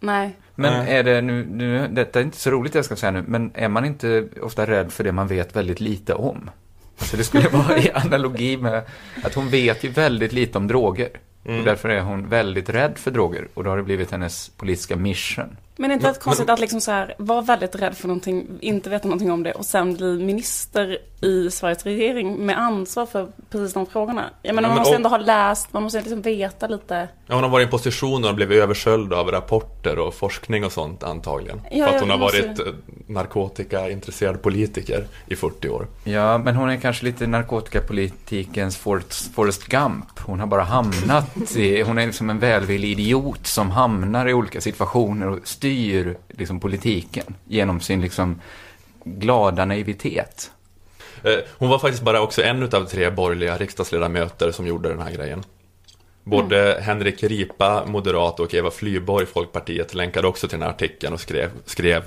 nej. 0.00 0.36
Men 0.54 0.84
Nej. 0.84 0.96
är 0.96 1.02
det 1.04 1.20
nu, 1.20 1.44
nu, 1.50 1.88
detta 1.88 2.18
är 2.20 2.24
inte 2.24 2.36
så 2.38 2.50
roligt 2.50 2.74
jag 2.74 2.84
ska 2.84 2.96
säga 2.96 3.10
nu, 3.10 3.24
men 3.28 3.50
är 3.54 3.68
man 3.68 3.84
inte 3.84 4.28
ofta 4.42 4.66
rädd 4.66 4.92
för 4.92 5.04
det 5.04 5.12
man 5.12 5.26
vet 5.26 5.56
väldigt 5.56 5.80
lite 5.80 6.14
om? 6.14 6.50
Alltså 7.02 7.16
det 7.16 7.24
skulle 7.24 7.48
vara 7.48 7.78
i 7.78 7.90
analogi 7.90 8.56
med 8.56 8.82
att 9.22 9.34
hon 9.34 9.48
vet 9.48 9.84
ju 9.84 9.88
väldigt 9.88 10.32
lite 10.32 10.58
om 10.58 10.68
droger. 10.68 11.08
Och 11.44 11.64
därför 11.64 11.88
är 11.88 12.00
hon 12.00 12.28
väldigt 12.28 12.68
rädd 12.68 12.98
för 12.98 13.10
droger. 13.10 13.48
Och 13.54 13.64
då 13.64 13.70
har 13.70 13.76
det 13.76 13.82
blivit 13.82 14.10
hennes 14.10 14.48
politiska 14.48 14.96
mission. 14.96 15.56
Men 15.76 15.88
det 15.88 15.92
är 15.92 15.94
inte 15.94 16.06
väldigt 16.06 16.22
konstigt 16.22 16.48
att 16.50 16.60
liksom 16.60 16.80
så 16.80 16.90
här, 16.90 17.14
vara 17.18 17.40
väldigt 17.40 17.74
rädd 17.74 17.96
för 17.96 18.08
någonting, 18.08 18.46
inte 18.60 18.90
veta 18.90 19.08
någonting 19.08 19.30
om 19.32 19.42
det 19.42 19.52
och 19.52 19.64
sen 19.64 19.94
bli 19.94 20.18
minister 20.18 20.98
i 21.20 21.50
Sveriges 21.50 21.84
regering 21.84 22.46
med 22.46 22.58
ansvar 22.58 23.06
för 23.06 23.28
precis 23.50 23.72
de 23.74 23.86
frågorna. 23.86 24.30
Jag 24.42 24.54
menar, 24.54 24.68
Ja, 24.68 24.70
man 24.70 24.74
men 24.74 24.78
måste 24.80 24.90
och- 24.90 24.96
ändå 24.96 25.08
ha 25.08 25.16
läst, 25.16 25.72
man 25.72 25.82
måste 25.82 25.98
liksom 26.00 26.22
veta 26.22 26.66
lite. 26.66 27.08
Ja, 27.26 27.34
hon 27.34 27.42
har 27.44 27.50
varit 27.50 27.62
i 27.62 27.66
en 27.66 27.70
position 27.70 28.22
och 28.22 28.28
har 28.28 28.34
blivit 28.34 28.62
översköljd 28.62 29.12
av 29.12 29.28
rapporter 29.30 29.98
och 29.98 30.14
forskning 30.14 30.64
och 30.64 30.72
sånt 30.72 31.02
antagligen. 31.02 31.60
Ja, 31.70 31.86
för 31.86 31.94
att 31.94 31.94
ja, 31.94 32.00
hon 32.00 32.10
har 32.10 32.18
varit 32.18 32.58
eh, 32.60 32.66
narkotikaintresserad 33.06 34.42
politiker 34.42 35.04
i 35.26 35.36
40 35.36 35.68
år. 35.68 35.86
Ja, 36.04 36.38
men 36.38 36.56
hon 36.56 36.70
är 36.70 36.76
kanske 36.76 37.04
lite 37.04 37.26
narkotikapolitikens 37.26 38.76
Forrest 39.34 39.64
Gump. 39.68 40.20
Hon 40.20 40.40
har 40.40 40.46
bara 40.46 40.62
hamnat 40.62 41.56
i, 41.56 41.82
hon 41.82 41.98
är 41.98 42.06
liksom 42.06 42.30
en 42.30 42.38
välvillig 42.38 42.90
idiot 42.90 43.46
som 43.46 43.70
hamnar 43.70 44.28
i 44.28 44.34
olika 44.34 44.60
situationer 44.60 45.28
och 45.28 45.38
styr 45.62 46.16
liksom 46.28 46.60
politiken 46.60 47.34
genom 47.44 47.80
sin 47.80 48.00
liksom 48.00 48.40
glada 49.04 49.64
naivitet. 49.64 50.50
Eh, 51.24 51.38
hon 51.58 51.68
var 51.68 51.78
faktiskt 51.78 52.02
bara 52.02 52.20
också 52.20 52.42
en 52.42 52.62
av 52.62 52.84
tre 52.84 53.10
borgerliga 53.10 53.56
riksdagsledamöter 53.56 54.50
som 54.50 54.66
gjorde 54.66 54.88
den 54.88 55.00
här 55.00 55.10
grejen. 55.10 55.44
Både 56.24 56.72
mm. 56.72 56.84
Henrik 56.84 57.22
Ripa, 57.22 57.84
Moderat 57.86 58.40
och 58.40 58.54
Eva 58.54 58.70
Flyborg, 58.70 59.26
Folkpartiet, 59.26 59.94
länkade 59.94 60.28
också 60.28 60.48
till 60.48 60.58
den 60.58 60.66
här 60.66 60.74
artikeln 60.74 61.14
och 61.14 61.20
skrev, 61.20 61.50
skrev 61.66 62.02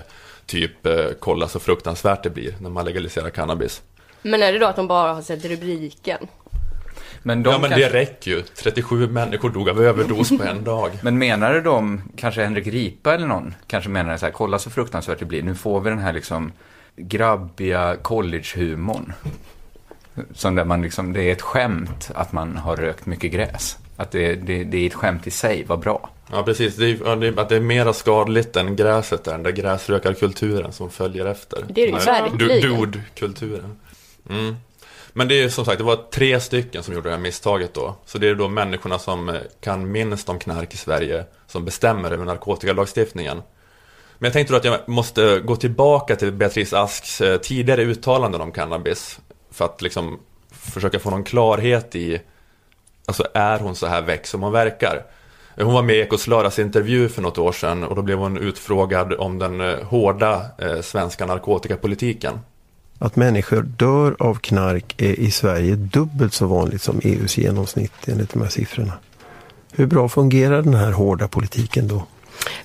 typ 0.46 0.86
eh, 0.86 1.06
kolla 1.20 1.48
så 1.48 1.60
fruktansvärt 1.60 2.24
det 2.24 2.30
blir 2.30 2.56
när 2.60 2.70
man 2.70 2.86
legaliserar 2.86 3.30
cannabis. 3.30 3.82
Men 4.22 4.44
är 4.44 4.54
det 4.54 4.60
då 4.60 4.66
att 4.66 4.76
de 4.76 4.88
bara 4.88 5.14
har 5.14 5.22
sett 5.22 5.46
rubriken? 5.46 6.28
Men 7.24 7.44
de 7.44 7.50
ja 7.50 7.60
men 7.60 7.70
kanske... 7.70 7.88
det 7.88 7.94
räcker 7.94 8.32
ju. 8.32 8.42
37 8.42 9.08
människor 9.08 9.50
dog 9.50 9.70
av 9.70 9.82
överdos 9.82 10.30
på 10.30 10.44
en 10.44 10.64
dag. 10.64 10.92
Men 11.02 11.18
menade 11.18 11.62
de, 11.62 12.02
kanske 12.18 12.44
Henrik 12.44 12.68
Ripa 12.68 13.14
eller 13.14 13.28
någon, 13.28 13.56
kanske 13.68 13.90
menade 13.90 14.18
så 14.18 14.26
här, 14.26 14.34
kolla 14.34 14.60
så 14.60 14.70
fruktansvärt 14.70 15.20
det 15.20 15.26
blir. 15.26 15.44
Nu 15.44 15.56
får 15.56 15.82
vi 15.82 15.90
den 15.90 16.00
här 16.00 16.14
liksom 16.14 16.52
grabbiga 16.96 17.96
collegehumorn. 17.96 19.14
Som 20.34 20.56
där 20.56 20.66
man 20.66 20.82
liksom, 20.82 21.14
det 21.14 21.24
är 21.24 21.32
ett 21.32 21.42
skämt 21.42 22.12
att 22.16 22.32
man 22.32 22.58
har 22.58 22.76
rökt 22.76 23.06
mycket 23.06 23.32
gräs. 23.32 23.78
Att 23.98 24.12
det, 24.12 24.36
det, 24.36 24.64
det 24.64 24.78
är 24.78 24.88
ett 24.88 24.94
skämt 24.94 25.28
i 25.28 25.32
sig, 25.32 25.64
vad 25.68 25.80
bra. 25.80 26.10
Ja, 26.32 26.44
precis. 26.44 26.76
Det 26.76 26.90
är, 26.90 27.40
att 27.40 27.50
det 27.50 27.56
är 27.56 27.60
mera 27.60 27.94
skadligt 27.94 28.56
än 28.56 28.76
gräset 28.76 29.24
där, 29.24 29.32
den 29.32 29.44
där 29.44 29.52
gräsrökarkulturen 29.52 30.72
som 30.72 30.90
följer 30.90 31.26
efter. 31.26 31.66
Det 31.68 31.84
är 31.84 31.92
det 31.92 32.00
ju 32.00 32.06
verkligen. 32.06 32.78
Dodkulturen. 32.78 33.80
Mm. 34.30 34.56
Men 35.18 35.28
det 35.28 35.44
är 35.44 35.50
som 35.50 35.66
sagt, 35.66 35.78
det 35.78 35.84
var 35.84 36.00
tre 36.12 36.40
stycken 36.40 36.84
som 36.84 36.94
gjorde 36.94 37.10
det 37.10 37.16
här 37.16 37.22
misstaget 37.22 37.74
då. 37.74 37.96
Så 38.06 38.18
det 38.18 38.30
är 38.30 38.36
då 38.36 38.48
människorna 38.48 39.00
som 39.00 39.30
eh, 39.30 39.36
kan 39.62 39.92
minst 39.92 40.30
om 40.30 40.40
knark 40.40 40.74
i 40.74 40.78
Sverige 40.78 41.26
som 41.48 41.66
bestämmer 41.66 42.12
över 42.12 42.26
narkotikalagstiftningen. 42.26 43.38
Men 44.18 44.28
jag 44.28 44.34
tänkte 44.34 44.54
då 44.54 44.58
att 44.58 44.66
jag 44.66 44.90
måste 44.90 45.40
gå 45.40 45.56
tillbaka 45.56 46.16
till 46.16 46.32
Beatrice 46.32 46.74
Asks 46.74 47.22
eh, 47.22 47.38
tidigare 47.38 47.84
uttalanden 47.84 48.42
om 48.42 48.52
cannabis. 48.52 49.20
För 49.52 49.66
att 49.66 49.82
liksom 49.82 50.20
försöka 50.52 51.00
få 51.00 51.10
någon 51.10 51.24
klarhet 51.24 51.96
i, 51.96 52.22
alltså 53.06 53.28
är 53.34 53.60
hon 53.60 53.76
så 53.76 53.88
här 53.88 54.02
väck 54.02 54.28
som 54.28 54.44
hon 54.44 54.52
verkar? 54.52 55.06
Hon 55.58 55.74
var 55.74 55.82
med 55.82 55.96
i 55.96 56.00
Ekots 56.00 56.28
lördagsintervju 56.28 57.10
för 57.10 57.22
något 57.22 57.38
år 57.38 57.52
sedan 57.52 57.84
och 57.84 57.96
då 57.96 58.02
blev 58.02 58.18
hon 58.18 58.38
utfrågad 58.38 59.14
om 59.14 59.40
den 59.40 59.62
eh, 59.62 59.84
hårda 59.84 60.46
eh, 60.58 60.82
svenska 60.82 61.26
narkotikapolitiken. 61.26 62.40
Att 63.00 63.16
människor 63.16 63.62
dör 63.62 64.16
av 64.20 64.36
knark 64.36 64.96
är 64.98 65.20
i 65.20 65.32
Sverige 65.32 65.76
dubbelt 65.76 66.34
så 66.34 66.48
vanligt 66.48 66.82
som 66.82 67.00
EUs 67.04 67.38
genomsnitt 67.38 68.08
enligt 68.08 68.34
de 68.34 68.42
här 68.42 68.50
siffrorna. 68.50 68.94
Hur 69.72 69.86
bra 69.86 70.10
fungerar 70.10 70.62
den 70.62 70.74
här 70.74 70.92
hårda 70.92 71.28
politiken 71.28 71.88
då? 71.88 72.04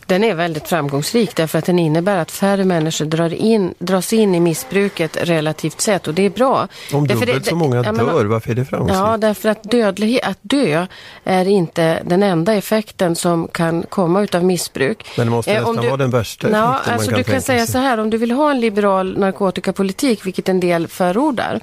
Den 0.07 0.25
är 0.25 0.35
väldigt 0.35 0.69
framgångsrik 0.69 1.37
därför 1.37 1.59
att 1.59 1.65
den 1.65 1.79
innebär 1.79 2.17
att 2.17 2.31
färre 2.31 2.65
människor 2.65 3.05
drar 3.05 3.35
in, 3.35 3.75
dras 3.79 4.13
in 4.13 4.35
i 4.35 4.41
missbruket 4.41 5.17
relativt 5.21 5.81
sett 5.81 6.09
och 6.09 6.15
det 6.15 6.23
är 6.23 6.31
bra. 6.31 6.69
Om 6.93 7.07
dubbelt 7.07 7.47
så 7.47 7.57
många 7.57 7.77
ja, 7.77 7.93
dör, 7.93 8.25
varför 8.25 8.51
är 8.51 8.55
det 8.55 8.65
framgångsrikt? 8.65 9.01
Ja, 9.01 9.17
därför 9.17 9.49
att 9.49 9.63
dödlighet, 9.63 10.25
att 10.27 10.39
dö 10.43 10.87
är 11.25 11.49
inte 11.49 12.03
den 12.05 12.23
enda 12.23 12.55
effekten 12.55 13.17
som 13.17 13.49
kan 13.49 13.83
komma 13.83 14.23
utav 14.23 14.45
missbruk. 14.45 15.07
Men 15.17 15.27
det 15.27 15.31
måste 15.31 15.53
eh, 15.53 15.59
nästan 15.59 15.77
du, 15.77 15.89
vara 15.89 15.97
den 15.97 16.11
värsta 16.11 16.47
effekten 16.47 16.61
ja, 16.61 16.93
alltså 16.93 16.93
man 16.93 17.07
kan 17.07 17.19
Du 17.19 17.25
kan 17.25 17.43
säga 17.43 17.67
sig. 17.67 17.73
så 17.73 17.79
här, 17.79 17.99
om 17.99 18.11
du 18.11 18.19
vill 18.19 18.31
ha 18.31 18.51
en 18.51 18.61
liberal 18.61 19.19
narkotikapolitik, 19.19 20.27
vilket 20.27 20.49
en 20.49 20.61
del 20.61 20.89
förordar, 20.89 21.61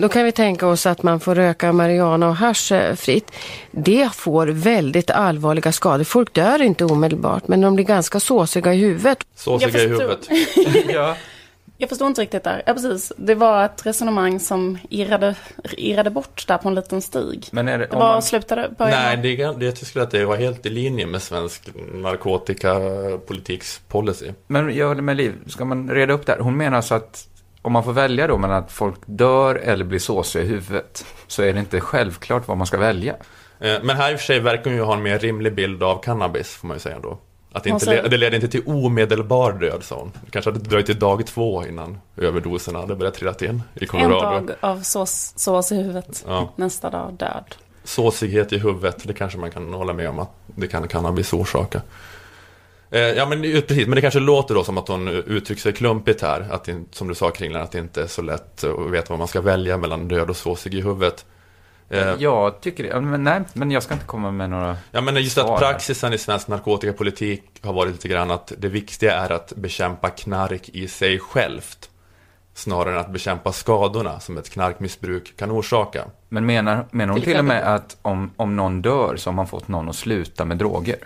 då 0.00 0.08
kan 0.08 0.24
vi 0.24 0.32
tänka 0.32 0.66
oss 0.66 0.86
att 0.86 1.02
man 1.02 1.20
får 1.20 1.34
röka 1.34 1.72
marijuana 1.72 2.28
och 2.28 2.36
hasch 2.36 2.72
eh, 2.72 2.94
fritt. 2.94 3.30
Det 3.70 4.10
får 4.14 4.46
väldigt 4.46 5.10
allvarliga 5.10 5.72
skador. 5.72 6.04
Folk 6.04 6.34
dör 6.34 6.62
inte 6.62 6.84
omedelbart 6.84 7.48
men 7.48 7.60
de 7.60 7.74
blir 7.74 7.84
ganska 7.84 8.20
såsiga 8.20 8.74
i 8.74 8.78
huvudet. 8.78 9.18
Såsiga 9.34 9.78
i 9.78 9.88
huvudet? 9.88 10.28
ja. 10.88 11.16
Jag 11.80 11.88
förstår 11.88 12.08
inte 12.08 12.22
riktigt 12.22 12.44
där. 12.44 12.62
Ja, 12.66 12.74
precis. 12.74 13.12
Det 13.16 13.34
var 13.34 13.64
ett 13.64 13.86
resonemang 13.86 14.40
som 14.40 14.78
irrade, 14.90 15.34
irrade 15.76 16.10
bort 16.10 16.44
där 16.48 16.58
på 16.58 16.68
en 16.68 16.74
liten 16.74 17.02
stig. 17.02 17.46
Men 17.50 17.68
är 17.68 17.78
det, 17.78 17.86
det 17.86 17.96
var 17.96 18.12
man... 18.12 18.22
slutade 18.22 18.70
på 18.78 18.84
Nej, 18.84 19.16
det, 19.16 19.36
det, 19.36 19.64
jag 19.64 19.76
tycker 19.76 20.00
att 20.00 20.10
det 20.10 20.24
var 20.24 20.36
helt 20.36 20.66
i 20.66 20.70
linje 20.70 21.06
med 21.06 21.22
svensk 21.22 21.68
narkotikapolitiks 21.92 23.80
policy. 23.88 24.32
Men 24.46 24.76
jag 24.76 24.88
håller 24.88 25.02
med 25.02 25.16
Liv, 25.16 25.34
ska 25.46 25.64
man 25.64 25.90
reda 25.90 26.12
upp 26.12 26.26
där? 26.26 26.38
Hon 26.38 26.56
menar 26.56 26.76
alltså 26.76 26.94
att 26.94 27.28
om 27.68 27.72
man 27.72 27.84
får 27.84 27.92
välja 27.92 28.26
då 28.26 28.38
mellan 28.38 28.56
att 28.56 28.72
folk 28.72 29.00
dör 29.06 29.54
eller 29.54 29.84
blir 29.84 29.98
såsiga 29.98 30.44
i 30.44 30.46
huvudet 30.46 31.06
så 31.26 31.42
är 31.42 31.52
det 31.52 31.60
inte 31.60 31.80
självklart 31.80 32.48
vad 32.48 32.56
man 32.56 32.66
ska 32.66 32.78
välja. 32.78 33.16
Eh, 33.60 33.76
men 33.82 33.96
här 33.96 34.12
i 34.12 34.14
och 34.14 34.18
för 34.18 34.26
sig 34.26 34.40
verkar 34.40 34.64
hon 34.64 34.74
ju 34.74 34.82
ha 34.82 34.94
en 34.94 35.02
mer 35.02 35.18
rimlig 35.18 35.54
bild 35.54 35.82
av 35.82 36.02
cannabis 36.02 36.54
får 36.54 36.68
man 36.68 36.76
ju 36.76 36.80
säga 36.80 36.98
då. 36.98 37.18
Att 37.52 37.64
det, 37.64 37.70
inte, 37.70 38.08
det 38.08 38.16
leder 38.16 38.34
inte 38.34 38.48
till 38.48 38.62
omedelbar 38.66 39.52
död, 39.52 39.82
sa 39.82 39.96
hon. 39.96 40.12
Det 40.24 40.30
kanske 40.30 40.50
hade 40.50 40.64
dröjt 40.64 40.86
till 40.86 40.98
dag 40.98 41.26
två 41.26 41.66
innan 41.66 41.98
överdoserna 42.16 42.78
hade 42.78 42.96
börjat 42.96 43.14
trilla 43.14 43.34
in 43.40 43.62
i 43.74 43.86
Colorado. 43.86 44.36
En 44.36 44.46
dag 44.46 44.56
av 44.60 44.80
sås, 44.80 45.32
sås 45.36 45.72
i 45.72 45.76
huvudet, 45.76 46.24
ja. 46.26 46.52
nästa 46.56 46.90
dag 46.90 47.12
död. 47.12 47.54
Såsighet 47.84 48.52
i 48.52 48.58
huvudet, 48.58 48.96
det 49.04 49.14
kanske 49.14 49.38
man 49.38 49.50
kan 49.50 49.74
hålla 49.74 49.92
med 49.92 50.08
om 50.08 50.18
att 50.18 50.30
det 50.46 50.66
kan 50.66 50.88
cannabis 50.88 51.32
orsaka. 51.32 51.82
Eh, 52.90 53.00
ja 53.00 53.26
men 53.26 53.42
precis, 53.42 53.86
men 53.86 53.96
det 53.96 54.00
kanske 54.00 54.20
låter 54.20 54.54
då 54.54 54.64
som 54.64 54.78
att 54.78 54.88
hon 54.88 55.08
uttrycker 55.08 55.62
sig 55.62 55.72
klumpigt 55.72 56.22
här. 56.22 56.46
Att 56.50 56.68
som 56.90 57.08
du 57.08 57.14
sa 57.14 57.30
Kringlan, 57.30 57.62
att 57.62 57.72
det 57.72 57.78
inte 57.78 58.02
är 58.02 58.06
så 58.06 58.22
lätt 58.22 58.64
att 58.64 58.90
veta 58.90 59.06
vad 59.08 59.18
man 59.18 59.28
ska 59.28 59.40
välja 59.40 59.76
mellan 59.76 60.08
död 60.08 60.30
och 60.30 60.36
såsig 60.36 60.74
i 60.74 60.80
huvudet. 60.80 61.26
Eh, 61.90 62.14
jag 62.18 62.60
tycker 62.60 62.84
det, 62.84 63.00
men 63.00 63.24
nej, 63.24 63.40
men 63.52 63.70
jag 63.70 63.82
ska 63.82 63.94
inte 63.94 64.06
komma 64.06 64.30
med 64.30 64.50
några 64.50 64.76
Ja 64.90 65.00
men 65.00 65.16
just 65.16 65.38
att 65.38 65.58
praxisen 65.58 66.12
i 66.12 66.18
svensk 66.18 66.48
narkotikapolitik 66.48 67.42
har 67.62 67.72
varit 67.72 67.92
lite 67.92 68.08
grann 68.08 68.30
att 68.30 68.52
det 68.58 68.68
viktiga 68.68 69.14
är 69.14 69.32
att 69.32 69.52
bekämpa 69.56 70.10
knark 70.10 70.68
i 70.68 70.88
sig 70.88 71.18
självt. 71.18 71.90
Snarare 72.54 72.94
än 72.94 73.00
att 73.00 73.12
bekämpa 73.12 73.52
skadorna 73.52 74.20
som 74.20 74.38
ett 74.38 74.50
knarkmissbruk 74.50 75.36
kan 75.36 75.50
orsaka. 75.50 76.04
Men 76.28 76.46
menar, 76.46 76.86
menar 76.90 77.12
hon 77.12 77.20
till, 77.20 77.30
till 77.30 77.38
och 77.38 77.44
med 77.44 77.74
att 77.74 77.96
om, 78.02 78.30
om 78.36 78.56
någon 78.56 78.82
dör 78.82 79.16
så 79.16 79.30
har 79.30 79.34
man 79.34 79.46
fått 79.46 79.68
någon 79.68 79.88
att 79.88 79.96
sluta 79.96 80.44
med 80.44 80.56
droger? 80.56 80.98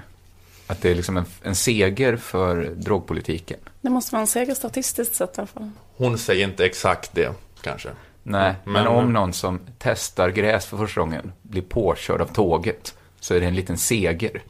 Att 0.72 0.82
det 0.82 0.90
är 0.90 0.94
liksom 0.94 1.16
en, 1.16 1.24
en 1.42 1.54
seger 1.54 2.16
för 2.16 2.56
drogpolitiken. 2.76 3.58
Det 3.80 3.90
måste 3.90 4.12
vara 4.12 4.20
en 4.20 4.26
seger 4.26 4.54
statistiskt 4.54 5.14
sett 5.14 5.38
i 5.38 5.40
alla 5.40 5.46
fall. 5.46 5.70
Hon 5.96 6.18
säger 6.18 6.44
inte 6.44 6.64
exakt 6.64 7.14
det, 7.14 7.32
kanske. 7.60 7.88
Nej, 8.22 8.54
men, 8.64 8.72
men 8.72 8.86
om 8.86 9.12
någon 9.12 9.32
som 9.32 9.60
testar 9.78 10.30
gräs 10.30 10.66
för 10.66 10.76
första 10.76 11.00
gången 11.00 11.32
blir 11.42 11.62
påkörd 11.62 12.20
av 12.20 12.26
tåget 12.26 12.94
så 13.20 13.34
är 13.34 13.40
det 13.40 13.46
en 13.46 13.54
liten 13.54 13.78
seger. 13.78 14.42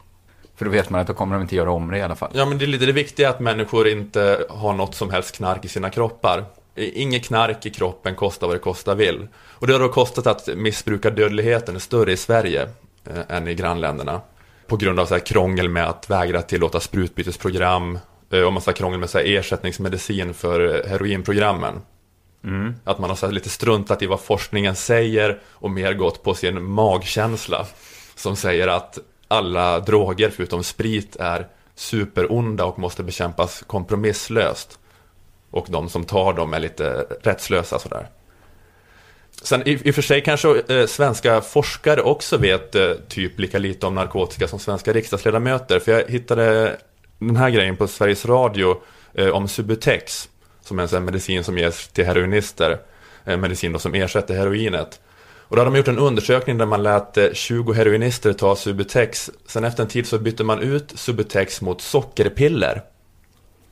För 0.56 0.64
då 0.64 0.70
vet 0.70 0.90
man 0.90 1.00
att 1.00 1.06
då 1.06 1.14
kommer 1.14 1.34
de 1.34 1.42
inte 1.42 1.56
göra 1.56 1.70
om 1.72 1.90
det 1.90 1.98
i 1.98 2.02
alla 2.02 2.14
fall. 2.14 2.30
Ja, 2.34 2.44
men 2.46 2.58
det 2.58 2.64
är 2.64 2.66
lite 2.66 2.86
det 2.86 2.92
viktiga 2.92 3.30
att 3.30 3.40
människor 3.40 3.88
inte 3.88 4.46
har 4.50 4.72
något 4.72 4.94
som 4.94 5.10
helst 5.10 5.36
knark 5.36 5.64
i 5.64 5.68
sina 5.68 5.90
kroppar. 5.90 6.44
Inget 6.74 7.24
knark 7.24 7.66
i 7.66 7.70
kroppen 7.70 8.14
kostar 8.14 8.46
vad 8.46 8.56
det 8.56 8.60
kostar 8.60 8.94
vill. 8.94 9.28
Och 9.38 9.66
det 9.66 9.72
har 9.72 9.80
då 9.80 9.88
kostat 9.88 10.26
att 10.26 10.48
missbrukardödligheten 10.56 11.74
är 11.74 11.80
större 11.80 12.12
i 12.12 12.16
Sverige 12.16 12.68
eh, 13.04 13.36
än 13.36 13.48
i 13.48 13.54
grannländerna 13.54 14.20
på 14.66 14.76
grund 14.76 15.00
av 15.00 15.06
så 15.06 15.14
här 15.14 15.26
krångel 15.26 15.68
med 15.68 15.88
att 15.88 16.10
vägra 16.10 16.42
tillåta 16.42 16.80
sprutbytesprogram 16.80 17.98
eh, 18.30 18.40
och 18.40 18.52
massa 18.52 18.72
krångel 18.72 19.00
med 19.00 19.10
så 19.10 19.18
här 19.18 19.24
ersättningsmedicin 19.24 20.34
för 20.34 20.88
heroinprogrammen. 20.88 21.80
Mm. 22.44 22.74
Att 22.84 22.98
man 22.98 23.10
har 23.10 23.16
så 23.16 23.30
lite 23.30 23.48
struntat 23.48 24.02
i 24.02 24.06
vad 24.06 24.20
forskningen 24.20 24.76
säger 24.76 25.40
och 25.46 25.70
mer 25.70 25.94
gått 25.94 26.22
på 26.22 26.34
sin 26.34 26.64
magkänsla. 26.64 27.66
Som 28.14 28.36
säger 28.36 28.68
att 28.68 28.98
alla 29.28 29.80
droger 29.80 30.30
förutom 30.30 30.64
sprit 30.64 31.16
är 31.16 31.48
superonda 31.74 32.64
och 32.64 32.78
måste 32.78 33.02
bekämpas 33.02 33.62
kompromisslöst. 33.66 34.78
Och 35.50 35.66
de 35.68 35.88
som 35.88 36.04
tar 36.04 36.32
dem 36.32 36.54
är 36.54 36.60
lite 36.60 37.06
rättslösa 37.22 37.78
sådär. 37.78 38.08
Sen 39.42 39.68
i, 39.68 39.80
i 39.84 39.90
och 39.90 39.94
för 39.94 40.02
sig 40.02 40.22
kanske 40.22 40.62
eh, 40.68 40.86
svenska 40.86 41.40
forskare 41.40 42.02
också 42.02 42.36
vet 42.36 42.74
eh, 42.74 42.92
typ 43.08 43.38
lika 43.38 43.58
lite 43.58 43.86
om 43.86 43.94
narkotika 43.94 44.48
som 44.48 44.58
svenska 44.58 44.92
riksdagsledamöter. 44.92 45.78
För 45.78 45.92
jag 45.92 46.08
hittade 46.08 46.76
den 47.18 47.36
här 47.36 47.50
grejen 47.50 47.76
på 47.76 47.88
Sveriges 47.88 48.26
Radio 48.26 48.82
eh, 49.14 49.28
om 49.28 49.48
Subutex. 49.48 50.28
Som 50.60 50.78
är 50.78 50.82
en 50.82 50.88
sån 50.88 51.04
medicin 51.04 51.44
som 51.44 51.58
ges 51.58 51.88
till 51.88 52.04
heroinister. 52.06 52.78
En 53.24 53.40
medicin 53.40 53.72
då 53.72 53.78
som 53.78 53.94
ersätter 53.94 54.34
heroinet. 54.34 55.00
Och 55.52 55.56
då 55.56 55.60
hade 55.60 55.70
de 55.70 55.76
gjort 55.76 55.88
en 55.88 55.98
undersökning 55.98 56.58
där 56.58 56.66
man 56.66 56.82
lät 56.82 57.16
eh, 57.16 57.32
20 57.32 57.72
heroinister 57.72 58.32
ta 58.32 58.56
Subutex. 58.56 59.30
Sen 59.46 59.64
efter 59.64 59.82
en 59.82 59.88
tid 59.88 60.06
så 60.06 60.18
bytte 60.18 60.44
man 60.44 60.60
ut 60.60 60.92
Subutex 60.94 61.60
mot 61.60 61.80
sockerpiller. 61.80 62.82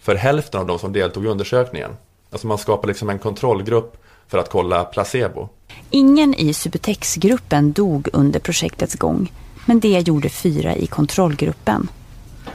För 0.00 0.14
hälften 0.14 0.60
av 0.60 0.66
de 0.66 0.78
som 0.78 0.92
deltog 0.92 1.24
i 1.24 1.28
undersökningen. 1.28 1.90
Alltså 2.30 2.46
man 2.46 2.58
skapar 2.58 2.88
liksom 2.88 3.10
en 3.10 3.18
kontrollgrupp 3.18 3.96
för 4.30 4.38
att 4.38 4.50
kolla 4.50 4.84
placebo. 4.84 5.48
Ingen 5.90 6.34
i 6.34 6.52
Subutex-gruppen 6.52 7.72
dog 7.72 8.08
under 8.12 8.40
projektets 8.40 8.94
gång, 8.94 9.32
men 9.66 9.80
det 9.80 10.08
gjorde 10.08 10.28
fyra 10.28 10.76
i 10.76 10.86
kontrollgruppen. 10.86 11.88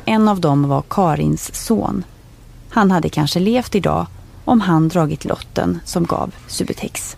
En 0.06 0.28
av 0.28 0.40
dem 0.40 0.68
var 0.68 0.84
Karins 0.90 1.56
son. 1.56 2.04
Han 2.70 2.92
hade 2.92 3.10
kanske 3.10 3.40
levt 3.40 3.76
idag 3.76 4.06
om 4.46 4.62
han 4.62 4.88
dragit 4.88 5.26
lotten 5.26 5.80
som 5.86 6.04
gav 6.04 6.36
Subutex. 6.48 7.18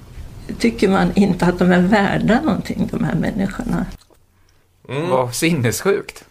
Tycker 0.59 0.89
man 0.89 1.13
inte 1.15 1.45
att 1.45 1.59
de 1.59 1.71
är 1.71 1.81
värda 1.81 2.41
någonting, 2.41 2.89
de 2.91 3.03
här 3.03 3.15
människorna? 3.15 3.85
Mm. 4.89 5.09
Vad 5.09 5.35
sinnessjukt. 5.35 6.23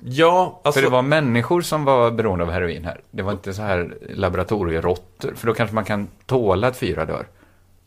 Ja, 0.00 0.60
alltså... 0.64 0.80
För 0.80 0.86
det 0.86 0.92
var 0.92 1.02
människor 1.02 1.62
som 1.62 1.84
var 1.84 2.10
beroende 2.10 2.44
av 2.44 2.50
heroin 2.50 2.84
här. 2.84 3.00
Det 3.10 3.22
var 3.22 3.32
inte 3.32 3.54
så 3.54 3.62
här 3.62 3.96
laboratorieråttor. 4.10 5.34
För 5.36 5.46
då 5.46 5.54
kanske 5.54 5.74
man 5.74 5.84
kan 5.84 6.08
tåla 6.26 6.66
att 6.66 6.76
fyra 6.76 7.04
dör. 7.04 7.26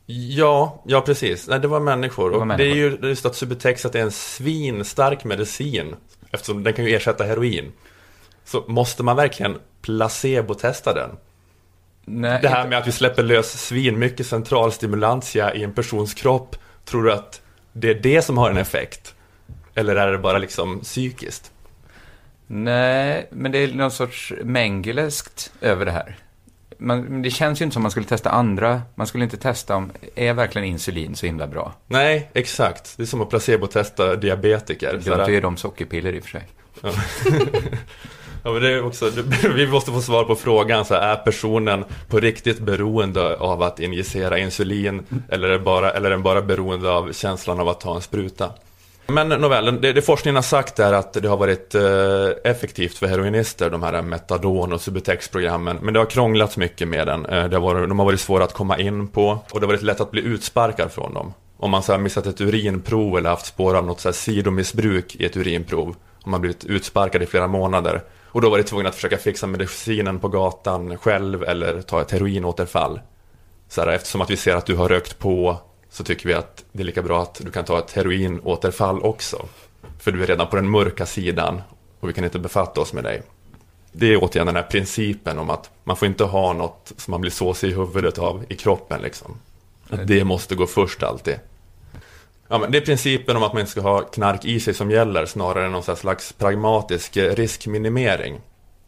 Ja, 0.06 0.84
ja 0.88 1.02
precis. 1.02 1.48
Nej, 1.48 1.60
det 1.60 1.68
var 1.68 1.80
människor. 1.80 2.30
Det 2.30 2.34
var 2.36 2.42
och 2.42 2.48
människor. 2.48 2.70
det 2.70 2.72
är 2.72 3.02
ju 3.04 3.10
just 3.10 3.26
att 3.26 3.36
Subutex 3.36 3.86
att 3.86 3.94
det 3.94 4.00
är 4.00 4.04
en 4.04 4.12
svinstark 4.12 5.24
medicin. 5.24 5.96
Eftersom 6.32 6.64
den 6.64 6.74
kan 6.74 6.86
ju 6.86 6.96
ersätta 6.96 7.24
heroin. 7.24 7.72
Så 8.46 8.64
måste 8.68 9.04
man 9.04 9.16
verkligen 9.16 9.58
placebo-testa 9.82 10.94
den. 10.94 11.10
Nej, 12.06 12.40
Det 12.42 12.48
här 12.48 12.58
inte- 12.60 12.70
med 12.70 12.78
att 12.78 12.88
vi 12.88 12.92
släpper 12.92 13.24
lös 13.24 13.62
svin 13.66 14.00
mycket 14.00 14.28
centralstimulantia 14.28 15.54
i 15.54 15.64
en 15.64 15.74
persons 15.74 16.14
kropp. 16.14 16.56
Tror 16.86 17.04
du 17.04 17.12
att 17.14 17.42
det 17.74 17.90
är 17.90 17.94
det 18.02 18.22
som 18.22 18.38
har 18.38 18.50
en 18.50 18.58
effekt? 18.58 19.16
Eller 19.76 19.96
är 19.96 20.12
det 20.12 20.18
bara 20.18 20.38
liksom 20.38 20.80
psykiskt? 20.80 21.52
Nej, 22.54 23.28
men 23.32 23.52
det 23.52 23.58
är 23.58 23.74
någon 23.74 23.92
sorts 23.92 24.34
Mengeleskt 24.44 25.54
över 25.62 25.86
det 25.86 25.92
här. 25.92 26.18
Man, 26.78 27.22
det 27.22 27.30
känns 27.30 27.62
ju 27.62 27.66
inte 27.66 27.74
som 27.74 27.82
man 27.82 27.92
skulle 27.92 28.06
testa 28.06 28.30
andra. 28.30 28.82
Man 28.96 29.08
skulle 29.08 29.24
inte 29.24 29.38
testa 29.38 29.76
om, 29.76 29.92
är 30.16 30.34
verkligen 30.34 30.68
insulin 30.68 31.16
så 31.16 31.26
himla 31.26 31.48
bra? 31.48 31.74
Nej, 31.88 32.30
exakt. 32.34 32.98
Det 32.98 33.04
är 33.04 33.08
som 33.08 33.22
att 33.22 33.30
placebo-testa 33.30 34.16
diabetiker. 34.16 34.94
Då 34.94 35.02
Sådär. 35.02 35.30
är 35.30 35.42
de 35.42 35.58
sockerpiller 35.58 36.14
i 36.16 36.20
och 36.20 36.24
för 36.24 36.30
sig. 36.30 36.48
Ja. 36.82 36.90
ja, 38.44 38.52
men 38.52 38.62
det 38.62 38.72
är 38.72 38.86
också, 38.86 39.10
det, 39.10 39.50
vi 39.56 39.68
måste 39.68 39.92
få 39.92 40.02
svar 40.02 40.24
på 40.24 40.36
frågan, 40.36 40.86
så 40.86 40.94
här, 40.94 41.02
är 41.02 41.16
personen 41.16 41.86
på 42.08 42.20
riktigt 42.20 42.60
beroende 42.60 43.36
av 43.36 43.64
att 43.64 43.80
injicera 43.80 44.40
insulin 44.40 45.04
eller 45.30 45.50
är, 45.50 45.60
bara, 45.60 45.92
eller 45.92 46.08
är 46.08 46.12
den 46.12 46.24
bara 46.24 46.42
beroende 46.42 46.92
av 46.92 47.14
känslan 47.14 47.60
av 47.60 47.70
att 47.70 47.80
ta 47.80 47.96
en 47.96 48.02
spruta? 48.02 48.50
Men 49.08 49.30
nåväl, 49.30 49.82
det, 49.82 49.94
det 49.94 50.02
forskningen 50.02 50.36
har 50.36 50.44
sagt 50.44 50.80
är 50.80 50.94
att 50.94 51.14
det 51.14 51.28
har 51.28 51.38
varit 51.38 51.76
eh, 51.76 52.52
effektivt 52.52 52.98
för 52.98 53.08
heroinister, 53.08 53.70
de 53.70 53.84
här 53.84 54.02
metadon 54.02 54.74
och 54.74 54.82
Subutex-programmen. 54.82 55.78
Men 55.82 55.94
det 55.94 56.00
har 56.00 56.06
krånglats 56.06 56.58
mycket 56.58 56.88
med 56.88 57.08
den. 57.08 57.26
Eh, 57.26 57.50
det 57.50 57.56
har 57.56 57.62
varit, 57.62 57.90
de 57.90 58.00
har 58.00 58.06
varit 58.06 58.20
svåra 58.20 58.44
att 58.44 58.54
komma 58.54 58.78
in 58.78 59.08
på 59.08 59.40
och 59.52 59.60
det 59.60 59.66
har 59.66 59.74
varit 59.74 59.82
lätt 59.82 60.02
att 60.02 60.12
bli 60.12 60.22
utsparkad 60.22 60.92
från 60.92 61.14
dem. 61.14 61.34
Om 61.58 61.72
man 61.72 61.84
så 61.84 61.92
här 61.92 62.00
missat 62.00 62.26
ett 62.26 62.42
urinprov 62.42 63.18
eller 63.18 63.30
haft 63.30 63.46
spår 63.46 63.76
av 63.76 63.86
något 63.86 64.00
så 64.00 64.08
här 64.08 64.14
sidomissbruk 64.14 65.16
i 65.16 65.26
ett 65.26 65.38
urinprov. 65.38 65.96
Om 66.24 66.32
man 66.32 66.42
blivit 66.42 66.66
utsparkad 66.66 67.24
i 67.24 67.26
flera 67.26 67.48
månader. 67.48 68.02
Och 68.26 68.42
då 68.42 68.50
var 68.50 68.58
det 68.58 68.64
tvungen 68.64 68.88
att 68.88 68.96
försöka 68.96 69.18
fixa 69.18 69.48
medicinen 69.48 70.20
på 70.20 70.28
gatan 70.28 70.98
själv 70.98 71.44
eller 71.44 71.82
ta 71.82 72.02
ett 72.02 72.12
heroinåterfall. 72.12 73.00
Så 73.70 73.82
här, 73.82 73.88
eftersom 73.88 74.22
att 74.22 74.30
vi 74.30 74.38
ser 74.38 74.56
att 74.56 74.66
du 74.66 74.76
har 74.76 74.90
rökt 74.90 75.20
på 75.20 75.58
så 75.92 76.04
tycker 76.04 76.28
vi 76.28 76.34
att 76.34 76.66
det 76.72 76.84
är 76.84 76.86
lika 76.86 77.02
bra 77.02 77.22
att 77.22 77.42
du 77.44 77.52
kan 77.52 77.66
ta 77.66 77.80
ett 77.80 77.92
heroinåterfall 77.92 79.02
också. 79.02 79.46
För 80.00 80.12
du 80.12 80.24
är 80.24 80.28
redan 80.28 80.48
på 80.48 80.56
den 80.56 80.70
mörka 80.70 81.06
sidan 81.06 81.62
och 82.00 82.10
vi 82.10 82.14
kan 82.14 82.24
inte 82.24 82.40
befatta 82.40 82.82
oss 82.82 82.94
med 82.94 83.04
dig. 83.04 83.22
Det 83.92 84.14
är 84.14 84.24
återigen 84.24 84.46
den 84.46 84.56
här 84.56 84.64
principen 84.64 85.40
om 85.40 85.50
att 85.50 85.70
man 85.84 85.96
får 85.96 86.08
inte 86.08 86.24
ha 86.24 86.54
något 86.54 86.92
som 86.98 87.12
man 87.12 87.22
blir 87.22 87.32
såsig 87.32 87.70
i 87.70 87.74
huvudet 87.74 88.18
av 88.18 88.46
i 88.50 88.56
kroppen 88.56 89.02
liksom. 89.02 89.38
Att 89.90 90.08
det 90.08 90.24
måste 90.24 90.56
gå 90.56 90.68
först 90.68 91.04
alltid. 91.04 91.40
Ja, 92.48 92.58
men 92.58 92.72
det 92.72 92.78
är 92.78 92.82
principen 92.82 93.38
om 93.38 93.44
att 93.44 93.54
man 93.54 93.60
inte 93.60 93.72
ska 93.72 93.82
ha 93.82 94.02
knark 94.02 94.46
i 94.46 94.60
sig 94.60 94.74
som 94.74 94.92
gäller 94.92 95.26
snarare 95.26 95.66
än 95.66 95.72
någon 95.72 95.98
slags 95.98 96.34
pragmatisk 96.34 97.18
eh, 97.18 97.36
riskminimering. 97.36 98.36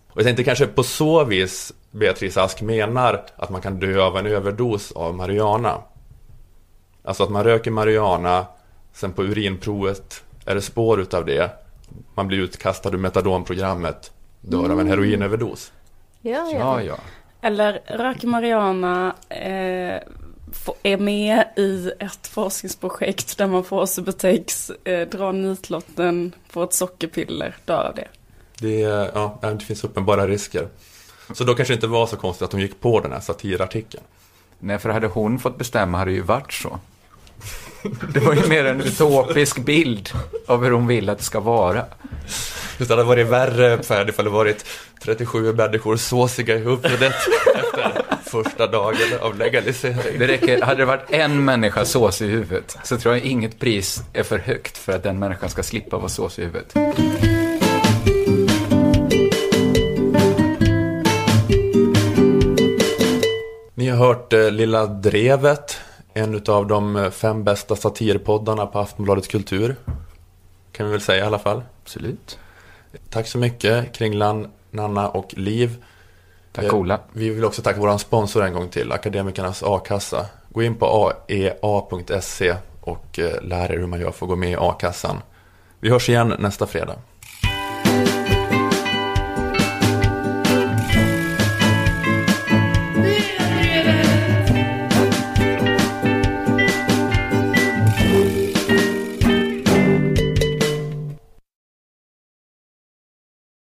Och 0.07 0.17
jag 0.17 0.25
tänkte 0.25 0.43
kanske 0.43 0.67
på 0.67 0.83
så 0.83 1.23
vis 1.23 1.73
Beatrice 1.91 2.37
Ask 2.37 2.61
menar 2.61 3.25
att 3.35 3.49
man 3.49 3.61
kan 3.61 3.79
dö 3.79 4.01
av 4.01 4.17
en 4.17 4.25
överdos 4.25 4.91
av 4.91 5.15
marijuana. 5.15 5.81
Alltså 7.03 7.23
att 7.23 7.29
man 7.29 7.43
röker 7.43 7.71
marijuana, 7.71 8.45
sen 8.93 9.13
på 9.13 9.23
urinprovet 9.23 10.23
är 10.45 10.55
det 10.55 10.61
spår 10.61 11.01
utav 11.01 11.25
det. 11.25 11.51
Man 12.15 12.27
blir 12.27 12.37
utkastad 12.39 12.89
ur 12.89 12.97
metadonprogrammet, 12.97 14.11
dör 14.41 14.69
av 14.69 14.79
en 14.79 14.87
heroinöverdos. 14.87 15.71
Ja, 16.21 16.31
ja. 16.51 16.57
Ja, 16.59 16.81
ja. 16.83 16.95
Eller 17.41 17.81
röker 17.85 18.27
marijuana 18.27 19.15
eh, 19.29 19.99
är 20.83 20.97
med 20.97 21.43
i 21.57 21.91
ett 21.99 22.27
forskningsprojekt 22.27 23.37
där 23.37 23.47
man 23.47 23.63
får 23.63 23.85
Subutex, 23.85 24.69
eh, 24.69 25.07
drar 25.07 25.33
nitlotten, 25.33 26.35
får 26.49 26.63
ett 26.63 26.73
sockerpiller, 26.73 27.55
dör 27.65 27.83
av 27.89 27.95
det. 27.95 28.07
Det, 28.59 28.83
är- 28.83 29.11
ja, 29.13 29.39
det 29.41 29.59
finns 29.65 29.83
uppenbara 29.83 30.27
risker. 30.27 30.67
Så 31.33 31.43
då 31.43 31.55
kanske 31.55 31.73
det 31.73 31.75
inte 31.75 31.87
var 31.87 32.05
så 32.07 32.15
konstigt 32.17 32.45
att 32.45 32.51
de 32.51 32.59
gick 32.59 32.79
på 32.79 32.99
den 32.99 33.11
här 33.11 33.19
satirartikeln. 33.19 34.03
Nej, 34.59 34.79
för 34.79 34.89
hade 34.89 35.07
hon 35.07 35.39
fått 35.39 35.57
bestämma 35.57 35.97
hade 35.97 36.11
det 36.11 36.15
ju 36.15 36.21
varit 36.21 36.53
så. 36.53 36.79
Det 38.13 38.19
var 38.19 38.33
ju 38.33 38.47
mer 38.47 38.65
en 38.65 38.81
utopisk 38.81 39.65
bild 39.65 40.09
av 40.47 40.63
hur 40.63 40.71
hon 40.71 40.87
vill 40.87 41.09
att 41.09 41.17
det 41.17 41.23
ska 41.23 41.39
vara. 41.39 41.85
Det 42.77 42.89
hade 42.89 43.03
varit 43.03 43.27
värre 43.27 43.83
för 43.83 44.09
ifall 44.09 44.25
det 44.25 44.31
varit 44.31 44.65
37 45.03 45.53
människor 45.53 45.95
såsiga 45.95 46.55
i 46.55 46.57
huvudet 46.57 47.13
efter 47.55 48.03
första 48.23 48.67
dagen 48.67 48.97
av 49.21 49.37
legalisering. 49.37 50.19
Det 50.19 50.27
räcker, 50.27 50.61
hade 50.61 50.81
det 50.81 50.85
varit 50.85 51.11
en 51.11 51.45
människa 51.45 51.85
sås 51.85 52.21
i 52.21 52.27
huvudet 52.27 52.77
så 52.83 52.97
tror 52.97 53.15
jag 53.15 53.25
inget 53.25 53.59
pris 53.59 54.03
är 54.13 54.23
för 54.23 54.39
högt 54.39 54.77
för 54.77 54.93
att 54.93 55.03
den 55.03 55.19
människan 55.19 55.49
ska 55.49 55.63
slippa 55.63 55.97
vara 55.97 56.09
sås 56.09 56.39
i 56.39 56.43
huvudet. 56.43 56.75
Ni 63.75 63.89
har 63.89 63.97
hört 63.97 64.33
eh, 64.33 64.51
Lilla 64.51 64.85
Drevet, 64.85 65.77
en 66.13 66.41
av 66.47 66.67
de 66.67 66.95
eh, 66.95 67.09
fem 67.09 67.43
bästa 67.43 67.75
satirpoddarna 67.75 68.65
på 68.65 68.79
Aftonbladet 68.79 69.27
Kultur. 69.27 69.75
Kan 70.71 70.85
vi 70.85 70.91
väl 70.91 71.01
säga 71.01 71.23
i 71.23 71.27
alla 71.27 71.39
fall. 71.39 71.63
Absolut. 71.83 72.39
Tack 73.09 73.27
så 73.27 73.37
mycket 73.37 73.93
Kringlan, 73.93 74.47
Nanna 74.71 75.09
och 75.09 75.33
Liv. 75.37 75.83
Tack 76.51 76.65
Eh, 76.65 76.73
Ola. 76.73 76.99
Vi 77.11 77.29
vill 77.29 77.45
också 77.45 77.61
tacka 77.61 77.79
vår 77.79 77.97
sponsor 77.97 78.43
en 78.43 78.53
gång 78.53 78.69
till, 78.69 78.91
Akademikernas 78.91 79.63
A-kassa. 79.63 80.25
Gå 80.49 80.63
in 80.63 80.75
på 80.75 81.13
aea.se 81.27 82.55
och 82.81 83.19
eh, 83.19 83.41
lär 83.41 83.71
er 83.71 83.77
hur 83.77 83.87
man 83.87 83.99
gör 83.99 84.11
för 84.11 84.25
att 84.25 84.29
gå 84.29 84.35
med 84.35 84.51
i 84.51 84.55
A-kassan. 84.59 85.21
Vi 85.79 85.89
hörs 85.89 86.09
igen 86.09 86.33
nästa 86.39 86.67
fredag. 86.67 86.95